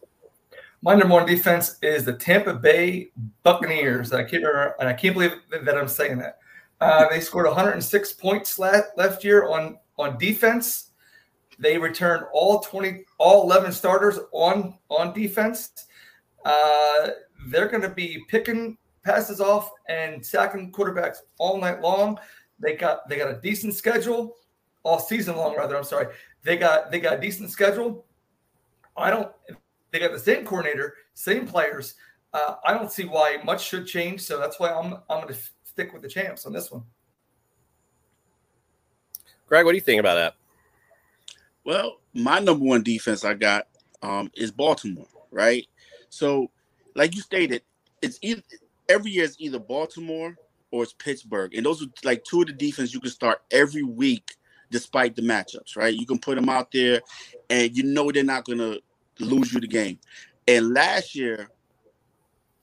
My 0.87 0.95
number 0.95 1.15
one 1.15 1.25
defense 1.25 1.77
is 1.81 2.05
the 2.05 2.13
Tampa 2.13 2.53
Bay 2.53 3.11
Buccaneers. 3.43 4.13
I 4.13 4.23
can't 4.23 4.41
remember, 4.41 4.73
and 4.79 4.87
I 4.87 4.93
can't 4.93 5.15
believe 5.15 5.33
that 5.51 5.77
I'm 5.77 5.89
saying 5.89 6.17
that. 6.19 6.39
Uh, 6.79 7.09
they 7.09 7.19
scored 7.19 7.45
106 7.45 8.13
points 8.13 8.57
last, 8.57 9.21
year 9.21 9.49
on 9.49 9.79
on 9.99 10.17
defense. 10.17 10.91
They 11.59 11.77
returned 11.77 12.23
all 12.31 12.61
20, 12.61 13.03
all 13.17 13.43
11 13.43 13.73
starters 13.73 14.17
on 14.31 14.77
on 14.87 15.13
defense. 15.13 15.87
Uh, 16.45 17.09
they're 17.47 17.67
going 17.67 17.83
to 17.83 17.89
be 17.89 18.23
picking 18.29 18.77
passes 19.03 19.41
off 19.41 19.69
and 19.89 20.25
sacking 20.25 20.71
quarterbacks 20.71 21.17
all 21.37 21.59
night 21.59 21.81
long. 21.81 22.17
They 22.59 22.77
got 22.77 23.09
they 23.09 23.17
got 23.17 23.29
a 23.29 23.41
decent 23.41 23.75
schedule 23.75 24.37
all 24.83 24.99
season 24.99 25.35
long. 25.35 25.57
Rather, 25.57 25.75
I'm 25.75 25.83
sorry. 25.83 26.15
They 26.43 26.55
got 26.55 26.91
they 26.91 27.01
got 27.01 27.17
a 27.17 27.19
decent 27.19 27.51
schedule. 27.51 28.05
I 28.95 29.09
don't. 29.09 29.29
They 29.91 29.99
got 29.99 30.11
the 30.11 30.19
same 30.19 30.45
coordinator, 30.45 30.95
same 31.13 31.47
players. 31.47 31.95
Uh, 32.33 32.55
I 32.65 32.73
don't 32.73 32.91
see 32.91 33.05
why 33.05 33.37
much 33.43 33.65
should 33.65 33.87
change. 33.87 34.21
So 34.21 34.39
that's 34.39 34.59
why 34.59 34.71
I'm 34.71 34.95
I'm 35.09 35.21
going 35.21 35.33
to 35.33 35.39
stick 35.63 35.93
with 35.93 36.01
the 36.01 36.09
champs 36.09 36.45
on 36.45 36.53
this 36.53 36.71
one. 36.71 36.83
Greg, 39.47 39.63
what 39.63 39.71
do 39.71 39.77
you 39.77 39.81
think 39.81 39.99
about 39.99 40.15
that? 40.15 40.35
Well, 41.63 41.99
my 42.13 42.39
number 42.39 42.65
one 42.65 42.83
defense 42.83 43.23
I 43.23 43.33
got 43.33 43.67
um, 44.01 44.31
is 44.35 44.51
Baltimore, 44.51 45.07
right? 45.31 45.67
So, 46.09 46.49
like 46.95 47.15
you 47.15 47.21
stated, 47.21 47.61
it's 48.01 48.19
either 48.21 48.41
every 48.89 49.11
year 49.11 49.25
it's 49.25 49.35
either 49.39 49.59
Baltimore 49.59 50.35
or 50.71 50.83
it's 50.83 50.93
Pittsburgh, 50.93 51.53
and 51.53 51.65
those 51.65 51.81
are 51.81 51.87
like 52.03 52.23
two 52.23 52.41
of 52.41 52.47
the 52.47 52.53
defense 52.53 52.93
you 52.93 52.99
can 52.99 53.09
start 53.09 53.41
every 53.51 53.83
week, 53.83 54.35
despite 54.71 55.15
the 55.15 55.21
matchups, 55.21 55.75
right? 55.75 55.93
You 55.93 56.05
can 56.05 56.19
put 56.19 56.35
them 56.35 56.49
out 56.49 56.71
there, 56.71 57.01
and 57.49 57.75
you 57.75 57.83
know 57.83 58.11
they're 58.11 58.23
not 58.23 58.45
gonna 58.45 58.77
lose 59.19 59.53
you 59.53 59.59
the 59.59 59.67
game. 59.67 59.99
And 60.47 60.73
last 60.73 61.15
year, 61.15 61.49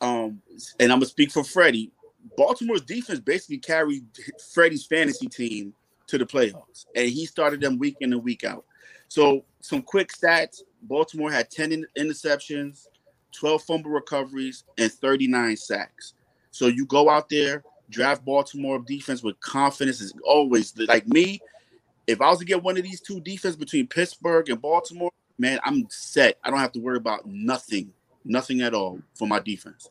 um, 0.00 0.40
and 0.80 0.92
I'm 0.92 0.98
gonna 0.98 1.06
speak 1.06 1.30
for 1.30 1.44
Freddie. 1.44 1.90
Baltimore's 2.36 2.82
defense 2.82 3.20
basically 3.20 3.58
carried 3.58 4.04
Freddie's 4.52 4.86
fantasy 4.86 5.28
team 5.28 5.74
to 6.06 6.18
the 6.18 6.26
playoffs, 6.26 6.86
and 6.94 7.08
he 7.08 7.26
started 7.26 7.60
them 7.60 7.78
week 7.78 7.96
in 8.00 8.12
and 8.12 8.22
week 8.22 8.44
out. 8.44 8.64
So, 9.08 9.44
some 9.60 9.82
quick 9.82 10.10
stats: 10.12 10.62
Baltimore 10.82 11.30
had 11.30 11.50
10 11.50 11.86
interceptions, 11.96 12.86
12 13.32 13.62
fumble 13.62 13.90
recoveries, 13.90 14.64
and 14.78 14.90
39 14.90 15.56
sacks. 15.56 16.14
So 16.54 16.68
you 16.68 16.86
go 16.86 17.10
out 17.10 17.28
there, 17.28 17.64
draft 17.90 18.24
Baltimore 18.24 18.78
defense 18.78 19.24
with 19.24 19.40
confidence. 19.40 20.00
Is 20.00 20.14
always 20.24 20.72
like 20.78 21.06
me. 21.08 21.40
If 22.06 22.20
I 22.20 22.30
was 22.30 22.38
to 22.38 22.44
get 22.44 22.62
one 22.62 22.76
of 22.76 22.84
these 22.84 23.00
two 23.00 23.20
defense 23.20 23.56
between 23.56 23.88
Pittsburgh 23.88 24.48
and 24.48 24.62
Baltimore, 24.62 25.10
man, 25.38 25.58
I'm 25.64 25.86
set. 25.90 26.38
I 26.42 26.50
don't 26.50 26.58
have 26.58 26.72
to 26.72 26.80
worry 26.80 26.96
about 26.96 27.26
nothing, 27.26 27.92
nothing 28.24 28.60
at 28.60 28.74
all 28.74 29.00
for 29.14 29.26
my 29.26 29.40
defense. 29.40 29.88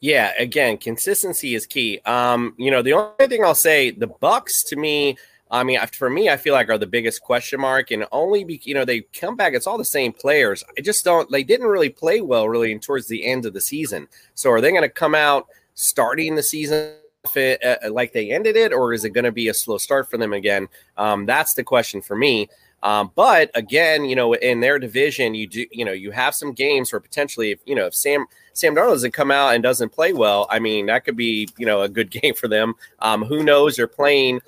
Yeah, 0.00 0.32
again, 0.38 0.78
consistency 0.78 1.54
is 1.54 1.66
key. 1.66 2.00
Um, 2.06 2.54
you 2.56 2.70
know, 2.70 2.80
the 2.80 2.94
only 2.94 3.26
thing 3.26 3.44
I'll 3.44 3.54
say, 3.54 3.90
the 3.90 4.06
Bucks 4.06 4.64
to 4.64 4.76
me, 4.76 5.18
I 5.50 5.62
mean, 5.62 5.78
for 5.92 6.08
me, 6.08 6.30
I 6.30 6.38
feel 6.38 6.54
like 6.54 6.70
are 6.70 6.78
the 6.78 6.86
biggest 6.86 7.20
question 7.20 7.60
mark, 7.60 7.90
and 7.90 8.06
only 8.12 8.44
be, 8.44 8.60
you 8.64 8.72
know 8.72 8.84
they 8.84 9.00
come 9.00 9.36
back. 9.36 9.52
It's 9.52 9.66
all 9.66 9.76
the 9.76 9.84
same 9.84 10.12
players. 10.12 10.64
I 10.78 10.80
just 10.80 11.04
don't. 11.04 11.30
They 11.30 11.42
didn't 11.42 11.66
really 11.66 11.90
play 11.90 12.20
well, 12.20 12.48
really, 12.48 12.78
towards 12.78 13.08
the 13.08 13.26
end 13.26 13.44
of 13.44 13.52
the 13.52 13.60
season. 13.60 14.06
So, 14.34 14.50
are 14.50 14.60
they 14.60 14.70
going 14.70 14.82
to 14.82 14.88
come 14.88 15.14
out 15.14 15.48
starting 15.74 16.34
the 16.34 16.42
season 16.42 16.94
uh, 17.36 17.76
like 17.90 18.12
they 18.12 18.30
ended 18.30 18.56
it, 18.56 18.72
or 18.72 18.94
is 18.94 19.04
it 19.04 19.10
going 19.10 19.24
to 19.24 19.32
be 19.32 19.48
a 19.48 19.54
slow 19.54 19.76
start 19.76 20.08
for 20.08 20.16
them 20.16 20.32
again? 20.32 20.68
Um, 20.96 21.26
that's 21.26 21.54
the 21.54 21.64
question 21.64 22.00
for 22.00 22.16
me. 22.16 22.48
Um, 22.82 23.10
but 23.14 23.50
again, 23.54 24.04
you 24.04 24.16
know, 24.16 24.34
in 24.34 24.60
their 24.60 24.78
division, 24.78 25.34
you 25.34 25.46
do, 25.46 25.66
you 25.70 25.84
know, 25.84 25.92
you 25.92 26.10
have 26.10 26.34
some 26.34 26.52
games 26.52 26.92
where 26.92 27.00
potentially, 27.00 27.50
if 27.50 27.60
you 27.66 27.74
know, 27.74 27.86
if 27.86 27.94
Sam 27.94 28.26
Sam 28.52 28.74
Darnold 28.74 28.92
doesn't 28.92 29.12
come 29.12 29.30
out 29.30 29.54
and 29.54 29.62
doesn't 29.62 29.90
play 29.90 30.12
well, 30.12 30.46
I 30.50 30.58
mean, 30.58 30.86
that 30.86 31.04
could 31.04 31.16
be, 31.16 31.48
you 31.58 31.66
know, 31.66 31.82
a 31.82 31.88
good 31.88 32.10
game 32.22 32.34
for 32.34 32.48
them. 32.48 32.74
Um, 33.00 33.24
who 33.24 33.42
knows? 33.42 33.76
They're 33.76 33.86
playing 33.86 34.40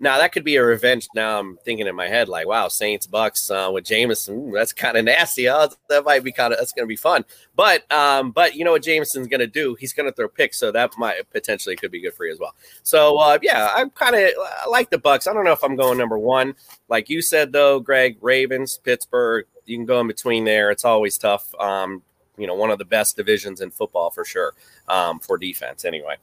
now 0.00 0.18
that 0.18 0.32
could 0.32 0.44
be 0.44 0.56
a 0.56 0.64
revenge. 0.64 1.06
Now 1.14 1.38
I'm 1.38 1.58
thinking 1.58 1.86
in 1.86 1.94
my 1.94 2.08
head 2.08 2.28
like, 2.28 2.46
wow, 2.46 2.68
Saints 2.68 3.06
Bucks 3.06 3.50
uh, 3.50 3.70
with 3.72 3.84
Jameis. 3.84 4.28
Ooh, 4.30 4.50
that's 4.52 4.72
kind 4.72 4.96
of 4.96 5.04
nasty. 5.04 5.46
Huh? 5.46 5.68
That 5.88 6.04
might 6.04 6.24
be 6.24 6.32
kind 6.32 6.52
of 6.52 6.58
that's 6.58 6.72
going 6.72 6.86
to 6.86 6.88
be 6.88 6.96
fun. 6.96 7.24
But 7.54 7.90
um, 7.92 8.32
but 8.32 8.54
you 8.54 8.64
know 8.64 8.72
what 8.72 8.82
Jameis's 8.82 9.26
going 9.26 9.40
to 9.40 9.46
do? 9.46 9.76
He's 9.78 9.92
going 9.92 10.08
to 10.08 10.12
throw 10.12 10.28
picks, 10.28 10.58
so 10.58 10.72
that 10.72 10.96
might 10.96 11.28
potentially 11.30 11.76
could 11.76 11.90
be 11.90 12.00
good 12.00 12.14
for 12.14 12.24
you 12.24 12.32
as 12.32 12.38
well. 12.40 12.54
So 12.82 13.18
uh, 13.18 13.38
yeah, 13.42 13.70
I'm 13.74 13.90
kind 13.90 14.16
of 14.16 14.30
I 14.64 14.68
like 14.68 14.90
the 14.90 14.98
Bucks. 14.98 15.26
I 15.26 15.34
don't 15.34 15.44
know 15.44 15.52
if 15.52 15.62
I'm 15.62 15.76
going 15.76 15.98
number 15.98 16.18
one, 16.18 16.54
like 16.88 17.10
you 17.10 17.20
said 17.20 17.52
though, 17.52 17.78
Greg. 17.78 18.16
Ravens, 18.20 18.78
Pittsburgh. 18.82 19.46
You 19.66 19.76
can 19.76 19.86
go 19.86 20.00
in 20.00 20.06
between 20.06 20.44
there. 20.44 20.70
It's 20.70 20.84
always 20.84 21.18
tough. 21.18 21.54
Um, 21.56 22.02
you 22.40 22.46
know 22.46 22.54
one 22.54 22.70
of 22.70 22.78
the 22.78 22.84
best 22.84 23.16
divisions 23.16 23.60
in 23.60 23.70
football 23.70 24.10
for 24.10 24.24
sure 24.24 24.54
um, 24.88 25.20
for 25.20 25.36
defense. 25.38 25.84
Anyway, 25.84 26.16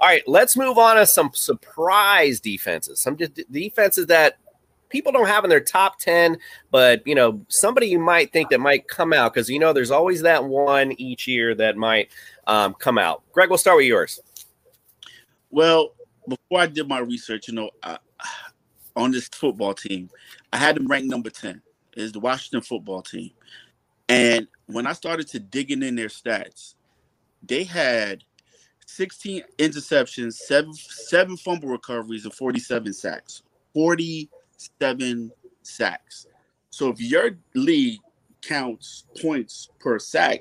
all 0.00 0.08
right, 0.08 0.22
let's 0.26 0.56
move 0.56 0.78
on 0.78 0.96
to 0.96 1.06
some 1.06 1.30
surprise 1.34 2.40
defenses. 2.40 3.00
Some 3.00 3.16
de- 3.16 3.28
defenses 3.50 4.06
that 4.06 4.38
people 4.94 5.10
don't 5.10 5.26
have 5.26 5.42
in 5.42 5.50
their 5.50 5.60
top 5.60 5.98
10 5.98 6.38
but 6.70 7.04
you 7.04 7.16
know 7.16 7.44
somebody 7.48 7.88
you 7.88 7.98
might 7.98 8.32
think 8.32 8.48
that 8.50 8.60
might 8.60 8.86
come 8.86 9.12
out 9.12 9.34
because 9.34 9.50
you 9.50 9.58
know 9.58 9.72
there's 9.72 9.90
always 9.90 10.22
that 10.22 10.44
one 10.44 10.92
each 11.00 11.26
year 11.26 11.52
that 11.52 11.76
might 11.76 12.10
um, 12.46 12.72
come 12.74 12.96
out 12.96 13.22
greg 13.32 13.48
we'll 13.48 13.58
start 13.58 13.76
with 13.76 13.86
yours 13.86 14.20
well 15.50 15.94
before 16.28 16.60
i 16.60 16.66
did 16.66 16.86
my 16.86 17.00
research 17.00 17.48
you 17.48 17.54
know 17.54 17.70
I, 17.82 17.98
on 18.94 19.10
this 19.10 19.26
football 19.26 19.74
team 19.74 20.10
i 20.52 20.58
had 20.58 20.76
them 20.76 20.86
ranked 20.86 21.10
number 21.10 21.30
10 21.30 21.60
is 21.96 22.12
the 22.12 22.20
washington 22.20 22.60
football 22.60 23.02
team 23.02 23.32
and 24.08 24.46
when 24.66 24.86
i 24.86 24.92
started 24.92 25.26
to 25.26 25.38
digging 25.38 25.82
in 25.82 25.94
their 25.94 26.08
stats 26.08 26.74
they 27.42 27.64
had 27.64 28.22
16 28.86 29.42
interceptions 29.58 30.34
seven 30.34 30.72
seven 30.74 31.36
fumble 31.36 31.68
recoveries 31.68 32.24
and 32.24 32.34
47 32.34 32.92
sacks 32.92 33.42
47 33.74 35.32
sacks. 35.62 36.26
So 36.70 36.88
if 36.88 37.00
your 37.00 37.32
league 37.54 38.00
counts 38.40 39.04
points 39.20 39.68
per 39.80 39.98
sack, 39.98 40.40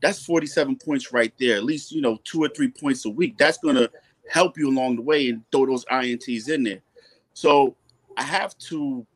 that's 0.00 0.24
47 0.24 0.76
points 0.76 1.12
right 1.12 1.32
there. 1.38 1.56
At 1.56 1.64
least, 1.64 1.92
you 1.92 2.00
know, 2.00 2.18
two 2.24 2.42
or 2.42 2.48
three 2.48 2.68
points 2.68 3.04
a 3.04 3.10
week. 3.10 3.36
That's 3.36 3.58
to 3.76 3.90
help 4.28 4.56
you 4.56 4.68
along 4.68 4.96
the 4.96 5.02
way 5.02 5.28
and 5.28 5.42
throw 5.50 5.66
those 5.66 5.84
INTs 5.86 6.48
in 6.48 6.62
there. 6.64 6.80
So 7.34 7.76
I 8.16 8.22
have 8.22 8.56
to 8.58 9.06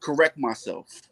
correct 0.00 0.38
myself. 0.38 1.07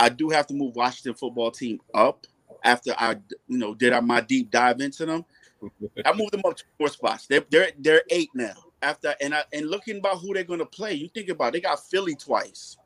I 0.00 0.08
do 0.08 0.30
have 0.30 0.46
to 0.48 0.54
move 0.54 0.74
Washington 0.74 1.14
football 1.14 1.50
team 1.50 1.80
up 1.94 2.26
after 2.64 2.94
I, 2.98 3.16
you 3.46 3.58
know, 3.58 3.74
did 3.74 3.98
my 4.02 4.20
deep 4.20 4.50
dive 4.50 4.80
into 4.80 5.06
them. 5.06 5.24
I 6.04 6.12
moved 6.14 6.32
them 6.32 6.42
up 6.44 6.56
to 6.56 6.64
four 6.78 6.88
spots. 6.88 7.26
They're 7.26 7.44
they're 7.50 7.70
they're 7.78 8.02
eight 8.10 8.30
now 8.34 8.54
after 8.82 9.14
and 9.20 9.34
I, 9.34 9.44
and 9.52 9.68
looking 9.68 9.98
about 9.98 10.18
who 10.18 10.34
they're 10.34 10.44
going 10.44 10.60
to 10.60 10.66
play, 10.66 10.94
you 10.94 11.08
think 11.08 11.28
about 11.28 11.48
it, 11.48 11.52
they 11.52 11.60
got 11.60 11.84
Philly 11.88 12.14
twice. 12.14 12.76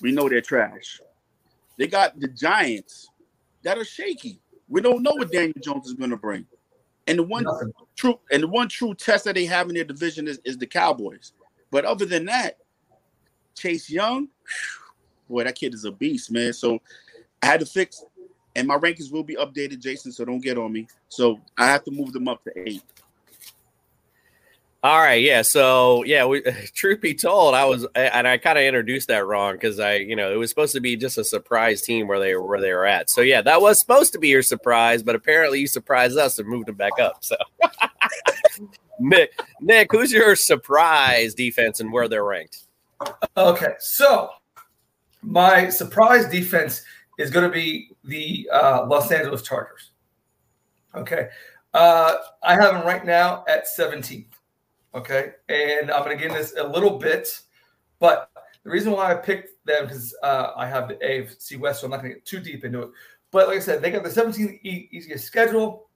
We 0.00 0.12
know 0.12 0.28
they're 0.28 0.40
trash. 0.40 1.00
They 1.76 1.86
got 1.86 2.18
the 2.20 2.28
Giants 2.28 3.08
that 3.62 3.78
are 3.78 3.84
shaky. 3.84 4.40
We 4.68 4.80
don't 4.80 5.02
know 5.02 5.12
what 5.14 5.32
Daniel 5.32 5.54
Jones 5.62 5.86
is 5.86 5.94
going 5.94 6.10
to 6.10 6.16
bring. 6.16 6.46
And 7.06 7.18
the 7.18 7.22
one 7.22 7.44
Nothing. 7.44 7.72
true 7.96 8.20
and 8.30 8.42
the 8.42 8.48
one 8.48 8.68
true 8.68 8.94
test 8.94 9.24
that 9.24 9.34
they 9.34 9.46
have 9.46 9.68
in 9.68 9.74
their 9.74 9.84
division 9.84 10.28
is, 10.28 10.40
is 10.44 10.58
the 10.58 10.66
Cowboys. 10.66 11.32
But 11.70 11.84
other 11.84 12.04
than 12.04 12.26
that, 12.26 12.58
Chase 13.54 13.88
Young, 13.88 14.28
boy, 15.28 15.44
that 15.44 15.54
kid 15.54 15.74
is 15.74 15.84
a 15.84 15.92
beast, 15.92 16.30
man. 16.30 16.52
So 16.52 16.78
I 17.42 17.46
had 17.46 17.60
to 17.60 17.66
fix, 17.66 18.04
and 18.56 18.66
my 18.66 18.76
rankings 18.76 19.12
will 19.12 19.24
be 19.24 19.36
updated, 19.36 19.80
Jason. 19.80 20.12
So 20.12 20.24
don't 20.24 20.40
get 20.40 20.58
on 20.58 20.72
me. 20.72 20.88
So 21.08 21.40
I 21.56 21.66
have 21.66 21.84
to 21.84 21.90
move 21.90 22.12
them 22.12 22.28
up 22.28 22.42
to 22.44 22.52
eight. 22.56 22.82
All 24.80 25.00
right, 25.00 25.20
yeah. 25.20 25.42
So 25.42 26.04
yeah, 26.04 26.24
we, 26.24 26.40
truth 26.74 27.00
be 27.00 27.14
told, 27.14 27.54
I 27.54 27.64
was 27.64 27.86
and 27.96 28.28
I 28.28 28.38
kind 28.38 28.58
of 28.58 28.64
introduced 28.64 29.08
that 29.08 29.26
wrong 29.26 29.54
because 29.54 29.80
I, 29.80 29.96
you 29.96 30.14
know, 30.14 30.32
it 30.32 30.36
was 30.36 30.50
supposed 30.50 30.72
to 30.74 30.80
be 30.80 30.96
just 30.96 31.18
a 31.18 31.24
surprise 31.24 31.82
team 31.82 32.06
where 32.06 32.20
they 32.20 32.36
where 32.36 32.60
they 32.60 32.72
were 32.72 32.86
at. 32.86 33.10
So 33.10 33.20
yeah, 33.20 33.42
that 33.42 33.60
was 33.60 33.80
supposed 33.80 34.12
to 34.12 34.20
be 34.20 34.28
your 34.28 34.42
surprise, 34.42 35.02
but 35.02 35.16
apparently 35.16 35.60
you 35.60 35.66
surprised 35.66 36.16
us 36.16 36.38
and 36.38 36.48
moved 36.48 36.68
them 36.68 36.76
back 36.76 36.98
up. 37.00 37.24
So 37.24 37.36
Nick, 39.00 39.32
Nick, 39.60 39.90
who's 39.90 40.12
your 40.12 40.36
surprise 40.36 41.34
defense 41.34 41.80
and 41.80 41.92
where 41.92 42.06
they're 42.06 42.24
ranked? 42.24 42.64
Okay, 43.36 43.74
so 43.80 44.30
my 45.28 45.68
surprise 45.68 46.26
defense 46.28 46.82
is 47.18 47.30
going 47.30 47.46
to 47.46 47.52
be 47.52 47.90
the 48.04 48.48
uh, 48.52 48.86
Los 48.86 49.10
Angeles 49.10 49.42
Chargers. 49.42 49.90
Okay, 50.94 51.28
uh, 51.74 52.14
I 52.42 52.54
have 52.54 52.74
them 52.74 52.86
right 52.86 53.04
now 53.04 53.44
at 53.48 53.66
17th. 53.66 54.26
Okay. 54.94 55.32
And 55.48 55.90
I'm 55.90 56.04
going 56.04 56.18
to 56.18 56.22
get 56.22 56.36
this 56.36 56.54
a 56.58 56.66
little 56.66 56.98
bit, 56.98 57.28
but 57.98 58.30
the 58.64 58.70
reason 58.70 58.92
why 58.92 59.12
I 59.12 59.14
picked 59.14 59.64
them 59.64 59.84
because 59.84 60.14
uh, 60.22 60.52
I 60.56 60.66
have 60.66 60.88
the 60.88 60.94
AFC 60.94 61.58
West, 61.58 61.80
so 61.80 61.86
I'm 61.86 61.90
not 61.90 62.00
going 62.00 62.12
to 62.12 62.14
get 62.16 62.24
too 62.24 62.40
deep 62.40 62.64
into 62.64 62.82
it. 62.82 62.90
But 63.30 63.48
like 63.48 63.58
I 63.58 63.60
said, 63.60 63.82
they 63.82 63.90
got 63.90 64.02
the 64.02 64.08
17th 64.08 64.60
e- 64.64 64.88
easiest 64.90 65.26
schedule. 65.26 65.88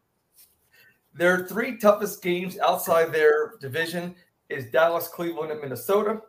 Their 1.15 1.47
three 1.47 1.79
toughest 1.79 2.23
games 2.23 2.59
outside 2.59 3.13
their 3.13 3.55
division 3.61 4.15
is 4.49 4.67
Dallas, 4.67 5.09
Cleveland, 5.09 5.51
and 5.51 5.61
Minnesota. 5.61 6.21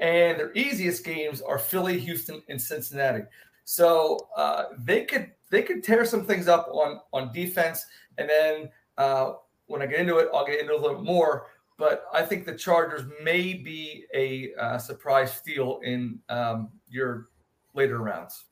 And 0.00 0.38
their 0.38 0.52
easiest 0.54 1.04
games 1.04 1.42
are 1.42 1.58
Philly, 1.58 1.98
Houston, 2.00 2.42
and 2.48 2.60
Cincinnati. 2.60 3.24
So 3.64 4.28
uh, 4.36 4.64
they 4.78 5.04
could 5.04 5.30
they 5.50 5.62
could 5.62 5.84
tear 5.84 6.04
some 6.04 6.24
things 6.24 6.48
up 6.48 6.68
on 6.72 7.00
on 7.12 7.32
defense. 7.32 7.84
And 8.18 8.28
then 8.28 8.70
uh, 8.98 9.32
when 9.66 9.82
I 9.82 9.86
get 9.86 10.00
into 10.00 10.18
it, 10.18 10.28
I'll 10.34 10.46
get 10.46 10.60
into 10.60 10.74
a 10.74 10.80
little 10.80 11.02
more 11.02 11.46
but 11.80 12.04
I 12.12 12.20
think 12.22 12.44
the 12.44 12.54
Chargers 12.54 13.06
may 13.24 13.54
be 13.54 14.04
a 14.14 14.52
uh, 14.60 14.76
surprise 14.76 15.32
steal 15.32 15.80
in 15.82 16.18
um, 16.28 16.68
your 16.90 17.30
later 17.72 18.00
rounds. 18.00 18.44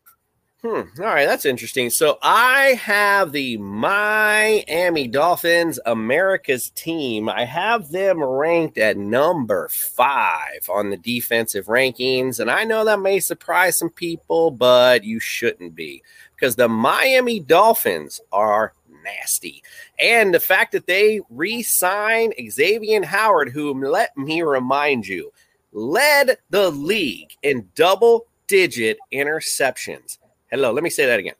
Hmm. 0.62 0.80
All 0.98 1.04
right, 1.04 1.26
that's 1.26 1.46
interesting. 1.46 1.88
So 1.88 2.18
I 2.20 2.70
have 2.82 3.30
the 3.30 3.58
Miami 3.58 5.06
Dolphins, 5.06 5.78
America's 5.86 6.70
team. 6.70 7.28
I 7.28 7.44
have 7.44 7.92
them 7.92 8.20
ranked 8.20 8.76
at 8.76 8.96
number 8.96 9.68
five 9.68 10.68
on 10.68 10.90
the 10.90 10.96
defensive 10.96 11.66
rankings. 11.66 12.40
And 12.40 12.50
I 12.50 12.64
know 12.64 12.84
that 12.84 12.98
may 12.98 13.20
surprise 13.20 13.76
some 13.76 13.90
people, 13.90 14.50
but 14.50 15.04
you 15.04 15.20
shouldn't 15.20 15.76
be 15.76 16.02
because 16.34 16.56
the 16.56 16.68
Miami 16.68 17.38
Dolphins 17.38 18.20
are 18.32 18.72
nasty. 19.04 19.62
And 20.00 20.34
the 20.34 20.40
fact 20.40 20.72
that 20.72 20.88
they 20.88 21.20
re 21.30 21.62
signed 21.62 22.34
Xavier 22.50 23.04
Howard, 23.04 23.50
who, 23.50 23.74
let 23.74 24.16
me 24.16 24.42
remind 24.42 25.06
you, 25.06 25.32
led 25.70 26.38
the 26.50 26.70
league 26.70 27.30
in 27.44 27.68
double 27.76 28.26
digit 28.48 28.98
interceptions. 29.12 30.18
Hello, 30.50 30.72
let 30.72 30.82
me 30.82 30.90
say 30.90 31.06
that 31.06 31.18
again. 31.18 31.34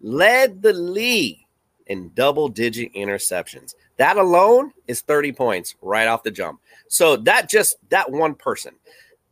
Led 0.00 0.62
the 0.62 0.72
league 0.72 1.38
in 1.86 2.10
double 2.14 2.48
digit 2.48 2.92
interceptions. 2.94 3.74
That 3.96 4.16
alone 4.16 4.72
is 4.86 5.00
30 5.00 5.32
points 5.32 5.74
right 5.80 6.06
off 6.06 6.22
the 6.22 6.30
jump. 6.30 6.60
So 6.88 7.16
that 7.18 7.48
just 7.48 7.76
that 7.90 8.10
one 8.10 8.34
person. 8.34 8.74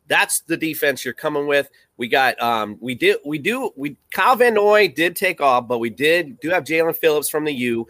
That's 0.07 0.41
the 0.41 0.57
defense 0.57 1.03
you're 1.03 1.13
coming 1.13 1.47
with. 1.47 1.69
We 1.97 2.07
got 2.07 2.41
um 2.41 2.77
we 2.79 2.95
did 2.95 3.17
we 3.25 3.37
do 3.37 3.71
we 3.75 3.97
Kyle 4.11 4.35
Van 4.35 4.53
Noy 4.53 4.87
did 4.87 5.15
take 5.15 5.41
off, 5.41 5.67
but 5.67 5.79
we 5.79 5.89
did 5.89 6.39
do 6.39 6.49
have 6.49 6.63
Jaelan 6.63 6.95
Phillips 6.95 7.29
from 7.29 7.45
the 7.45 7.53
U. 7.53 7.87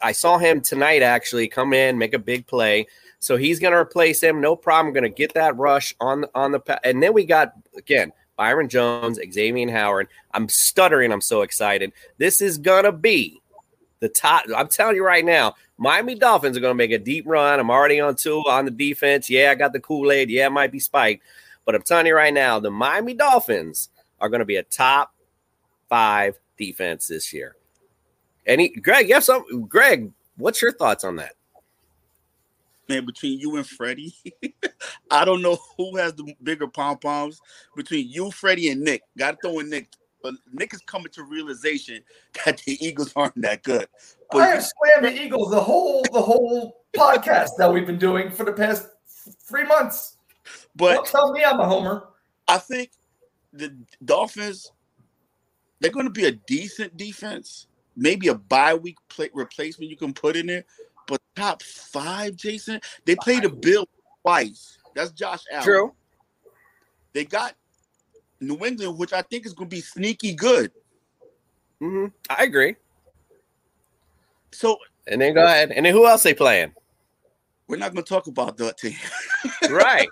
I 0.00 0.12
saw 0.12 0.38
him 0.38 0.60
tonight 0.60 1.02
actually 1.02 1.48
come 1.48 1.72
in, 1.72 1.98
make 1.98 2.14
a 2.14 2.18
big 2.18 2.46
play. 2.46 2.86
So 3.18 3.36
he's 3.36 3.58
going 3.58 3.72
to 3.72 3.78
replace 3.78 4.22
him, 4.22 4.40
no 4.40 4.54
problem. 4.54 4.94
Going 4.94 5.04
to 5.04 5.10
get 5.10 5.34
that 5.34 5.56
rush 5.56 5.94
on 6.00 6.26
on 6.34 6.52
the 6.52 6.80
and 6.86 7.02
then 7.02 7.12
we 7.12 7.24
got 7.24 7.52
again 7.76 8.12
Byron 8.36 8.68
Jones, 8.68 9.18
Xavier 9.32 9.70
Howard. 9.70 10.08
I'm 10.32 10.48
stuttering. 10.48 11.12
I'm 11.12 11.20
so 11.20 11.42
excited. 11.42 11.92
This 12.18 12.40
is 12.40 12.58
gonna 12.58 12.92
be 12.92 13.40
the 14.00 14.08
top. 14.08 14.44
I'm 14.54 14.68
telling 14.68 14.96
you 14.96 15.04
right 15.04 15.24
now, 15.24 15.54
Miami 15.78 16.14
Dolphins 16.14 16.56
are 16.56 16.60
gonna 16.60 16.74
make 16.74 16.90
a 16.90 16.98
deep 16.98 17.24
run. 17.26 17.58
I'm 17.58 17.70
already 17.70 18.00
on 18.00 18.14
two 18.14 18.40
on 18.46 18.66
the 18.66 18.70
defense. 18.70 19.30
Yeah, 19.30 19.50
I 19.50 19.54
got 19.54 19.72
the 19.72 19.80
Kool 19.80 20.12
Aid. 20.12 20.30
Yeah, 20.30 20.46
it 20.46 20.52
might 20.52 20.72
be 20.72 20.80
spiked, 20.80 21.24
but 21.64 21.74
I'm 21.74 21.82
telling 21.82 22.06
you 22.06 22.14
right 22.14 22.34
now, 22.34 22.60
the 22.60 22.70
Miami 22.70 23.14
Dolphins 23.14 23.88
are 24.20 24.28
gonna 24.28 24.44
be 24.44 24.56
a 24.56 24.62
top 24.62 25.14
five 25.88 26.38
defense 26.58 27.08
this 27.08 27.32
year. 27.32 27.56
Any 28.46 28.68
Greg, 28.68 29.08
you 29.08 29.14
have 29.14 29.24
some 29.24 29.66
Greg, 29.66 30.12
what's 30.36 30.60
your 30.60 30.72
thoughts 30.72 31.04
on 31.04 31.16
that? 31.16 31.35
Man, 32.88 33.04
between 33.04 33.38
you 33.38 33.56
and 33.56 33.66
Freddie, 33.66 34.14
I 35.10 35.24
don't 35.24 35.42
know 35.42 35.58
who 35.76 35.96
has 35.96 36.14
the 36.14 36.34
bigger 36.42 36.68
pom 36.68 36.98
poms 36.98 37.40
between 37.74 38.08
you, 38.08 38.30
Freddie, 38.30 38.68
and 38.70 38.80
Nick. 38.80 39.02
Got 39.18 39.32
to 39.32 39.38
throw 39.42 39.58
in 39.58 39.70
Nick, 39.70 39.88
but 40.22 40.34
Nick 40.52 40.72
is 40.72 40.80
coming 40.82 41.10
to 41.12 41.24
realization 41.24 42.02
that 42.44 42.58
the 42.66 42.84
Eagles 42.84 43.12
aren't 43.16 43.40
that 43.42 43.62
good. 43.62 43.88
But 44.30 44.42
I 44.42 44.46
have 44.48 44.64
slammed 44.64 45.16
the 45.16 45.22
Eagles 45.22 45.50
the 45.50 45.60
whole 45.60 46.04
the 46.12 46.22
whole 46.22 46.84
podcast 46.96 47.50
that 47.58 47.72
we've 47.72 47.86
been 47.86 47.98
doing 47.98 48.30
for 48.30 48.44
the 48.44 48.52
past 48.52 48.86
three 49.48 49.64
months. 49.64 50.16
But 50.74 50.94
don't 50.94 51.06
tell 51.06 51.32
me 51.32 51.44
I'm 51.44 51.58
a 51.58 51.68
homer. 51.68 52.08
I 52.48 52.58
think 52.58 52.90
the 53.52 53.76
Dolphins 54.04 54.70
they're 55.80 55.90
going 55.90 56.06
to 56.06 56.10
be 56.10 56.26
a 56.26 56.32
decent 56.32 56.96
defense 56.96 57.66
maybe 57.96 58.28
a 58.28 58.34
bye 58.34 58.74
week 58.74 58.98
play, 59.08 59.30
replacement 59.32 59.90
you 59.90 59.96
can 59.96 60.12
put 60.12 60.36
in 60.36 60.46
there. 60.46 60.64
But 61.06 61.20
top 61.34 61.62
five, 61.62 62.36
Jason, 62.36 62.80
they 63.04 63.16
played 63.16 63.44
a 63.44 63.50
Bill 63.50 63.86
twice. 64.22 64.78
That's 64.94 65.12
Josh 65.12 65.42
Allen. 65.52 65.64
True. 65.64 65.94
They 67.12 67.24
got 67.24 67.54
New 68.40 68.64
England, 68.64 68.98
which 68.98 69.12
I 69.12 69.22
think 69.22 69.46
is 69.46 69.54
going 69.54 69.70
to 69.70 69.76
be 69.76 69.80
sneaky 69.80 70.34
good. 70.34 70.70
Mm-hmm. 71.80 72.06
I 72.28 72.44
agree. 72.44 72.76
So 74.52 74.78
and 75.06 75.20
then 75.20 75.34
go 75.34 75.44
ahead. 75.44 75.70
And 75.70 75.86
then 75.86 75.92
who 75.92 76.06
else 76.06 76.22
they 76.22 76.34
playing? 76.34 76.72
We're 77.68 77.76
not 77.76 77.92
going 77.92 78.04
to 78.04 78.08
talk 78.08 78.26
about 78.26 78.56
that 78.58 78.78
team. 78.78 78.96
right. 79.70 80.08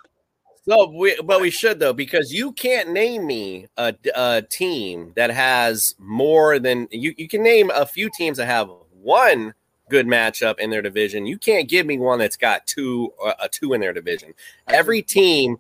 So, 0.67 0.89
we, 0.91 1.21
but 1.23 1.41
we 1.41 1.51
should 1.51 1.79
though, 1.79 1.93
because 1.93 2.33
you 2.33 2.53
can't 2.53 2.91
name 2.91 3.27
me 3.27 3.67
a, 3.77 3.95
a 4.15 4.43
team 4.43 5.13
that 5.15 5.31
has 5.31 5.95
more 5.99 6.59
than 6.59 6.89
you. 6.91 7.15
You 7.19 7.29
can 7.29 7.43
name 7.43 7.71
a 7.75 7.85
few 7.85 8.11
teams 8.17 8.39
that 8.39 8.47
have 8.47 8.71
one 8.91 9.55
good 9.91 10.07
matchup 10.07 10.59
in 10.59 10.71
their 10.71 10.83
division. 10.83 11.27
You 11.27 11.39
can't 11.39 11.69
give 11.69 11.87
me 11.87 11.99
one 11.99 12.19
that's 12.19 12.37
got 12.37 12.67
two 12.67 13.13
uh, 13.25 13.35
a 13.43 13.49
two 13.49 13.73
in 13.73 13.81
their 13.81 13.93
division. 13.93 14.33
Every 14.69 15.03
team. 15.03 15.59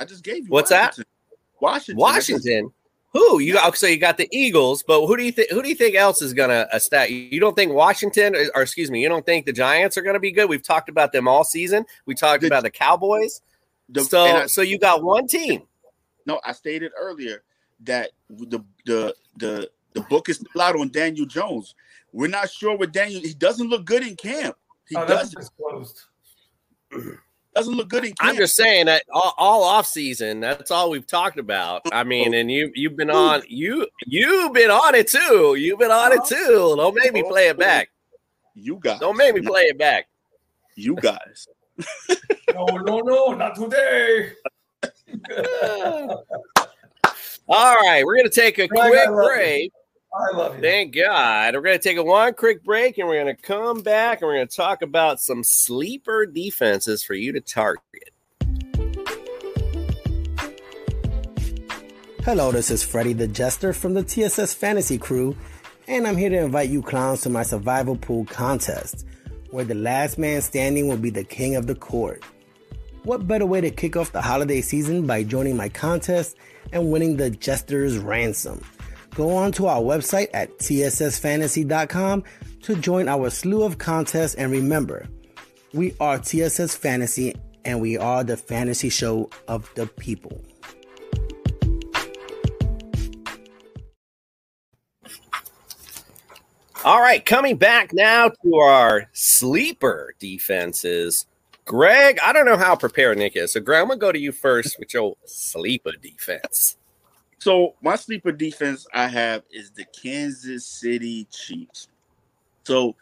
I 0.00 0.04
just 0.04 0.24
gave 0.24 0.44
you. 0.44 0.50
What's 0.50 0.70
Washington. 0.70 1.04
that? 1.30 1.36
Washington. 1.60 1.96
Washington. 2.00 2.72
Who 3.12 3.40
you 3.40 3.52
got? 3.52 3.76
So 3.76 3.86
you 3.86 3.98
got 3.98 4.16
the 4.16 4.26
Eagles, 4.32 4.82
but 4.82 5.06
who 5.06 5.16
do 5.18 5.22
you 5.22 5.32
think? 5.32 5.50
Who 5.50 5.62
do 5.62 5.68
you 5.68 5.74
think 5.74 5.94
else 5.94 6.22
is 6.22 6.32
gonna 6.32 6.66
uh, 6.72 6.78
stat? 6.78 7.10
You 7.10 7.38
don't 7.40 7.54
think 7.54 7.72
Washington, 7.72 8.34
or, 8.34 8.44
or 8.54 8.62
excuse 8.62 8.90
me, 8.90 9.02
you 9.02 9.08
don't 9.08 9.24
think 9.26 9.44
the 9.44 9.52
Giants 9.52 9.98
are 9.98 10.02
gonna 10.02 10.18
be 10.18 10.32
good? 10.32 10.48
We've 10.48 10.62
talked 10.62 10.88
about 10.88 11.12
them 11.12 11.28
all 11.28 11.44
season. 11.44 11.84
We 12.06 12.14
talked 12.14 12.40
The- 12.40 12.46
about 12.46 12.62
the 12.62 12.70
Cowboys. 12.70 13.42
The- 13.90 14.04
so, 14.04 14.22
I- 14.22 14.46
so 14.46 14.62
you 14.62 14.78
got 14.78 15.02
one 15.02 15.26
team. 15.26 15.62
No, 16.24 16.40
I 16.44 16.52
stated 16.52 16.92
earlier 16.98 17.42
that 17.80 18.10
the 18.30 18.64
the 18.86 19.14
the 19.36 19.70
the 19.92 20.00
book 20.02 20.30
is 20.30 20.42
out 20.58 20.76
on 20.76 20.88
Daniel 20.88 21.26
Jones. 21.26 21.74
We're 22.12 22.28
not 22.28 22.50
sure 22.50 22.76
what 22.76 22.92
Daniel. 22.92 23.20
He 23.20 23.34
doesn't 23.34 23.68
look 23.68 23.84
good 23.84 24.06
in 24.06 24.16
camp. 24.16 24.56
He 24.88 24.96
Oh, 24.96 25.04
that's 25.06 25.30
doesn't 25.30 25.40
disclosed. 25.40 26.02
doesn't 27.54 27.74
look 27.74 27.88
good 27.88 28.04
in 28.04 28.12
camp. 28.14 28.30
I'm 28.30 28.36
just 28.36 28.54
saying 28.54 28.86
that 28.86 29.04
all, 29.12 29.34
all 29.38 29.62
off 29.64 29.86
season, 29.86 30.40
that's 30.40 30.70
all 30.70 30.90
we've 30.90 31.06
talked 31.06 31.38
about. 31.38 31.82
I 31.92 32.04
mean, 32.04 32.34
and 32.34 32.50
you 32.50 32.70
you've 32.74 32.96
been 32.96 33.10
on 33.10 33.42
you 33.48 33.86
you've 34.06 34.52
been 34.52 34.70
on 34.70 34.94
it 34.94 35.08
too. 35.08 35.56
You've 35.58 35.78
been 35.78 35.90
on 35.90 36.12
it 36.12 36.24
too. 36.26 36.74
Don't 36.76 36.94
make 36.94 37.12
me 37.12 37.22
oh, 37.24 37.28
play 37.28 37.48
it 37.48 37.58
back. 37.58 37.88
You 38.54 38.78
guys. 38.82 39.00
Don't 39.00 39.16
make 39.16 39.34
me 39.34 39.40
play 39.40 39.62
it 39.62 39.78
back. 39.78 40.08
You 40.76 40.96
guys. 40.96 41.48
No, 42.54 42.66
no, 42.66 42.98
no, 42.98 43.32
not 43.32 43.54
today. 43.54 44.32
All 47.48 47.74
right, 47.76 48.04
we're 48.04 48.16
gonna 48.16 48.28
take 48.28 48.58
a 48.58 48.68
quick 48.68 49.08
break. 49.08 49.72
I 50.14 50.36
love 50.36 50.56
you. 50.56 50.60
Thank 50.60 50.94
God. 50.94 51.54
We're 51.54 51.62
going 51.62 51.78
to 51.78 51.82
take 51.82 51.96
a 51.96 52.02
one 52.02 52.34
quick 52.34 52.62
break 52.62 52.98
and 52.98 53.08
we're 53.08 53.22
going 53.22 53.34
to 53.34 53.42
come 53.42 53.80
back 53.80 54.20
and 54.20 54.28
we're 54.28 54.36
going 54.36 54.48
to 54.48 54.56
talk 54.56 54.82
about 54.82 55.20
some 55.20 55.42
sleeper 55.42 56.26
defenses 56.26 57.02
for 57.02 57.14
you 57.14 57.32
to 57.32 57.40
target. 57.40 58.10
Hello, 62.24 62.52
this 62.52 62.70
is 62.70 62.84
Freddie 62.84 63.14
the 63.14 63.26
Jester 63.26 63.72
from 63.72 63.94
the 63.94 64.02
TSS 64.02 64.52
Fantasy 64.52 64.98
Crew, 64.98 65.34
and 65.88 66.06
I'm 66.06 66.16
here 66.16 66.28
to 66.28 66.38
invite 66.38 66.68
you 66.68 66.82
clowns 66.82 67.22
to 67.22 67.30
my 67.30 67.42
survival 67.42 67.96
pool 67.96 68.26
contest, 68.26 69.06
where 69.50 69.64
the 69.64 69.74
last 69.74 70.18
man 70.18 70.40
standing 70.42 70.88
will 70.88 70.98
be 70.98 71.10
the 71.10 71.24
king 71.24 71.56
of 71.56 71.66
the 71.66 71.74
court. 71.74 72.22
What 73.02 73.26
better 73.26 73.46
way 73.46 73.60
to 73.62 73.70
kick 73.70 73.96
off 73.96 74.12
the 74.12 74.20
holiday 74.20 74.60
season 74.60 75.06
by 75.06 75.24
joining 75.24 75.56
my 75.56 75.68
contest 75.68 76.36
and 76.70 76.92
winning 76.92 77.16
the 77.16 77.30
Jester's 77.30 77.98
ransom? 77.98 78.62
Go 79.14 79.36
on 79.36 79.52
to 79.52 79.66
our 79.66 79.80
website 79.80 80.28
at 80.32 80.58
tssfantasy.com 80.58 82.24
to 82.62 82.76
join 82.76 83.08
our 83.08 83.28
slew 83.28 83.62
of 83.62 83.76
contests 83.76 84.34
and 84.36 84.50
remember, 84.50 85.06
we 85.74 85.94
are 86.00 86.18
TSS 86.18 86.74
Fantasy 86.76 87.34
and 87.64 87.80
we 87.80 87.98
are 87.98 88.24
the 88.24 88.36
fantasy 88.36 88.88
show 88.88 89.28
of 89.48 89.70
the 89.74 89.86
people. 89.86 90.42
All 96.84 97.00
right, 97.00 97.24
coming 97.24 97.56
back 97.56 97.92
now 97.92 98.30
to 98.42 98.56
our 98.56 99.08
sleeper 99.12 100.14
defenses. 100.18 101.26
Greg, 101.64 102.18
I 102.24 102.32
don't 102.32 102.46
know 102.46 102.56
how 102.56 102.74
prepared 102.74 103.18
Nick 103.18 103.36
is. 103.36 103.52
So, 103.52 103.60
Greg, 103.60 103.82
I'm 103.82 103.86
going 103.88 104.00
to 104.00 104.00
go 104.00 104.10
to 104.10 104.18
you 104.18 104.32
first 104.32 104.80
with 104.80 104.92
your 104.92 105.16
sleeper 105.24 105.92
defense. 105.92 106.76
So 107.42 107.74
my 107.82 107.96
sleeper 107.96 108.30
defense 108.30 108.86
I 108.94 109.08
have 109.08 109.42
is 109.50 109.72
the 109.72 109.84
Kansas 110.00 110.64
City 110.64 111.24
Chiefs. 111.24 111.88
So, 112.62 112.94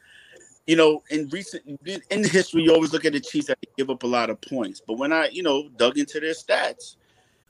you 0.67 0.77
know, 0.77 1.03
in 1.11 1.29
recent 1.29 1.63
in 1.85 2.25
history, 2.25 2.63
you 2.63 2.73
always 2.73 2.91
look 2.91 3.05
at 3.05 3.13
the 3.13 3.21
Chiefs 3.21 3.49
that 3.49 3.59
give 3.77 3.91
up 3.91 4.03
a 4.03 4.07
lot 4.07 4.31
of 4.31 4.41
points. 4.41 4.81
But 4.81 4.95
when 4.95 5.13
I, 5.13 5.29
you 5.29 5.43
know, 5.43 5.69
dug 5.77 5.99
into 5.99 6.21
their 6.21 6.33
stats, 6.33 6.97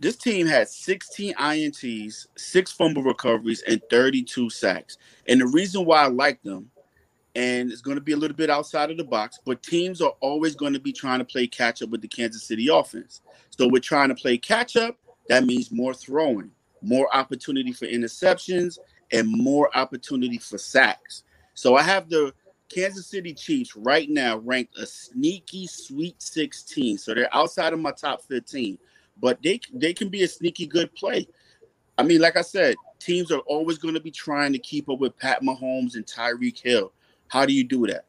This 0.00 0.16
team 0.16 0.46
had 0.46 0.68
16 0.68 1.34
INTs, 1.34 2.26
six 2.36 2.72
fumble 2.72 3.02
recoveries, 3.02 3.62
and 3.68 3.80
32 3.90 4.48
sacks. 4.48 4.96
And 5.28 5.40
the 5.40 5.46
reason 5.46 5.84
why 5.84 6.04
I 6.04 6.06
like 6.08 6.42
them, 6.42 6.70
and 7.36 7.70
it's 7.70 7.82
going 7.82 7.96
to 7.96 8.00
be 8.00 8.12
a 8.12 8.16
little 8.16 8.36
bit 8.36 8.48
outside 8.48 8.90
of 8.90 8.96
the 8.96 9.04
box, 9.04 9.38
but 9.44 9.62
teams 9.62 10.00
are 10.00 10.14
always 10.20 10.56
going 10.56 10.72
to 10.72 10.80
be 10.80 10.92
trying 10.92 11.18
to 11.18 11.24
play 11.24 11.46
catch 11.46 11.82
up 11.82 11.90
with 11.90 12.00
the 12.00 12.08
Kansas 12.08 12.42
City 12.42 12.68
offense. 12.68 13.20
So 13.50 13.68
we're 13.68 13.80
trying 13.80 14.08
to 14.08 14.14
play 14.14 14.38
catch 14.38 14.74
up. 14.74 14.96
That 15.28 15.44
means 15.44 15.70
more 15.70 15.92
throwing, 15.92 16.50
more 16.80 17.14
opportunity 17.14 17.72
for 17.72 17.86
interceptions, 17.86 18.78
and 19.12 19.30
more 19.30 19.70
opportunity 19.76 20.38
for 20.38 20.56
sacks. 20.56 21.24
So 21.54 21.76
I 21.76 21.82
have 21.82 22.08
the 22.08 22.32
Kansas 22.74 23.06
City 23.06 23.34
Chiefs 23.34 23.76
right 23.76 24.08
now 24.08 24.38
ranked 24.38 24.78
a 24.78 24.86
sneaky 24.86 25.66
Sweet 25.66 26.22
16. 26.22 26.96
So 26.98 27.14
they're 27.14 27.34
outside 27.34 27.74
of 27.74 27.80
my 27.80 27.92
top 27.92 28.22
15 28.22 28.78
but 29.20 29.42
they 29.42 29.60
they 29.72 29.92
can 29.92 30.08
be 30.08 30.22
a 30.22 30.28
sneaky 30.28 30.66
good 30.66 30.94
play. 30.94 31.26
I 31.98 32.02
mean, 32.02 32.20
like 32.20 32.36
I 32.36 32.42
said, 32.42 32.76
teams 32.98 33.30
are 33.30 33.40
always 33.40 33.78
going 33.78 33.94
to 33.94 34.00
be 34.00 34.10
trying 34.10 34.52
to 34.52 34.58
keep 34.58 34.88
up 34.88 34.98
with 34.98 35.18
Pat 35.18 35.42
Mahomes 35.42 35.94
and 35.94 36.06
Tyreek 36.06 36.58
Hill. 36.58 36.92
How 37.28 37.44
do 37.44 37.52
you 37.52 37.64
do 37.64 37.86
that? 37.86 38.06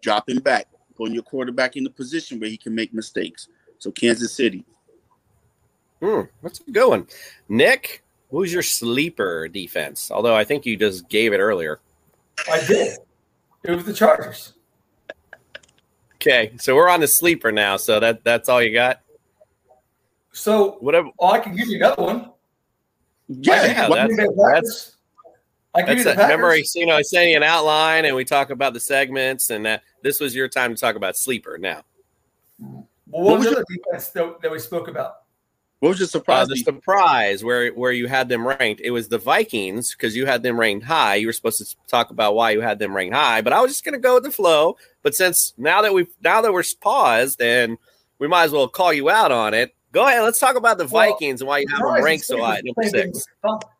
Drop 0.00 0.28
him 0.28 0.38
back, 0.38 0.68
putting 0.96 1.14
your 1.14 1.22
quarterback 1.22 1.76
in 1.76 1.84
the 1.84 1.90
position 1.90 2.40
where 2.40 2.48
he 2.48 2.56
can 2.56 2.74
make 2.74 2.94
mistakes. 2.94 3.48
So 3.78 3.90
Kansas 3.90 4.32
City. 4.32 4.64
Hmm, 6.00 6.22
that's 6.42 6.60
a 6.60 6.70
good 6.70 6.88
one. 6.88 7.06
Nick, 7.48 8.02
who's 8.30 8.52
your 8.52 8.62
sleeper 8.62 9.48
defense? 9.48 10.10
Although 10.10 10.34
I 10.34 10.44
think 10.44 10.66
you 10.66 10.76
just 10.76 11.08
gave 11.08 11.32
it 11.32 11.38
earlier. 11.38 11.80
I 12.50 12.64
did. 12.66 12.98
It 13.64 13.70
was 13.70 13.84
the 13.84 13.94
Chargers. 13.94 14.52
Okay, 16.14 16.52
so 16.58 16.74
we're 16.74 16.88
on 16.88 17.00
the 17.00 17.08
sleeper 17.08 17.52
now. 17.52 17.76
So 17.76 18.00
that 18.00 18.24
that's 18.24 18.48
all 18.48 18.62
you 18.62 18.72
got. 18.72 19.00
So 20.36 20.72
whatever. 20.80 21.08
Oh, 21.18 21.28
I 21.30 21.38
can 21.38 21.56
give 21.56 21.68
you 21.68 21.76
another 21.76 22.02
one. 22.02 22.30
Yeah, 23.26 23.54
I 23.54 23.66
that's, 23.66 23.88
can 23.88 24.08
give 24.08 24.18
you 24.18 24.50
that's 24.52 24.96
I 25.74 25.80
give 25.80 25.86
That's 25.88 25.98
you 25.98 26.04
the 26.04 26.10
it. 26.12 26.22
Remember, 26.24 26.56
you 26.56 26.86
know, 26.86 26.96
I 26.96 27.02
sent 27.02 27.30
you 27.30 27.36
an 27.36 27.42
outline, 27.42 28.04
and 28.04 28.14
we 28.14 28.24
talk 28.24 28.50
about 28.50 28.74
the 28.74 28.80
segments, 28.80 29.50
and 29.50 29.64
that 29.64 29.82
this 30.02 30.20
was 30.20 30.34
your 30.34 30.48
time 30.48 30.74
to 30.74 30.80
talk 30.80 30.94
about 30.94 31.16
sleeper. 31.16 31.58
Now, 31.58 31.82
Well, 32.58 32.84
what, 33.08 33.38
was 33.38 33.46
the 33.48 33.52
other 33.56 33.64
defense 33.68 34.08
that, 34.08 34.40
that 34.42 34.50
we 34.50 34.58
spoke 34.58 34.88
about? 34.88 35.16
What 35.80 35.90
was 35.90 35.98
your 35.98 36.06
uh, 36.06 36.08
surprise? 36.08 36.48
the 36.48 36.56
surprise 36.56 37.42
where 37.42 37.70
where 37.70 37.92
you 37.92 38.06
had 38.06 38.28
them 38.28 38.46
ranked, 38.46 38.82
it 38.82 38.90
was 38.90 39.08
the 39.08 39.18
Vikings 39.18 39.94
because 39.94 40.14
you 40.14 40.26
had 40.26 40.42
them 40.42 40.60
ranked 40.60 40.84
high. 40.84 41.16
You 41.16 41.28
were 41.28 41.32
supposed 41.32 41.58
to 41.58 41.76
talk 41.88 42.10
about 42.10 42.34
why 42.34 42.50
you 42.50 42.60
had 42.60 42.78
them 42.78 42.94
ranked 42.94 43.14
high, 43.14 43.40
but 43.40 43.52
I 43.52 43.60
was 43.60 43.70
just 43.70 43.84
going 43.84 43.94
to 43.94 43.98
go 43.98 44.14
with 44.14 44.24
the 44.24 44.30
flow. 44.30 44.76
But 45.02 45.14
since 45.14 45.54
now 45.56 45.80
that 45.82 45.94
we've 45.94 46.12
now 46.22 46.42
that 46.42 46.52
we're 46.52 46.64
paused, 46.80 47.40
and 47.40 47.78
we 48.18 48.28
might 48.28 48.44
as 48.44 48.52
well 48.52 48.68
call 48.68 48.92
you 48.92 49.10
out 49.10 49.32
on 49.32 49.54
it. 49.54 49.74
Go 49.96 50.06
ahead, 50.06 50.22
let's 50.24 50.38
talk 50.38 50.56
about 50.56 50.76
the 50.76 50.86
Well, 50.86 51.10
Vikings 51.10 51.40
and 51.40 51.48
why 51.48 51.60
you 51.60 51.68
have 51.70 51.80
them 51.80 52.04
ranked 52.04 52.26
so 52.26 52.44
high, 52.44 52.60
number 52.62 52.82
six. 52.82 53.24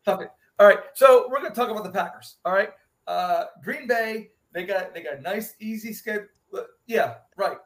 Stop 0.01 0.21
it. 0.23 0.31
All 0.57 0.65
right, 0.65 0.79
so 0.95 1.27
we're 1.29 1.37
going 1.41 1.51
to 1.51 1.55
talk 1.55 1.69
about 1.69 1.83
the 1.83 1.91
Packers. 1.91 2.37
All 2.43 2.53
right, 2.53 2.71
uh, 3.05 3.43
Green 3.63 3.85
Bay. 3.85 4.31
They 4.51 4.65
got 4.65 4.95
they 4.95 5.03
got 5.03 5.19
a 5.19 5.21
nice 5.21 5.53
easy 5.59 5.93
schedule. 5.93 6.25
Yeah, 6.87 7.17
right. 7.35 7.57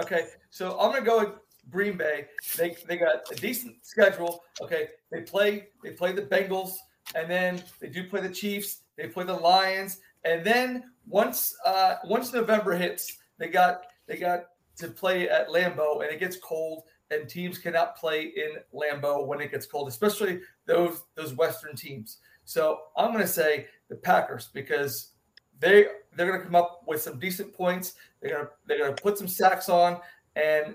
Okay, 0.00 0.26
so 0.48 0.78
I'm 0.78 0.92
going 0.92 1.02
to 1.02 1.10
go 1.10 1.18
with 1.18 1.30
Green 1.70 1.96
Bay. 1.96 2.26
They 2.56 2.76
they 2.86 2.98
got 2.98 3.32
a 3.32 3.34
decent 3.34 3.84
schedule. 3.84 4.44
Okay, 4.60 4.90
they 5.10 5.22
play 5.22 5.70
they 5.82 5.90
play 5.90 6.12
the 6.12 6.22
Bengals, 6.22 6.74
and 7.16 7.28
then 7.28 7.64
they 7.80 7.88
do 7.88 8.08
play 8.08 8.20
the 8.20 8.30
Chiefs. 8.32 8.82
They 8.96 9.08
play 9.08 9.24
the 9.24 9.34
Lions, 9.34 9.98
and 10.22 10.46
then 10.46 10.84
once 11.08 11.52
uh, 11.66 11.96
once 12.04 12.32
November 12.32 12.76
hits, 12.76 13.18
they 13.38 13.48
got 13.48 13.86
they 14.06 14.18
got 14.18 14.44
to 14.76 14.86
play 14.86 15.28
at 15.28 15.48
Lambeau, 15.48 16.02
and 16.02 16.12
it 16.12 16.20
gets 16.20 16.36
cold, 16.36 16.84
and 17.10 17.28
teams 17.28 17.58
cannot 17.58 17.96
play 17.96 18.32
in 18.36 18.56
Lambeau 18.74 19.26
when 19.26 19.40
it 19.40 19.50
gets 19.50 19.66
cold, 19.66 19.88
especially 19.88 20.40
those 20.66 21.02
those 21.14 21.34
Western 21.34 21.76
teams. 21.76 22.18
So 22.44 22.80
I'm 22.96 23.12
going 23.12 23.24
to 23.24 23.28
say 23.28 23.66
the 23.88 23.96
Packers 23.96 24.48
because 24.52 25.12
they 25.60 25.86
they're 26.14 26.26
going 26.26 26.40
to 26.40 26.44
come 26.44 26.54
up 26.54 26.82
with 26.86 27.02
some 27.02 27.18
decent 27.18 27.52
points. 27.52 27.94
They're 28.20 28.32
going 28.32 28.46
to 28.46 28.50
they're 28.66 28.78
going 28.78 28.94
to 28.94 29.02
put 29.02 29.18
some 29.18 29.28
sacks 29.28 29.68
on, 29.68 30.00
and 30.36 30.74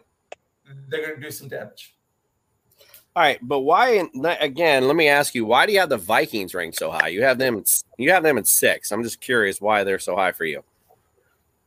they're 0.88 1.06
going 1.06 1.16
to 1.16 1.22
do 1.22 1.32
some 1.32 1.48
damage. 1.48 1.96
All 3.16 3.22
right, 3.22 3.38
but 3.44 3.60
why? 3.60 4.08
Again, 4.40 4.88
let 4.88 4.96
me 4.96 5.08
ask 5.08 5.36
you: 5.36 5.46
Why 5.46 5.66
do 5.68 5.74
you 5.74 5.80
have 5.80 5.90
the 5.90 5.98
Vikings 5.98 6.56
ranked 6.56 6.78
so 6.78 6.90
high? 6.90 7.10
You 7.10 7.24
have 7.24 7.38
them. 7.38 7.64
You 7.98 8.12
have 8.12 8.24
them 8.24 8.40
at 8.40 8.48
six. 8.48 8.92
I'm 8.92 9.04
just 9.04 9.22
curious 9.22 9.62
why 9.62 9.84
they're 9.84 10.00
so 10.00 10.16
high 10.16 10.32
for 10.32 10.46
you. 10.46 10.64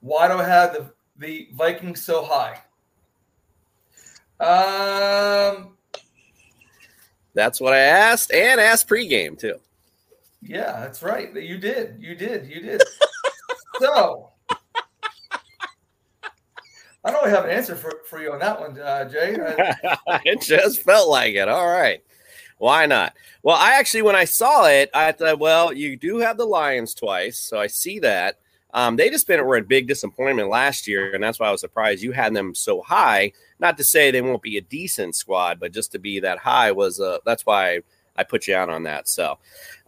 Why 0.00 0.26
do 0.26 0.34
I 0.34 0.44
have 0.44 0.72
the 0.72 0.90
the 1.18 1.48
Vikings 1.54 2.02
so 2.02 2.24
high? 2.24 2.58
Um, 4.38 5.76
that's 7.34 7.60
what 7.60 7.72
I 7.72 7.78
asked, 7.78 8.32
and 8.32 8.60
asked 8.60 8.88
pregame 8.88 9.38
too. 9.38 9.56
Yeah, 10.42 10.80
that's 10.80 11.02
right. 11.02 11.34
You 11.34 11.58
did. 11.58 11.96
You 11.98 12.14
did. 12.14 12.46
You 12.46 12.60
did. 12.60 12.82
so 13.80 14.30
I 17.06 17.12
don't 17.12 17.28
have 17.28 17.44
an 17.44 17.50
answer 17.50 17.76
for, 17.76 18.00
for 18.04 18.20
you 18.20 18.32
on 18.32 18.40
that 18.40 18.60
one, 18.60 18.78
uh, 18.80 19.08
Jay. 19.08 19.36
it 20.24 20.40
just 20.40 20.82
felt 20.82 21.08
like 21.08 21.34
it. 21.34 21.48
All 21.48 21.68
right. 21.68 22.02
Why 22.58 22.86
not? 22.86 23.14
Well, 23.44 23.56
I 23.56 23.78
actually, 23.78 24.02
when 24.02 24.16
I 24.16 24.24
saw 24.24 24.66
it, 24.66 24.90
I 24.92 25.12
thought, 25.12 25.38
well, 25.38 25.72
you 25.72 25.96
do 25.96 26.18
have 26.18 26.36
the 26.36 26.46
Lions 26.46 26.94
twice. 26.94 27.38
So 27.38 27.60
I 27.60 27.68
see 27.68 28.00
that. 28.00 28.40
Um, 28.74 28.96
they 28.96 29.08
just 29.08 29.28
been 29.28 29.44
were 29.44 29.56
a 29.56 29.62
big 29.62 29.86
disappointment 29.86 30.48
last 30.48 30.88
year, 30.88 31.14
and 31.14 31.22
that's 31.22 31.38
why 31.38 31.46
I 31.46 31.52
was 31.52 31.60
surprised 31.60 32.02
you 32.02 32.12
had 32.12 32.34
them 32.34 32.54
so 32.54 32.82
high. 32.82 33.32
Not 33.58 33.76
to 33.78 33.84
say 33.84 34.10
they 34.10 34.22
won't 34.22 34.42
be 34.42 34.58
a 34.58 34.62
decent 34.62 35.14
squad, 35.14 35.58
but 35.60 35.72
just 35.72 35.92
to 35.92 35.98
be 35.98 36.20
that 36.20 36.38
high 36.38 36.72
was 36.72 37.00
uh, 37.00 37.18
that's 37.24 37.46
why 37.46 37.80
I 38.16 38.24
put 38.24 38.46
you 38.46 38.54
out 38.54 38.68
on 38.68 38.84
that. 38.84 39.08
So, 39.08 39.38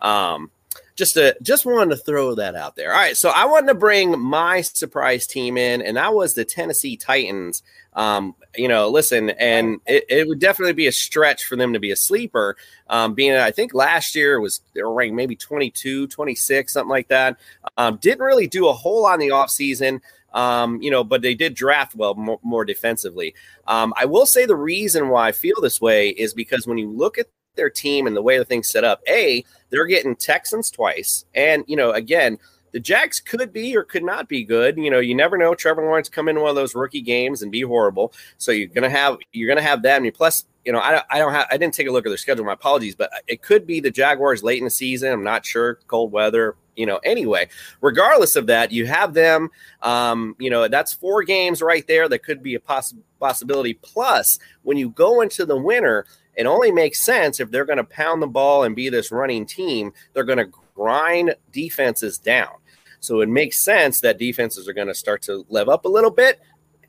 um, 0.01 0.51
just 0.97 1.15
to 1.15 1.37
just 1.43 1.65
wanted 1.65 1.97
to 1.97 2.03
throw 2.03 2.35
that 2.35 2.55
out 2.55 2.77
there. 2.77 2.93
All 2.93 2.99
right, 2.99 3.17
so 3.17 3.31
I 3.31 3.47
wanted 3.47 3.69
to 3.69 3.75
bring 3.75 4.19
my 4.19 4.61
surprise 4.63 5.27
team 5.27 5.57
in, 5.57 5.81
and 5.81 5.97
that 5.97 6.13
was 6.13 6.35
the 6.35 6.45
Tennessee 6.45 6.97
Titans. 6.97 7.63
Um, 7.95 8.35
you 8.55 8.69
know, 8.69 8.89
listen, 8.89 9.31
and 9.31 9.81
it, 9.87 10.05
it, 10.09 10.29
would 10.29 10.39
definitely 10.39 10.73
be 10.73 10.87
a 10.87 10.93
stretch 10.93 11.45
for 11.45 11.57
them 11.57 11.73
to 11.73 11.81
be 11.81 11.91
a 11.91 11.97
sleeper. 11.97 12.57
Um, 12.89 13.15
being, 13.15 13.35
I 13.35 13.51
think 13.51 13.75
last 13.75 14.15
year 14.15 14.41
was 14.41 14.61
they 14.73 14.83
were 14.83 14.93
ranked 14.93 15.17
maybe 15.17 15.35
22, 15.35 16.07
26, 16.07 16.73
something 16.73 16.89
like 16.89 17.09
that. 17.09 17.39
Um, 17.77 17.97
didn't 17.97 18.25
really 18.25 18.47
do 18.47 18.69
a 18.69 18.73
whole 18.73 19.03
lot 19.03 19.15
in 19.15 19.21
the 19.21 19.35
offseason. 19.35 20.01
Um, 20.39 20.81
you 20.81 20.91
know, 20.93 21.03
but 21.03 21.21
they 21.21 21.35
did 21.35 21.55
draft 21.55 21.97
well 21.97 22.15
more, 22.15 22.39
more 22.45 22.65
defensively. 22.65 23.35
Um, 23.67 23.93
I 23.97 24.05
will 24.05 24.25
say 24.25 24.47
the 24.47 24.55
reason 24.55 25.09
why 25.09 25.27
I 25.27 25.33
feel 25.33 25.57
this 25.61 25.81
way 25.81 26.11
is 26.11 26.33
because 26.33 26.65
when 26.65 26.79
you 26.79 26.89
look 26.89 27.19
at 27.19 27.27
their 27.57 27.69
team 27.69 28.07
and 28.07 28.17
the 28.17 28.23
way 28.23 28.39
the 28.39 28.45
thing's 28.45 28.69
set 28.69 28.85
up, 28.85 29.03
A, 29.09 29.45
they're 29.71 29.87
getting 29.87 30.15
Texans 30.15 30.71
twice. 30.71 31.25
And, 31.35 31.65
you 31.67 31.77
know, 31.77 31.91
again, 31.91 32.39
the 32.71 32.79
Jags 32.79 33.19
could 33.19 33.53
be 33.53 33.77
or 33.77 33.83
could 33.83 34.05
not 34.05 34.29
be 34.29 34.45
good. 34.45 34.77
You 34.77 34.91
know, 34.93 35.01
you 35.01 35.15
never 35.15 35.37
know. 35.37 35.57
Trevor 35.57 35.83
Lawrence 35.83 36.09
come 36.09 36.29
in 36.29 36.41
one 36.41 36.51
of 36.51 36.55
those 36.55 36.75
rookie 36.77 37.01
games 37.01 37.43
and 37.43 37.51
be 37.51 37.63
horrible. 37.63 38.13
So 38.37 38.53
you're 38.53 38.69
gonna 38.69 38.91
have 38.91 39.17
you're 39.33 39.49
gonna 39.49 39.67
have 39.67 39.83
that. 39.83 40.01
And 40.01 40.15
plus, 40.15 40.45
you 40.65 40.73
know, 40.73 40.79
I, 40.79 41.03
I 41.11 41.19
don't 41.19 41.33
have 41.33 41.47
I 41.51 41.57
didn't 41.57 41.75
take 41.75 41.89
a 41.89 41.91
look 41.91 42.07
at 42.07 42.11
their 42.11 42.19
schedule. 42.19 42.45
My 42.45 42.53
apologies, 42.53 42.95
but 42.95 43.11
it 43.27 43.43
could 43.43 43.67
be 43.67 43.81
the 43.81 43.91
Jaguars 43.91 44.43
late 44.43 44.59
in 44.59 44.65
the 44.65 44.71
season. 44.71 45.13
I'm 45.13 45.25
not 45.25 45.45
sure. 45.45 45.81
Cold 45.89 46.13
weather. 46.13 46.57
You 46.79 46.87
know, 46.87 47.01
anyway, 47.03 47.49
regardless 47.81 48.37
of 48.37 48.47
that, 48.47 48.71
you 48.71 48.87
have 48.87 49.13
them. 49.13 49.51
Um, 49.83 50.37
you 50.39 50.49
know, 50.49 50.69
that's 50.69 50.93
four 50.93 51.25
games 51.25 51.61
right 51.61 51.87
there 51.87 52.09
that 52.09 52.23
could 52.23 52.43
be 52.43 52.55
a 52.55 52.61
poss- 52.61 52.95
possibility. 53.19 53.75
Plus, 53.75 54.39
when 54.63 54.77
you 54.77 54.91
go 54.91 55.21
into 55.21 55.45
the 55.45 55.57
winter, 55.57 56.07
it 56.37 56.47
only 56.47 56.71
makes 56.71 57.01
sense 57.01 57.41
if 57.41 57.51
they're 57.51 57.65
going 57.65 57.79
to 57.79 57.85
pound 57.85 58.23
the 58.23 58.29
ball 58.29 58.63
and 58.63 58.77
be 58.77 58.89
this 58.89 59.11
running 59.11 59.45
team. 59.45 59.93
They're 60.13 60.23
going 60.23 60.39
to 60.39 60.53
grind 60.77 61.35
defenses 61.51 62.17
down. 62.17 62.53
So 63.01 63.21
it 63.21 63.29
makes 63.29 63.65
sense 63.65 64.01
that 64.03 64.19
defenses 64.19 64.69
are 64.69 64.73
going 64.73 64.87
to 64.89 64.95
start 64.95 65.23
to 65.23 65.45
live 65.49 65.69
up 65.69 65.85
a 65.85 65.89
little 65.89 66.11
bit, 66.11 66.41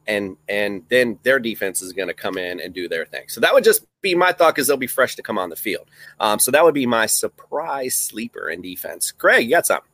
and 0.09 0.35
and 0.49 0.83
then 0.89 1.19
their 1.23 1.39
defense 1.39 1.81
is 1.81 1.93
going 1.93 2.07
to 2.07 2.13
come 2.13 2.37
in 2.37 2.59
and 2.59 2.73
do 2.73 2.89
their 2.89 3.05
thing. 3.05 3.25
So 3.27 3.39
that 3.41 3.53
would 3.53 3.63
just 3.63 3.85
be 4.01 4.15
my 4.15 4.31
thought 4.31 4.55
because 4.55 4.67
they'll 4.67 4.75
be 4.77 4.87
fresh 4.87 5.15
to 5.15 5.21
come 5.21 5.37
on 5.37 5.49
the 5.49 5.55
field. 5.55 5.87
Um, 6.19 6.39
so 6.39 6.51
that 6.51 6.63
would 6.63 6.73
be 6.73 6.87
my 6.87 7.05
surprise 7.05 7.95
sleeper 7.95 8.49
in 8.49 8.61
defense. 8.61 9.11
Greg, 9.11 9.45
you 9.45 9.51
got 9.51 9.67
something? 9.67 9.87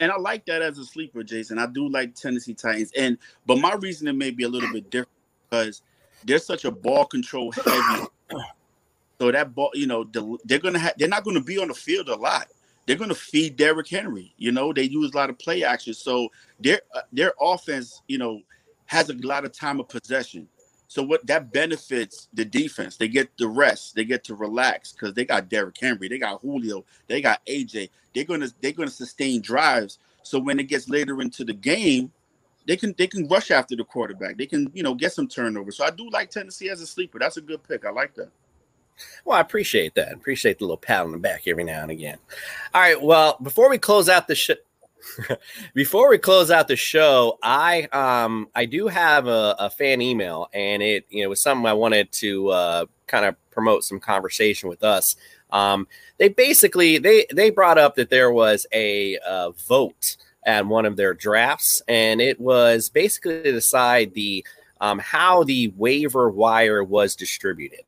And 0.00 0.12
I 0.12 0.16
like 0.16 0.46
that 0.46 0.62
as 0.62 0.78
a 0.78 0.84
sleeper, 0.84 1.24
Jason. 1.24 1.58
I 1.58 1.66
do 1.66 1.88
like 1.88 2.14
Tennessee 2.14 2.54
Titans, 2.54 2.92
and 2.96 3.18
but 3.46 3.58
my 3.58 3.74
reasoning 3.74 4.16
may 4.16 4.30
be 4.30 4.44
a 4.44 4.48
little 4.48 4.72
bit 4.72 4.90
different 4.90 5.10
because 5.50 5.82
they're 6.24 6.38
such 6.38 6.64
a 6.64 6.70
ball 6.70 7.04
control 7.04 7.50
heavy 7.50 8.06
so 9.20 9.32
that 9.32 9.54
ball, 9.56 9.70
you 9.74 9.88
know, 9.88 10.08
they're 10.44 10.60
gonna 10.60 10.78
have 10.78 10.94
they're 10.98 11.08
not 11.08 11.24
gonna 11.24 11.42
be 11.42 11.58
on 11.58 11.66
the 11.66 11.74
field 11.74 12.08
a 12.08 12.14
lot. 12.14 12.46
They're 12.86 12.96
gonna 12.96 13.14
feed 13.14 13.56
Derrick 13.56 13.88
Henry. 13.88 14.32
You 14.36 14.52
know, 14.52 14.72
they 14.72 14.84
use 14.84 15.12
a 15.12 15.16
lot 15.16 15.30
of 15.30 15.38
play 15.40 15.64
action. 15.64 15.94
So 15.94 16.28
their 16.60 16.80
uh, 16.94 17.00
their 17.12 17.32
offense, 17.40 18.02
you 18.06 18.18
know, 18.18 18.40
has 18.88 19.10
a 19.10 19.14
lot 19.14 19.44
of 19.44 19.52
time 19.52 19.80
of 19.80 19.88
possession. 19.88 20.48
So 20.88 21.02
what 21.02 21.26
that 21.26 21.52
benefits 21.52 22.28
the 22.32 22.44
defense. 22.44 22.96
They 22.96 23.08
get 23.08 23.28
the 23.36 23.46
rest. 23.46 23.94
They 23.94 24.04
get 24.04 24.24
to 24.24 24.34
relax 24.34 24.92
because 24.92 25.12
they 25.14 25.26
got 25.26 25.50
Derrick 25.50 25.76
Henry. 25.78 26.08
They 26.08 26.18
got 26.18 26.40
Julio. 26.40 26.84
They 27.06 27.20
got 27.20 27.44
AJ. 27.46 27.90
They're 28.14 28.24
gonna 28.24 28.48
they're 28.60 28.72
gonna 28.72 28.90
sustain 28.90 29.42
drives. 29.42 29.98
So 30.22 30.38
when 30.38 30.58
it 30.58 30.64
gets 30.64 30.88
later 30.88 31.20
into 31.20 31.44
the 31.44 31.52
game, 31.52 32.10
they 32.66 32.76
can 32.76 32.94
they 32.96 33.06
can 33.06 33.28
rush 33.28 33.50
after 33.50 33.76
the 33.76 33.84
quarterback. 33.84 34.38
They 34.38 34.46
can 34.46 34.70
you 34.74 34.82
know 34.82 34.94
get 34.94 35.12
some 35.12 35.28
turnovers. 35.28 35.76
So 35.76 35.84
I 35.84 35.90
do 35.90 36.08
like 36.08 36.30
Tennessee 36.30 36.70
as 36.70 36.80
a 36.80 36.86
sleeper. 36.86 37.18
That's 37.18 37.36
a 37.36 37.42
good 37.42 37.62
pick. 37.62 37.84
I 37.84 37.90
like 37.90 38.14
that. 38.14 38.30
Well, 39.24 39.36
I 39.36 39.40
appreciate 39.40 39.94
that. 39.94 40.12
Appreciate 40.12 40.58
the 40.58 40.64
little 40.64 40.78
pat 40.78 41.02
on 41.02 41.12
the 41.12 41.18
back 41.18 41.42
every 41.46 41.64
now 41.64 41.82
and 41.82 41.90
again. 41.90 42.18
All 42.74 42.80
right. 42.80 43.00
Well, 43.00 43.36
before 43.42 43.68
we 43.70 43.78
close 43.78 44.08
out 44.08 44.26
the 44.26 44.34
show, 44.34 44.54
before 45.74 46.10
we 46.10 46.18
close 46.18 46.50
out 46.50 46.68
the 46.68 46.76
show, 46.76 47.38
I 47.42 47.82
um 47.92 48.48
I 48.54 48.66
do 48.66 48.88
have 48.88 49.26
a, 49.26 49.56
a, 49.58 49.70
fan 49.70 50.00
email, 50.00 50.48
and 50.52 50.82
it 50.82 51.06
you 51.08 51.22
know 51.22 51.28
was 51.28 51.40
something 51.40 51.66
I 51.66 51.72
wanted 51.72 52.10
to 52.12 52.48
uh, 52.48 52.86
kind 53.06 53.24
of 53.24 53.36
promote 53.50 53.84
some 53.84 54.00
conversation 54.00 54.68
with 54.68 54.82
us. 54.82 55.16
Um, 55.50 55.88
they 56.18 56.28
basically 56.28 56.98
they 56.98 57.26
they 57.32 57.50
brought 57.50 57.78
up 57.78 57.94
that 57.96 58.10
there 58.10 58.32
was 58.32 58.66
a 58.72 59.18
uh, 59.18 59.50
vote 59.50 60.16
at 60.44 60.66
one 60.66 60.86
of 60.86 60.96
their 60.96 61.14
drafts, 61.14 61.82
and 61.88 62.20
it 62.20 62.40
was 62.40 62.88
basically 62.88 63.42
to 63.42 63.52
decide 63.52 64.14
the 64.14 64.44
um, 64.80 64.98
how 64.98 65.44
the 65.44 65.72
waiver 65.76 66.30
wire 66.30 66.84
was 66.84 67.16
distributed. 67.16 67.80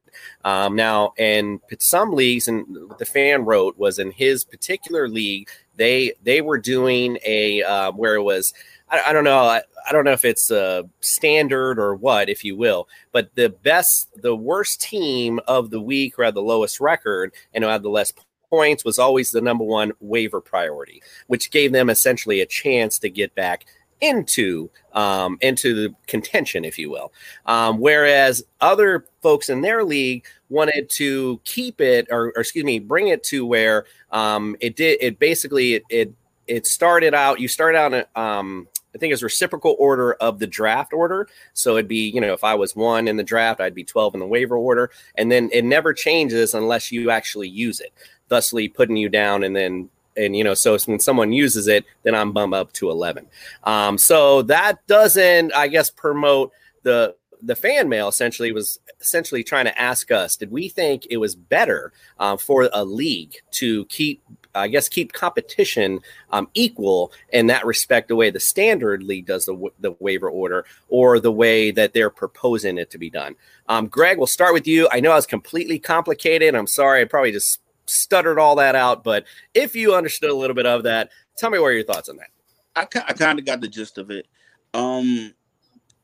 Um, 0.44 0.74
now, 0.74 1.12
in 1.16 1.60
some 1.78 2.12
leagues, 2.12 2.48
and 2.48 2.66
the 2.98 3.06
fan 3.06 3.44
wrote 3.44 3.78
was 3.78 3.98
in 3.98 4.10
his 4.10 4.44
particular 4.44 5.08
league, 5.08 5.48
they 5.80 6.12
they 6.22 6.42
were 6.42 6.58
doing 6.58 7.18
a 7.24 7.62
uh, 7.62 7.90
where 7.92 8.14
it 8.14 8.22
was. 8.22 8.52
I, 8.90 9.02
I 9.08 9.12
don't 9.12 9.24
know. 9.24 9.38
I, 9.38 9.62
I, 9.88 9.92
don't 9.92 10.04
know 10.04 10.12
if 10.12 10.26
it's 10.26 10.50
a 10.50 10.88
standard 11.00 11.78
or 11.78 11.94
what, 11.94 12.28
if 12.28 12.44
you 12.44 12.54
will, 12.56 12.86
but 13.12 13.34
the 13.34 13.48
best, 13.48 14.10
the 14.20 14.36
worst 14.36 14.82
team 14.82 15.40
of 15.48 15.70
the 15.70 15.80
week 15.80 16.14
who 16.16 16.22
had 16.22 16.34
the 16.34 16.42
lowest 16.42 16.80
record 16.80 17.32
and 17.54 17.64
who 17.64 17.70
had 17.70 17.82
the 17.82 17.88
less 17.88 18.12
points 18.50 18.84
was 18.84 18.98
always 18.98 19.30
the 19.30 19.40
number 19.40 19.64
one 19.64 19.92
waiver 20.00 20.40
priority, 20.40 21.02
which 21.28 21.50
gave 21.50 21.72
them 21.72 21.88
essentially 21.88 22.40
a 22.40 22.46
chance 22.46 22.98
to 22.98 23.08
get 23.08 23.34
back 23.34 23.64
into 24.00 24.70
um, 24.92 25.38
into 25.40 25.74
the 25.74 25.94
contention, 26.06 26.64
if 26.64 26.78
you 26.78 26.90
will. 26.90 27.12
Um, 27.46 27.78
whereas 27.78 28.42
other 28.60 29.06
folks 29.22 29.48
in 29.48 29.60
their 29.60 29.84
league 29.84 30.24
wanted 30.48 30.88
to 30.90 31.40
keep 31.44 31.80
it, 31.80 32.08
or, 32.10 32.32
or 32.36 32.40
excuse 32.40 32.64
me, 32.64 32.78
bring 32.78 33.08
it 33.08 33.22
to 33.24 33.46
where 33.46 33.84
um, 34.10 34.56
it 34.60 34.76
did. 34.76 34.98
It 35.00 35.18
basically 35.18 35.74
it, 35.74 35.84
it 35.90 36.12
it 36.46 36.66
started 36.66 37.14
out. 37.14 37.40
You 37.40 37.48
start 37.48 37.74
out. 37.76 38.08
Um, 38.16 38.66
I 38.94 38.98
think 38.98 39.12
it's 39.12 39.22
reciprocal 39.22 39.76
order 39.78 40.14
of 40.14 40.38
the 40.38 40.46
draft 40.46 40.92
order. 40.92 41.28
So 41.52 41.76
it'd 41.76 41.88
be, 41.88 42.10
you 42.10 42.20
know, 42.20 42.32
if 42.32 42.42
I 42.42 42.54
was 42.54 42.74
one 42.74 43.06
in 43.06 43.16
the 43.16 43.22
draft, 43.22 43.60
I'd 43.60 43.74
be 43.74 43.84
12 43.84 44.14
in 44.14 44.20
the 44.20 44.26
waiver 44.26 44.56
order. 44.56 44.90
And 45.14 45.30
then 45.30 45.48
it 45.52 45.64
never 45.64 45.92
changes 45.92 46.54
unless 46.54 46.90
you 46.90 47.10
actually 47.10 47.48
use 47.48 47.78
it, 47.80 47.92
thusly 48.28 48.68
putting 48.68 48.96
you 48.96 49.08
down 49.08 49.44
and 49.44 49.54
then 49.54 49.88
and 50.20 50.36
you 50.36 50.44
know 50.44 50.54
so 50.54 50.76
when 50.86 51.00
someone 51.00 51.32
uses 51.32 51.66
it 51.68 51.84
then 52.02 52.14
i'm 52.14 52.32
bummed 52.32 52.54
up 52.54 52.72
to 52.72 52.90
11 52.90 53.26
um, 53.64 53.98
so 53.98 54.42
that 54.42 54.84
doesn't 54.86 55.52
i 55.54 55.66
guess 55.68 55.90
promote 55.90 56.52
the 56.82 57.14
the 57.42 57.56
fan 57.56 57.88
mail 57.88 58.08
essentially 58.08 58.52
was 58.52 58.80
essentially 59.00 59.42
trying 59.42 59.64
to 59.64 59.80
ask 59.80 60.10
us 60.10 60.36
did 60.36 60.50
we 60.50 60.68
think 60.68 61.06
it 61.10 61.16
was 61.16 61.34
better 61.34 61.92
uh, 62.18 62.36
for 62.36 62.68
a 62.72 62.84
league 62.84 63.36
to 63.50 63.86
keep 63.86 64.22
i 64.54 64.68
guess 64.68 64.88
keep 64.88 65.12
competition 65.12 66.00
um, 66.32 66.48
equal 66.54 67.12
in 67.32 67.46
that 67.46 67.64
respect 67.64 68.08
the 68.08 68.16
way 68.16 68.30
the 68.30 68.40
standard 68.40 69.02
league 69.02 69.26
does 69.26 69.46
the, 69.46 69.70
the 69.80 69.92
waiver 70.00 70.28
order 70.28 70.66
or 70.88 71.18
the 71.18 71.32
way 71.32 71.70
that 71.70 71.92
they're 71.94 72.10
proposing 72.10 72.76
it 72.78 72.90
to 72.90 72.98
be 72.98 73.08
done? 73.08 73.34
Um, 73.68 73.86
greg 73.86 74.18
we'll 74.18 74.26
start 74.26 74.52
with 74.52 74.66
you. 74.66 74.88
I 74.92 75.00
know 75.00 75.12
i 75.12 75.14
was 75.14 75.26
completely 75.26 75.78
complicated. 75.78 76.54
I'm 76.54 76.66
sorry. 76.66 77.00
I 77.00 77.04
probably 77.04 77.32
just 77.32 77.60
stuttered 77.90 78.38
all 78.38 78.56
that 78.56 78.74
out, 78.74 79.04
but 79.04 79.24
if 79.54 79.74
you 79.74 79.94
understood 79.94 80.30
a 80.30 80.34
little 80.34 80.54
bit 80.54 80.66
of 80.66 80.84
that, 80.84 81.10
tell 81.36 81.50
me 81.50 81.58
what 81.58 81.68
are 81.68 81.72
your 81.72 81.84
thoughts 81.84 82.08
on 82.08 82.16
that. 82.16 82.30
I, 82.76 82.82
I 83.08 83.12
kind 83.12 83.38
of 83.38 83.44
got 83.44 83.60
the 83.60 83.68
gist 83.68 83.98
of 83.98 84.10
it. 84.10 84.26
Um, 84.74 85.34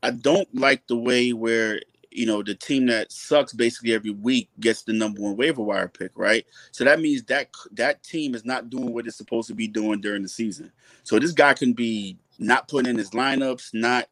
I 0.03 0.11
don't 0.11 0.53
like 0.53 0.85
the 0.87 0.97
way 0.97 1.33
where 1.33 1.81
you 2.11 2.25
know 2.25 2.41
the 2.41 2.55
team 2.55 2.87
that 2.87 3.11
sucks 3.11 3.53
basically 3.53 3.93
every 3.93 4.11
week 4.11 4.49
gets 4.59 4.83
the 4.83 4.93
number 4.93 5.21
one 5.21 5.37
waiver 5.37 5.61
wire 5.61 5.87
pick, 5.87 6.11
right? 6.15 6.45
So 6.71 6.83
that 6.83 6.99
means 6.99 7.23
that 7.23 7.49
that 7.73 8.03
team 8.03 8.35
is 8.35 8.45
not 8.45 8.69
doing 8.69 8.93
what 8.93 9.07
it's 9.07 9.17
supposed 9.17 9.47
to 9.49 9.55
be 9.55 9.67
doing 9.67 10.01
during 10.01 10.23
the 10.23 10.29
season. 10.29 10.71
So 11.03 11.19
this 11.19 11.31
guy 11.31 11.53
can 11.53 11.73
be 11.73 12.17
not 12.39 12.67
putting 12.67 12.89
in 12.89 12.97
his 12.97 13.11
lineups, 13.11 13.73
not 13.73 14.07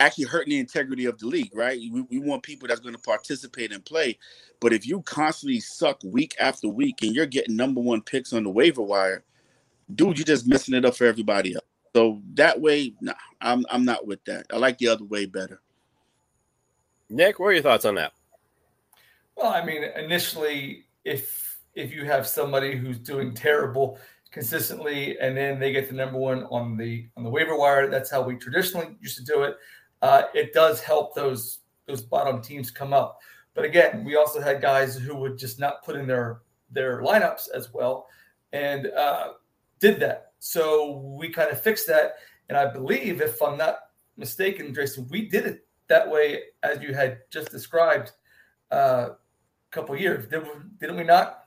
actually 0.00 0.24
hurting 0.24 0.50
the 0.50 0.58
integrity 0.58 1.06
of 1.06 1.18
the 1.18 1.26
league, 1.26 1.54
right? 1.54 1.78
We, 1.90 2.02
we 2.02 2.18
want 2.18 2.42
people 2.42 2.68
that's 2.68 2.80
going 2.80 2.94
to 2.94 3.00
participate 3.00 3.72
and 3.72 3.84
play. 3.84 4.18
But 4.60 4.72
if 4.72 4.86
you 4.86 5.02
constantly 5.02 5.60
suck 5.60 6.00
week 6.04 6.34
after 6.40 6.68
week 6.68 7.02
and 7.02 7.14
you're 7.14 7.26
getting 7.26 7.56
number 7.56 7.80
one 7.80 8.02
picks 8.02 8.32
on 8.32 8.44
the 8.44 8.50
waiver 8.50 8.82
wire, 8.82 9.24
dude, 9.94 10.18
you're 10.18 10.24
just 10.24 10.46
messing 10.46 10.74
it 10.74 10.84
up 10.84 10.96
for 10.96 11.06
everybody 11.06 11.54
else. 11.54 11.64
So 11.94 12.20
that 12.34 12.60
way, 12.60 12.92
nah, 13.00 13.14
I'm 13.40 13.64
I'm 13.70 13.86
not 13.86 14.06
with 14.06 14.22
that. 14.26 14.46
I 14.52 14.58
like 14.58 14.76
the 14.76 14.88
other 14.88 15.04
way 15.04 15.24
better. 15.24 15.62
Nick, 17.08 17.38
what 17.38 17.46
are 17.46 17.52
your 17.52 17.62
thoughts 17.62 17.86
on 17.86 17.94
that? 17.94 18.12
Well, 19.34 19.50
I 19.50 19.64
mean, 19.64 19.82
initially, 19.82 20.84
if 21.04 21.58
if 21.74 21.92
you 21.94 22.04
have 22.04 22.26
somebody 22.26 22.76
who's 22.76 22.98
doing 22.98 23.32
terrible 23.32 23.98
consistently, 24.30 25.18
and 25.18 25.34
then 25.34 25.58
they 25.58 25.72
get 25.72 25.88
the 25.88 25.94
number 25.94 26.18
one 26.18 26.44
on 26.50 26.76
the 26.76 27.08
on 27.16 27.24
the 27.24 27.30
waiver 27.30 27.56
wire, 27.56 27.88
that's 27.88 28.10
how 28.10 28.20
we 28.20 28.36
traditionally 28.36 28.94
used 29.00 29.16
to 29.16 29.24
do 29.24 29.44
it. 29.44 29.56
Uh, 30.02 30.22
it 30.34 30.52
does 30.52 30.80
help 30.80 31.14
those 31.14 31.60
those 31.86 32.02
bottom 32.02 32.42
teams 32.42 32.70
come 32.70 32.92
up. 32.92 33.18
But 33.54 33.64
again, 33.64 34.04
we 34.04 34.16
also 34.16 34.40
had 34.40 34.60
guys 34.60 34.96
who 34.96 35.14
would 35.16 35.38
just 35.38 35.58
not 35.58 35.84
put 35.84 35.96
in 35.96 36.06
their 36.06 36.42
their 36.70 37.00
lineups 37.02 37.48
as 37.54 37.72
well, 37.72 38.06
and 38.52 38.88
uh, 38.88 39.32
did 39.80 40.00
that. 40.00 40.32
So 40.38 40.98
we 41.18 41.30
kind 41.30 41.50
of 41.50 41.60
fixed 41.60 41.86
that. 41.88 42.16
And 42.48 42.56
I 42.56 42.66
believe, 42.72 43.20
if 43.20 43.40
I'm 43.42 43.56
not 43.56 43.78
mistaken, 44.16 44.74
Jason, 44.74 45.08
we 45.10 45.28
did 45.28 45.46
it 45.46 45.66
that 45.88 46.08
way 46.08 46.42
as 46.62 46.80
you 46.80 46.94
had 46.94 47.18
just 47.30 47.50
described 47.50 48.12
uh, 48.70 49.10
a 49.10 49.16
couple 49.70 49.96
years. 49.96 50.28
Did, 50.28 50.44
didn't 50.78 50.96
we 50.96 51.04
not? 51.04 51.45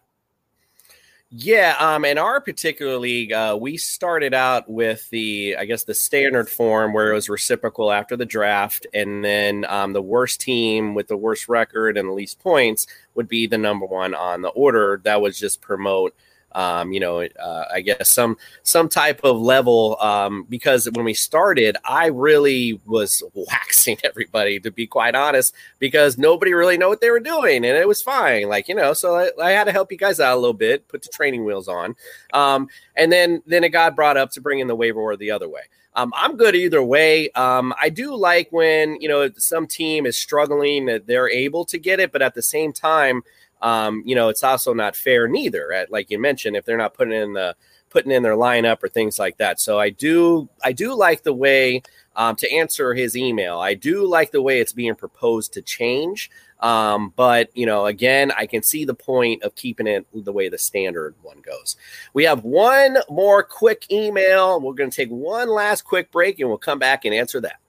Yeah, 1.32 1.76
um, 1.80 2.06
in 2.06 2.18
our 2.18 2.42
particular 2.42 2.98
league, 2.98 3.32
uh, 3.32 3.56
we 3.60 3.78
started 3.78 4.34
out 4.34 4.68
with 4.68 5.08
the, 5.12 5.56
I 5.60 5.66
guess, 5.66 5.84
the 5.84 5.94
standard 5.94 6.50
form 6.50 6.92
where 6.92 7.12
it 7.12 7.14
was 7.14 7.30
reciprocal 7.30 7.92
after 7.92 8.18
the 8.18 8.26
draft, 8.26 8.88
and 8.96 9.24
then 9.24 9.64
um, 9.66 9.94
the 9.94 10.02
worst 10.02 10.42
team 10.42 10.96
with 10.96 11.08
the 11.08 11.18
worst 11.18 11.48
record 11.48 11.98
and 11.98 12.10
the 12.10 12.14
least 12.14 12.40
points 12.40 12.88
would 13.14 13.28
be 13.28 13.46
the 13.46 13.60
number 13.60 13.86
one 13.86 14.16
on 14.16 14.42
the 14.42 14.50
order. 14.50 15.02
That 15.04 15.22
was 15.22 15.38
just 15.38 15.62
promote 15.62 16.16
um, 16.54 16.92
you 16.92 17.00
know, 17.00 17.22
uh, 17.22 17.64
I 17.72 17.82
guess 17.82 18.10
some 18.10 18.38
some 18.64 18.90
type 18.90 19.22
of 19.24 19.40
level. 19.40 19.98
Um, 20.00 20.46
because 20.50 20.90
when 20.94 21.06
we 21.06 21.14
started, 21.14 21.78
I 21.86 22.08
really 22.08 22.80
was 22.86 23.24
waxing 23.34 23.98
everybody, 24.04 24.60
to 24.62 24.72
be 24.72 24.88
quite 24.88 25.16
honest, 25.16 25.54
because 25.80 26.18
nobody 26.18 26.54
really 26.54 26.78
knew 26.78 26.88
what 26.88 27.02
they 27.02 27.12
were 27.12 27.20
doing, 27.20 27.66
and 27.66 27.78
it 27.78 27.88
was 27.88 28.02
fine. 28.02 28.48
Like 28.48 28.68
you 28.68 28.76
know, 28.76 28.94
so 28.94 29.16
I, 29.16 29.30
I 29.42 29.52
had 29.52 29.66
to 29.66 29.72
help 29.72 29.92
you 29.92 29.98
guys 29.98 30.20
out 30.20 30.36
a 30.36 30.40
little 30.40 30.54
bit, 30.54 30.88
put 30.88 31.02
the 31.02 31.10
training 31.10 31.46
wheels 31.46 31.68
on, 31.68 31.96
um, 32.34 32.70
and 32.96 33.12
then 33.12 33.42
then 33.46 33.64
it 33.64 33.70
got 33.70 33.96
brought 33.96 34.18
up 34.18 34.32
to 34.32 34.42
bring 34.42 34.60
in 34.60 34.68
the 34.68 34.76
waiver 34.76 35.00
or 35.00 35.16
the 35.16 35.32
other 35.32 35.50
way. 35.50 35.62
Um, 35.96 36.14
I'm 36.16 36.38
good 36.38 36.56
either 36.56 36.84
way. 36.84 37.30
Um, 37.32 37.74
I 37.82 37.90
do 37.90 38.16
like 38.16 38.48
when 38.52 39.02
you 39.02 39.10
know 39.10 39.30
some 39.38 39.68
team 39.68 40.06
is 40.06 40.18
struggling 40.18 40.86
that 40.86 41.08
they're 41.08 41.30
able 41.30 41.66
to 41.66 41.78
get 41.78 42.00
it, 42.00 42.12
but 42.12 42.22
at 42.22 42.36
the 42.36 42.42
same 42.42 42.72
time, 42.72 43.24
um, 43.62 44.04
you 44.06 44.16
know, 44.16 44.30
it's 44.30 44.44
also 44.44 44.74
not 44.74 44.96
fair 44.96 45.28
neither. 45.28 45.72
At, 45.72 45.92
like 45.92 46.10
you 46.10 46.20
mentioned, 46.20 46.56
if 46.56 46.66
they're 46.66 46.78
not 46.78 46.94
putting 46.94 47.14
in 47.14 47.34
the 47.34 47.56
putting 47.90 48.12
in 48.12 48.24
their 48.24 48.36
lineup 48.36 48.84
or 48.84 48.90
things 48.90 49.18
like 49.18 49.38
that. 49.38 49.60
So 49.60 49.80
I 49.80 49.90
do 49.90 50.50
I 50.64 50.72
do 50.72 50.94
like 50.96 51.24
the 51.24 51.34
way 51.34 51.82
um, 52.16 52.36
to 52.38 52.52
answer 52.52 52.94
his 52.94 53.16
email. 53.16 53.60
I 53.60 53.74
do 53.74 54.06
like 54.06 54.32
the 54.32 54.42
way 54.42 54.60
it's 54.60 54.74
being 54.74 54.96
proposed 54.96 55.54
to 55.54 55.62
change. 55.62 56.30
Um, 56.60 57.14
but 57.16 57.50
you 57.56 57.66
know, 57.66 57.86
again, 57.86 58.32
I 58.32 58.46
can 58.46 58.64
see 58.64 58.84
the 58.86 58.94
point 58.94 59.44
of 59.44 59.56
keeping 59.56 59.88
it 59.88 60.06
the 60.14 60.34
way 60.34 60.50
the 60.50 60.58
standard 60.58 61.16
one 61.22 61.40
goes. 61.40 61.78
We 62.14 62.26
have 62.26 62.44
one 62.44 62.98
more 63.10 63.44
quick 63.44 63.86
email. 63.92 64.60
We're 64.60 64.74
going 64.74 64.90
to 64.90 64.96
take 64.96 65.10
one 65.10 65.50
last 65.50 65.84
quick 65.84 66.12
break, 66.12 66.40
and 66.40 66.50
we'll 66.50 66.58
come 66.58 66.80
back 66.80 67.06
and 67.06 67.14
answer 67.14 67.40
that. 67.42 67.60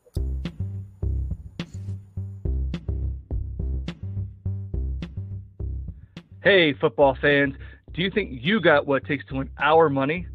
Hey, 6.42 6.72
football 6.72 7.18
fans, 7.20 7.54
do 7.92 8.00
you 8.00 8.10
think 8.10 8.30
you 8.32 8.62
got 8.62 8.86
what 8.86 9.02
it 9.02 9.06
takes 9.06 9.26
to 9.26 9.34
win 9.34 9.50
our 9.58 9.90
money? 9.90 10.26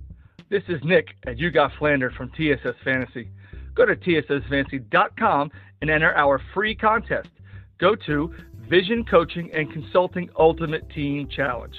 This 0.52 0.62
is 0.68 0.80
Nick 0.84 1.08
and 1.26 1.40
You 1.40 1.50
Got 1.50 1.72
Flander 1.80 2.12
from 2.12 2.30
TSS 2.38 2.76
Fantasy. 2.84 3.32
Go 3.74 3.88
to 3.88 3.96
tssfantasy.com 3.96 5.52
and 5.82 5.90
enter 5.90 6.16
our 6.16 6.40
free 6.54 6.76
contest. 6.76 7.30
Go 7.80 7.96
to 8.06 8.32
Vision 8.70 9.04
Coaching 9.04 9.50
and 9.52 9.74
Consulting 9.74 10.30
Ultimate 10.38 10.88
Team 10.92 11.28
Challenge. 11.28 11.74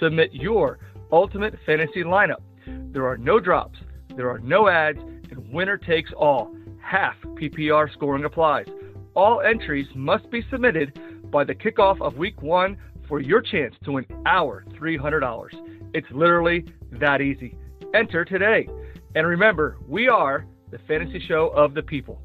Submit 0.00 0.32
your 0.32 0.78
ultimate 1.12 1.54
fantasy 1.66 2.02
lineup. 2.02 2.40
There 2.66 3.06
are 3.06 3.18
no 3.18 3.38
drops, 3.38 3.78
there 4.16 4.30
are 4.30 4.38
no 4.38 4.68
ads, 4.68 5.00
and 5.30 5.52
winner 5.52 5.76
takes 5.76 6.12
all. 6.16 6.50
Half 6.80 7.16
PPR 7.34 7.92
scoring 7.92 8.24
applies. 8.24 8.68
All 9.14 9.42
entries 9.42 9.86
must 9.94 10.30
be 10.30 10.42
submitted 10.50 10.98
by 11.30 11.44
the 11.44 11.54
kickoff 11.54 12.00
of 12.00 12.16
week 12.16 12.40
one 12.40 12.78
for 13.08 13.20
your 13.20 13.40
chance 13.40 13.74
to 13.84 13.92
win 13.92 14.06
our 14.26 14.64
$300. 14.80 15.48
It's 15.94 16.06
literally 16.10 16.64
that 16.92 17.20
easy. 17.20 17.56
Enter 17.94 18.24
today. 18.24 18.68
And 19.14 19.26
remember, 19.26 19.78
we 19.86 20.08
are 20.08 20.46
the 20.70 20.78
fantasy 20.86 21.22
show 21.26 21.48
of 21.48 21.74
the 21.74 21.82
people. 21.82 22.20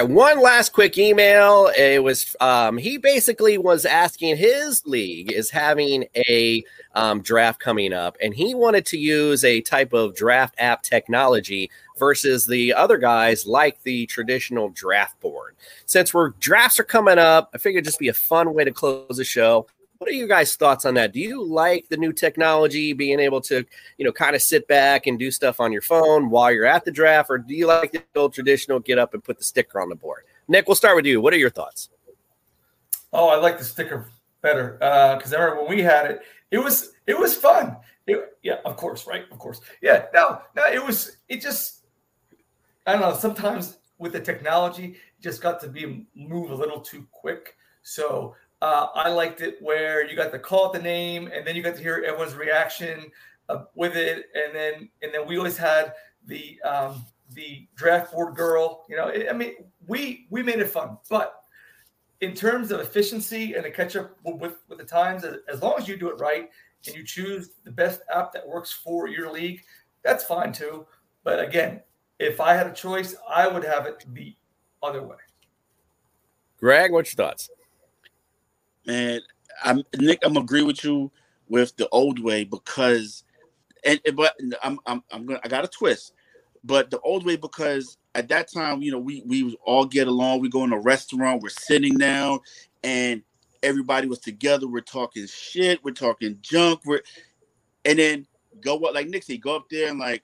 Right, 0.00 0.08
one 0.08 0.40
last 0.40 0.72
quick 0.72 0.98
email. 0.98 1.70
It 1.76 2.02
was 2.02 2.36
um, 2.40 2.76
he 2.76 2.98
basically 2.98 3.56
was 3.56 3.84
asking 3.84 4.36
his 4.36 4.86
league 4.86 5.32
is 5.32 5.50
having 5.50 6.06
a 6.16 6.64
um, 6.94 7.22
draft 7.22 7.60
coming 7.60 7.92
up, 7.92 8.16
and 8.22 8.34
he 8.34 8.54
wanted 8.54 8.84
to 8.86 8.98
use 8.98 9.44
a 9.44 9.60
type 9.62 9.92
of 9.92 10.14
draft 10.14 10.54
app 10.58 10.82
technology 10.82 11.70
versus 11.98 12.46
the 12.46 12.74
other 12.74 12.98
guys 12.98 13.46
like 13.46 13.82
the 13.84 14.06
traditional 14.06 14.68
draft 14.70 15.18
board. 15.20 15.56
Since 15.86 16.12
we're 16.12 16.30
drafts 16.40 16.78
are 16.78 16.84
coming 16.84 17.18
up, 17.18 17.50
I 17.54 17.58
figured 17.58 17.82
it'd 17.82 17.86
just 17.86 17.98
be 17.98 18.08
a 18.08 18.14
fun 18.14 18.52
way 18.52 18.64
to 18.64 18.72
close 18.72 19.16
the 19.16 19.24
show. 19.24 19.66
What 19.98 20.10
are 20.10 20.14
you 20.14 20.28
guys' 20.28 20.56
thoughts 20.56 20.84
on 20.84 20.94
that? 20.94 21.12
Do 21.12 21.20
you 21.20 21.42
like 21.42 21.88
the 21.88 21.96
new 21.96 22.12
technology, 22.12 22.92
being 22.92 23.18
able 23.18 23.40
to, 23.42 23.64
you 23.96 24.04
know, 24.04 24.12
kind 24.12 24.36
of 24.36 24.42
sit 24.42 24.68
back 24.68 25.06
and 25.06 25.18
do 25.18 25.30
stuff 25.30 25.58
on 25.58 25.72
your 25.72 25.82
phone 25.82 26.28
while 26.28 26.52
you're 26.52 26.66
at 26.66 26.84
the 26.84 26.90
draft, 26.90 27.30
or 27.30 27.38
do 27.38 27.54
you 27.54 27.66
like 27.66 27.92
the 27.92 28.02
old 28.14 28.34
traditional 28.34 28.78
get 28.78 28.98
up 28.98 29.14
and 29.14 29.24
put 29.24 29.38
the 29.38 29.44
sticker 29.44 29.80
on 29.80 29.88
the 29.88 29.94
board? 29.94 30.24
Nick, 30.48 30.68
we'll 30.68 30.74
start 30.74 30.96
with 30.96 31.06
you. 31.06 31.20
What 31.20 31.32
are 31.32 31.38
your 31.38 31.50
thoughts? 31.50 31.88
Oh, 33.12 33.28
I 33.28 33.36
like 33.36 33.58
the 33.58 33.64
sticker 33.64 34.10
better 34.42 34.72
because 34.72 35.32
uh, 35.32 35.36
I 35.36 35.40
remember 35.40 35.62
when 35.62 35.76
we 35.76 35.82
had 35.82 36.10
it, 36.10 36.20
it 36.50 36.58
was 36.58 36.92
it 37.06 37.18
was 37.18 37.34
fun. 37.34 37.76
It, 38.06 38.36
yeah, 38.42 38.58
of 38.64 38.76
course, 38.76 39.06
right? 39.06 39.24
Of 39.32 39.38
course. 39.38 39.60
Yeah, 39.80 40.06
no, 40.12 40.40
no, 40.54 40.64
it 40.66 40.84
was 40.84 41.16
it 41.28 41.40
just 41.40 41.86
I 42.86 42.92
don't 42.92 43.00
know. 43.00 43.14
Sometimes 43.14 43.78
with 43.98 44.12
the 44.12 44.20
technology, 44.20 44.96
it 45.18 45.22
just 45.22 45.40
got 45.42 45.60
to 45.60 45.68
be 45.68 46.06
move 46.14 46.50
a 46.50 46.54
little 46.54 46.80
too 46.80 47.06
quick. 47.10 47.56
So 47.82 48.34
uh, 48.62 48.88
I 48.94 49.10
liked 49.10 49.40
it 49.40 49.58
where 49.60 50.08
you 50.08 50.16
got 50.16 50.32
to 50.32 50.38
call 50.38 50.70
it 50.70 50.78
the 50.78 50.82
name, 50.82 51.30
and 51.32 51.46
then 51.46 51.56
you 51.56 51.62
got 51.62 51.76
to 51.76 51.82
hear 51.82 52.02
everyone's 52.06 52.34
reaction 52.34 53.10
uh, 53.48 53.64
with 53.74 53.96
it, 53.96 54.26
and 54.34 54.54
then 54.54 54.88
and 55.02 55.12
then 55.12 55.26
we 55.26 55.36
always 55.36 55.56
had 55.56 55.92
the 56.26 56.60
um, 56.62 57.04
the 57.34 57.66
draft 57.74 58.12
board 58.12 58.34
girl. 58.34 58.84
You 58.88 58.96
know, 58.96 59.12
I 59.28 59.32
mean, 59.32 59.52
we 59.86 60.26
we 60.30 60.42
made 60.42 60.58
it 60.58 60.68
fun, 60.68 60.98
but 61.10 61.42
in 62.20 62.34
terms 62.34 62.70
of 62.70 62.80
efficiency 62.80 63.54
and 63.54 63.64
to 63.64 63.70
catch 63.70 63.94
up 63.94 64.16
with 64.24 64.56
with 64.68 64.78
the 64.78 64.84
times, 64.84 65.24
as 65.24 65.62
long 65.62 65.74
as 65.78 65.86
you 65.86 65.96
do 65.96 66.08
it 66.08 66.18
right 66.18 66.48
and 66.86 66.96
you 66.96 67.04
choose 67.04 67.50
the 67.64 67.70
best 67.70 68.00
app 68.14 68.32
that 68.32 68.46
works 68.46 68.72
for 68.72 69.06
your 69.06 69.30
league, 69.30 69.62
that's 70.02 70.24
fine 70.24 70.52
too. 70.52 70.86
But 71.24 71.40
again, 71.40 71.82
if 72.18 72.40
I 72.40 72.54
had 72.54 72.66
a 72.66 72.72
choice, 72.72 73.14
I 73.28 73.48
would 73.48 73.64
have 73.64 73.86
it 73.86 74.06
the 74.14 74.34
other 74.82 75.02
way. 75.02 75.16
Greg, 76.58 76.90
what's 76.90 77.12
your 77.14 77.26
thoughts? 77.26 77.50
Man, 78.86 79.20
I'm 79.64 79.82
Nick. 79.98 80.20
I'm 80.22 80.36
agree 80.36 80.62
with 80.62 80.84
you 80.84 81.10
with 81.48 81.76
the 81.76 81.88
old 81.90 82.18
way 82.20 82.44
because, 82.44 83.24
and 83.84 84.00
but 84.14 84.34
I'm 84.62 84.78
I'm 84.86 85.02
I'm 85.12 85.26
gonna 85.26 85.40
I 85.44 85.48
got 85.48 85.64
a 85.64 85.68
twist, 85.68 86.12
but 86.64 86.90
the 86.90 87.00
old 87.00 87.26
way 87.26 87.36
because 87.36 87.98
at 88.14 88.28
that 88.28 88.50
time 88.52 88.82
you 88.82 88.92
know 88.92 88.98
we 88.98 89.22
we 89.26 89.56
all 89.64 89.84
get 89.84 90.06
along. 90.08 90.40
We 90.40 90.48
go 90.48 90.64
in 90.64 90.72
a 90.72 90.78
restaurant, 90.78 91.42
we're 91.42 91.48
sitting 91.48 91.98
down, 91.98 92.40
and 92.84 93.22
everybody 93.62 94.06
was 94.06 94.20
together. 94.20 94.68
We're 94.68 94.80
talking 94.80 95.26
shit. 95.26 95.82
We're 95.84 95.92
talking 95.92 96.38
junk. 96.40 96.82
We're 96.84 97.02
and 97.84 97.98
then 97.98 98.26
go 98.60 98.76
up 98.78 98.94
like 98.94 99.08
Nixie, 99.08 99.38
go 99.38 99.56
up 99.56 99.66
there 99.70 99.90
and 99.90 99.98
like 99.98 100.22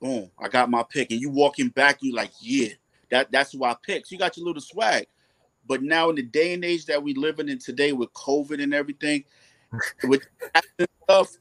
boom, 0.00 0.30
I 0.38 0.48
got 0.48 0.70
my 0.70 0.84
pick. 0.88 1.10
And 1.10 1.20
you 1.20 1.30
walking 1.30 1.68
back, 1.68 1.98
you 2.02 2.14
like, 2.14 2.30
yeah, 2.40 2.68
that 3.10 3.30
that's 3.32 3.52
who 3.52 3.64
I 3.64 3.76
picked. 3.82 4.08
So 4.08 4.14
you 4.14 4.18
got 4.18 4.36
your 4.36 4.46
little 4.46 4.62
swag. 4.62 5.06
But 5.66 5.82
now 5.82 6.10
in 6.10 6.16
the 6.16 6.22
day 6.22 6.54
and 6.54 6.64
age 6.64 6.86
that 6.86 7.02
we 7.02 7.14
living 7.14 7.48
in 7.48 7.58
today 7.58 7.92
with 7.92 8.12
COVID 8.12 8.62
and 8.62 8.74
everything, 8.74 9.24
with 10.04 10.26
stuff, 11.04 11.36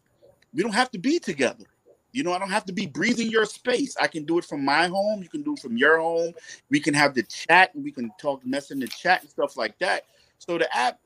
we 0.54 0.64
don't 0.64 0.74
have 0.74 0.92
to 0.92 1.00
be 1.00 1.20
together. 1.20 1.66
You 2.12 2.24
know, 2.24 2.32
I 2.32 2.40
don't 2.40 2.50
have 2.50 2.66
to 2.66 2.74
be 2.74 2.88
breathing 2.88 3.30
your 3.30 3.46
space. 3.46 3.96
I 4.00 4.08
can 4.08 4.24
do 4.24 4.38
it 4.38 4.46
from 4.46 4.64
my 4.64 4.88
home. 4.88 5.22
You 5.22 5.28
can 5.28 5.44
do 5.44 5.54
it 5.54 5.60
from 5.60 5.76
your 5.76 6.00
home. 6.00 6.34
We 6.70 6.80
can 6.80 6.94
have 6.94 7.14
the 7.14 7.24
chat 7.24 7.76
and 7.76 7.84
we 7.84 7.92
can 7.92 8.10
talk, 8.20 8.46
mess 8.46 8.72
in 8.72 8.80
the 8.80 8.88
chat 8.88 9.22
and 9.22 9.30
stuff 9.30 9.58
like 9.58 9.78
that. 9.80 10.06
So 10.40 10.58
the 10.58 10.74
app, 10.76 11.00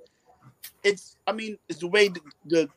it's, 0.84 1.18
I 1.26 1.32
mean, 1.32 1.58
it's 1.68 1.80
the 1.80 1.88
way 1.88 2.10
the, 2.10 2.22
the 2.46 2.70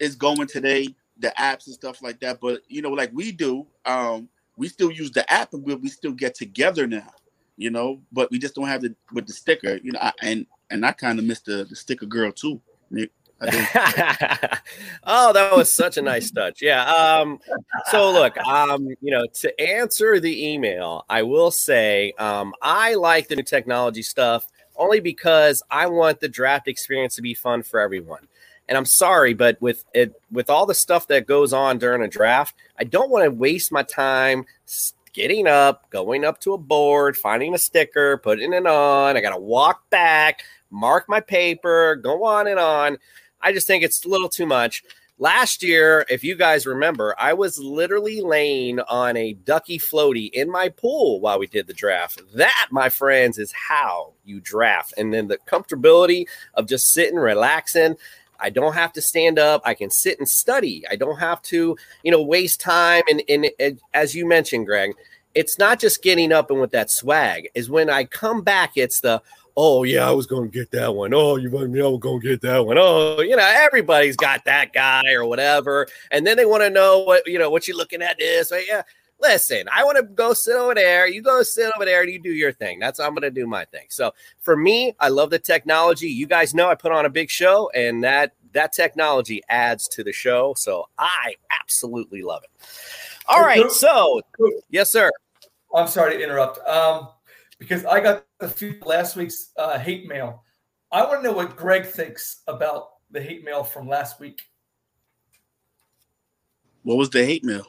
is 0.00 0.16
going 0.16 0.46
today 0.46 0.94
the 1.18 1.32
apps 1.38 1.66
and 1.66 1.74
stuff 1.74 2.02
like 2.02 2.20
that. 2.20 2.40
But 2.40 2.62
you 2.68 2.82
know, 2.82 2.90
like 2.90 3.10
we 3.12 3.32
do, 3.32 3.66
um, 3.84 4.28
we 4.56 4.68
still 4.68 4.90
use 4.90 5.10
the 5.10 5.30
app 5.30 5.52
and 5.52 5.64
we, 5.64 5.74
we 5.74 5.88
still 5.88 6.12
get 6.12 6.34
together 6.34 6.86
now. 6.86 7.12
You 7.58 7.70
know, 7.70 8.00
but 8.12 8.30
we 8.30 8.38
just 8.38 8.54
don't 8.54 8.68
have 8.68 8.80
the 8.80 8.94
with 9.12 9.26
the 9.26 9.34
sticker. 9.34 9.78
You 9.82 9.92
know, 9.92 9.98
I, 10.00 10.12
and 10.22 10.46
and 10.70 10.86
I 10.86 10.92
kind 10.92 11.18
of 11.18 11.26
missed 11.26 11.44
the 11.44 11.64
the 11.64 11.76
sticker 11.76 12.06
girl 12.06 12.32
too, 12.32 12.60
Nick. 12.90 13.10
oh, 15.04 15.32
that 15.32 15.52
was 15.54 15.72
such 15.72 15.96
a 15.96 16.02
nice 16.02 16.30
touch. 16.30 16.60
Yeah. 16.60 16.84
Um, 16.84 17.38
so 17.90 18.10
look, 18.10 18.36
um, 18.38 18.88
you 19.00 19.12
know, 19.12 19.26
to 19.26 19.60
answer 19.60 20.18
the 20.18 20.48
email, 20.48 21.04
I 21.08 21.22
will 21.22 21.52
say 21.52 22.14
um, 22.18 22.52
I 22.62 22.94
like 22.94 23.28
the 23.28 23.36
new 23.36 23.44
technology 23.44 24.02
stuff 24.02 24.48
only 24.74 24.98
because 25.00 25.62
I 25.70 25.86
want 25.86 26.20
the 26.20 26.28
draft 26.28 26.66
experience 26.66 27.14
to 27.16 27.22
be 27.22 27.34
fun 27.34 27.62
for 27.62 27.78
everyone. 27.78 28.26
And 28.68 28.76
I'm 28.76 28.84
sorry, 28.84 29.34
but 29.34 29.60
with 29.62 29.84
it 29.94 30.20
with 30.30 30.50
all 30.50 30.66
the 30.66 30.74
stuff 30.74 31.06
that 31.08 31.26
goes 31.26 31.52
on 31.52 31.78
during 31.78 32.02
a 32.02 32.08
draft, 32.08 32.54
I 32.78 32.84
don't 32.84 33.10
want 33.10 33.24
to 33.24 33.30
waste 33.30 33.72
my 33.72 33.82
time 33.82 34.46
getting 35.18 35.48
up, 35.48 35.90
going 35.90 36.24
up 36.24 36.38
to 36.38 36.54
a 36.54 36.58
board, 36.58 37.16
finding 37.16 37.52
a 37.52 37.58
sticker, 37.58 38.18
putting 38.18 38.52
it 38.52 38.64
on. 38.68 39.16
I 39.16 39.20
got 39.20 39.34
to 39.34 39.40
walk 39.40 39.90
back, 39.90 40.44
mark 40.70 41.08
my 41.08 41.18
paper, 41.18 41.96
go 41.96 42.24
on 42.24 42.46
and 42.46 42.60
on. 42.60 42.98
I 43.40 43.52
just 43.52 43.66
think 43.66 43.82
it's 43.82 44.04
a 44.04 44.08
little 44.08 44.28
too 44.28 44.46
much. 44.46 44.84
Last 45.18 45.64
year, 45.64 46.06
if 46.08 46.22
you 46.22 46.36
guys 46.36 46.68
remember, 46.68 47.16
I 47.18 47.32
was 47.32 47.58
literally 47.58 48.20
laying 48.20 48.78
on 48.78 49.16
a 49.16 49.32
ducky 49.32 49.76
floaty 49.76 50.30
in 50.30 50.48
my 50.48 50.68
pool 50.68 51.20
while 51.20 51.40
we 51.40 51.48
did 51.48 51.66
the 51.66 51.74
draft. 51.74 52.22
That, 52.34 52.68
my 52.70 52.88
friends, 52.88 53.38
is 53.38 53.50
how 53.50 54.12
you 54.24 54.38
draft. 54.38 54.94
And 54.96 55.12
then 55.12 55.26
the 55.26 55.38
comfortability 55.38 56.26
of 56.54 56.68
just 56.68 56.90
sitting, 56.90 57.18
relaxing. 57.18 57.96
I 58.38 58.50
don't 58.50 58.74
have 58.74 58.92
to 58.92 59.02
stand 59.02 59.40
up. 59.40 59.62
I 59.64 59.74
can 59.74 59.90
sit 59.90 60.20
and 60.20 60.28
study. 60.28 60.84
I 60.88 60.94
don't 60.94 61.18
have 61.18 61.42
to, 61.42 61.76
you 62.04 62.12
know, 62.12 62.22
waste 62.22 62.60
time. 62.60 63.02
And, 63.10 63.20
and, 63.28 63.50
and 63.58 63.80
as 63.94 64.14
you 64.14 64.28
mentioned, 64.28 64.66
Greg, 64.66 64.94
it's 65.34 65.58
not 65.58 65.78
just 65.78 66.02
getting 66.02 66.32
up 66.32 66.50
and 66.50 66.60
with 66.60 66.72
that 66.72 66.90
swag. 66.90 67.48
Is 67.54 67.70
when 67.70 67.90
I 67.90 68.04
come 68.04 68.42
back, 68.42 68.72
it's 68.76 69.00
the 69.00 69.22
oh 69.56 69.82
yeah, 69.82 70.08
I 70.08 70.12
was 70.12 70.26
gonna 70.26 70.48
get 70.48 70.70
that 70.70 70.94
one. 70.94 71.12
Oh, 71.14 71.36
you 71.36 71.50
know, 71.50 71.58
I 71.58 71.90
was 71.90 72.00
gonna 72.00 72.20
get 72.20 72.40
that 72.42 72.64
one. 72.64 72.78
Oh, 72.78 73.20
you 73.20 73.36
know, 73.36 73.44
everybody's 73.44 74.16
got 74.16 74.44
that 74.44 74.72
guy 74.72 75.12
or 75.12 75.24
whatever, 75.24 75.86
and 76.10 76.26
then 76.26 76.36
they 76.36 76.46
want 76.46 76.62
to 76.62 76.70
know 76.70 77.00
what 77.00 77.26
you 77.26 77.38
know 77.38 77.50
what 77.50 77.68
you 77.68 77.76
looking 77.76 78.02
at 78.02 78.18
this. 78.18 78.50
But 78.50 78.66
yeah, 78.66 78.82
listen, 79.20 79.64
I 79.72 79.84
want 79.84 79.96
to 79.96 80.02
go 80.04 80.32
sit 80.32 80.56
over 80.56 80.74
there. 80.74 81.08
You 81.08 81.22
go 81.22 81.42
sit 81.42 81.72
over 81.76 81.84
there 81.84 82.02
and 82.02 82.10
you 82.12 82.20
do 82.20 82.32
your 82.32 82.52
thing. 82.52 82.78
That's 82.78 83.00
I'm 83.00 83.14
gonna 83.14 83.30
do 83.30 83.46
my 83.46 83.64
thing. 83.66 83.86
So 83.90 84.12
for 84.40 84.56
me, 84.56 84.94
I 85.00 85.08
love 85.08 85.30
the 85.30 85.38
technology. 85.38 86.08
You 86.08 86.26
guys 86.26 86.54
know 86.54 86.68
I 86.68 86.74
put 86.74 86.92
on 86.92 87.04
a 87.04 87.10
big 87.10 87.30
show, 87.30 87.70
and 87.74 88.02
that 88.04 88.34
that 88.52 88.72
technology 88.72 89.42
adds 89.48 89.88
to 89.88 90.04
the 90.04 90.12
show. 90.12 90.54
So 90.56 90.88
I 90.98 91.34
absolutely 91.60 92.22
love 92.22 92.42
it. 92.44 92.50
All 93.28 93.42
right, 93.42 93.70
so 93.70 94.20
yes, 94.70 94.90
sir. 94.90 95.10
I'm 95.74 95.86
sorry 95.86 96.16
to 96.16 96.22
interrupt. 96.22 96.66
Um, 96.66 97.08
because 97.58 97.84
I 97.84 98.00
got 98.00 98.24
the 98.38 98.48
few 98.48 98.76
last 98.84 99.16
week's 99.16 99.50
uh, 99.56 99.78
hate 99.78 100.08
mail. 100.08 100.44
I 100.90 101.04
want 101.04 101.22
to 101.22 101.28
know 101.28 101.34
what 101.34 101.56
Greg 101.56 101.84
thinks 101.84 102.42
about 102.46 102.88
the 103.10 103.20
hate 103.20 103.44
mail 103.44 103.64
from 103.64 103.88
last 103.88 104.20
week. 104.20 104.42
What 106.82 106.96
was 106.96 107.10
the 107.10 107.24
hate 107.24 107.44
mail? 107.44 107.66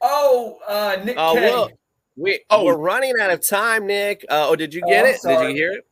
Oh, 0.00 0.58
uh, 0.68 1.02
Nick 1.04 1.16
uh, 1.16 1.32
Well, 1.34 1.70
we, 2.16 2.40
oh. 2.50 2.64
we're 2.64 2.76
running 2.76 3.14
out 3.20 3.30
of 3.30 3.44
time, 3.46 3.86
Nick. 3.86 4.24
Uh, 4.28 4.48
oh, 4.48 4.56
did 4.56 4.72
you 4.72 4.82
get 4.86 5.04
oh, 5.04 5.08
it? 5.08 5.20
Sorry. 5.20 5.46
Did 5.46 5.56
you 5.56 5.62
hear 5.62 5.72
it? 5.72 5.86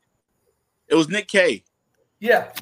It 0.89 0.95
was 0.95 1.09
Nick 1.09 1.27
K. 1.27 1.65
Yeah. 2.21 2.53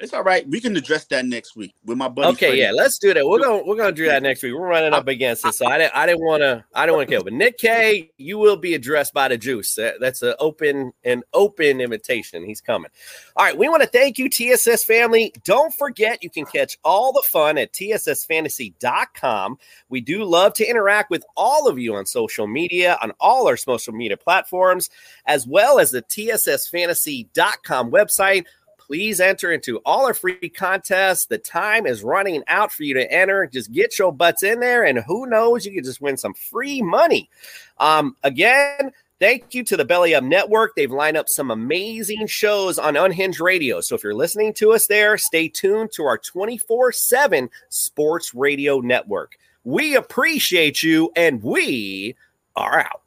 It's 0.00 0.14
all 0.14 0.22
right. 0.22 0.48
We 0.48 0.60
can 0.62 0.74
address 0.76 1.04
that 1.06 1.26
next 1.26 1.56
week 1.56 1.74
with 1.84 1.98
my 1.98 2.08
buddy. 2.08 2.28
Okay, 2.28 2.46
Freddie. 2.48 2.62
yeah, 2.62 2.70
let's 2.72 2.98
do 2.98 3.12
that. 3.12 3.26
We're 3.26 3.38
gonna 3.38 3.62
we're 3.64 3.76
gonna 3.76 3.92
do 3.92 4.06
that 4.06 4.22
next 4.22 4.42
week. 4.42 4.54
We're 4.54 4.66
running 4.66 4.94
up 4.94 5.06
against 5.08 5.44
it, 5.44 5.52
so 5.52 5.66
I 5.66 5.76
didn't 5.76 5.94
I 5.94 6.06
didn't 6.06 6.24
want 6.24 6.40
to 6.40 6.64
I 6.74 6.86
didn't 6.86 6.96
want 6.96 7.08
to 7.10 7.14
kill. 7.14 7.24
But 7.24 7.34
Nick 7.34 7.58
K, 7.58 8.10
you 8.16 8.38
will 8.38 8.56
be 8.56 8.72
addressed 8.74 9.12
by 9.12 9.28
the 9.28 9.36
juice. 9.36 9.78
That's 10.00 10.22
an 10.22 10.32
open 10.38 10.92
an 11.04 11.22
open 11.34 11.82
invitation. 11.82 12.46
He's 12.46 12.62
coming. 12.62 12.90
All 13.36 13.44
right, 13.44 13.56
we 13.56 13.68
want 13.68 13.82
to 13.82 13.88
thank 13.88 14.18
you, 14.18 14.30
TSS 14.30 14.84
family. 14.84 15.34
Don't 15.44 15.74
forget 15.74 16.22
you 16.22 16.30
can 16.30 16.46
catch 16.46 16.78
all 16.82 17.12
the 17.12 17.22
fun 17.26 17.58
at 17.58 17.74
tssfantasy.com. 17.74 19.58
We 19.90 20.00
do 20.00 20.24
love 20.24 20.54
to 20.54 20.66
interact 20.66 21.10
with 21.10 21.24
all 21.36 21.68
of 21.68 21.78
you 21.78 21.94
on 21.94 22.06
social 22.06 22.46
media, 22.46 22.98
on 23.02 23.12
all 23.20 23.46
our 23.46 23.58
social 23.58 23.92
media 23.92 24.16
platforms, 24.16 24.88
as 25.26 25.46
well 25.46 25.78
as 25.78 25.90
the 25.90 26.00
tssfantasy.com 26.00 27.90
website 27.90 28.46
please 28.90 29.20
enter 29.20 29.52
into 29.52 29.78
all 29.86 30.04
our 30.04 30.14
free 30.14 30.48
contests. 30.48 31.26
The 31.26 31.38
time 31.38 31.86
is 31.86 32.02
running 32.02 32.42
out 32.48 32.72
for 32.72 32.82
you 32.82 32.92
to 32.94 33.12
enter. 33.12 33.46
Just 33.46 33.70
get 33.70 33.96
your 33.96 34.12
butts 34.12 34.42
in 34.42 34.58
there, 34.58 34.84
and 34.84 34.98
who 34.98 35.26
knows, 35.26 35.64
you 35.64 35.72
could 35.72 35.84
just 35.84 36.00
win 36.00 36.16
some 36.16 36.34
free 36.34 36.82
money. 36.82 37.30
Um, 37.78 38.16
again, 38.24 38.92
Thank 39.20 39.52
you 39.52 39.62
to 39.64 39.76
the 39.76 39.84
Belly 39.84 40.14
Up 40.14 40.24
Network. 40.24 40.74
They've 40.74 40.90
lined 40.90 41.18
up 41.18 41.26
some 41.28 41.50
amazing 41.50 42.26
shows 42.26 42.78
on 42.78 42.96
Unhinged 42.96 43.38
Radio. 43.38 43.82
So 43.82 43.94
if 43.94 44.02
you're 44.02 44.14
listening 44.14 44.54
to 44.54 44.72
us 44.72 44.86
there, 44.86 45.18
stay 45.18 45.46
tuned 45.46 45.92
to 45.96 46.04
our 46.04 46.16
24 46.16 46.92
7 46.92 47.50
sports 47.68 48.32
radio 48.34 48.80
network. 48.80 49.36
We 49.62 49.94
appreciate 49.94 50.82
you 50.82 51.12
and 51.14 51.42
we 51.42 52.16
are 52.56 52.80
out. 52.80 53.02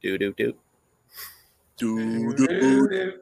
Do, 0.00 0.16
do, 0.18 0.32
do. 0.34 0.54
Do, 1.78 2.32
do, 2.36 2.88
do. 2.88 3.21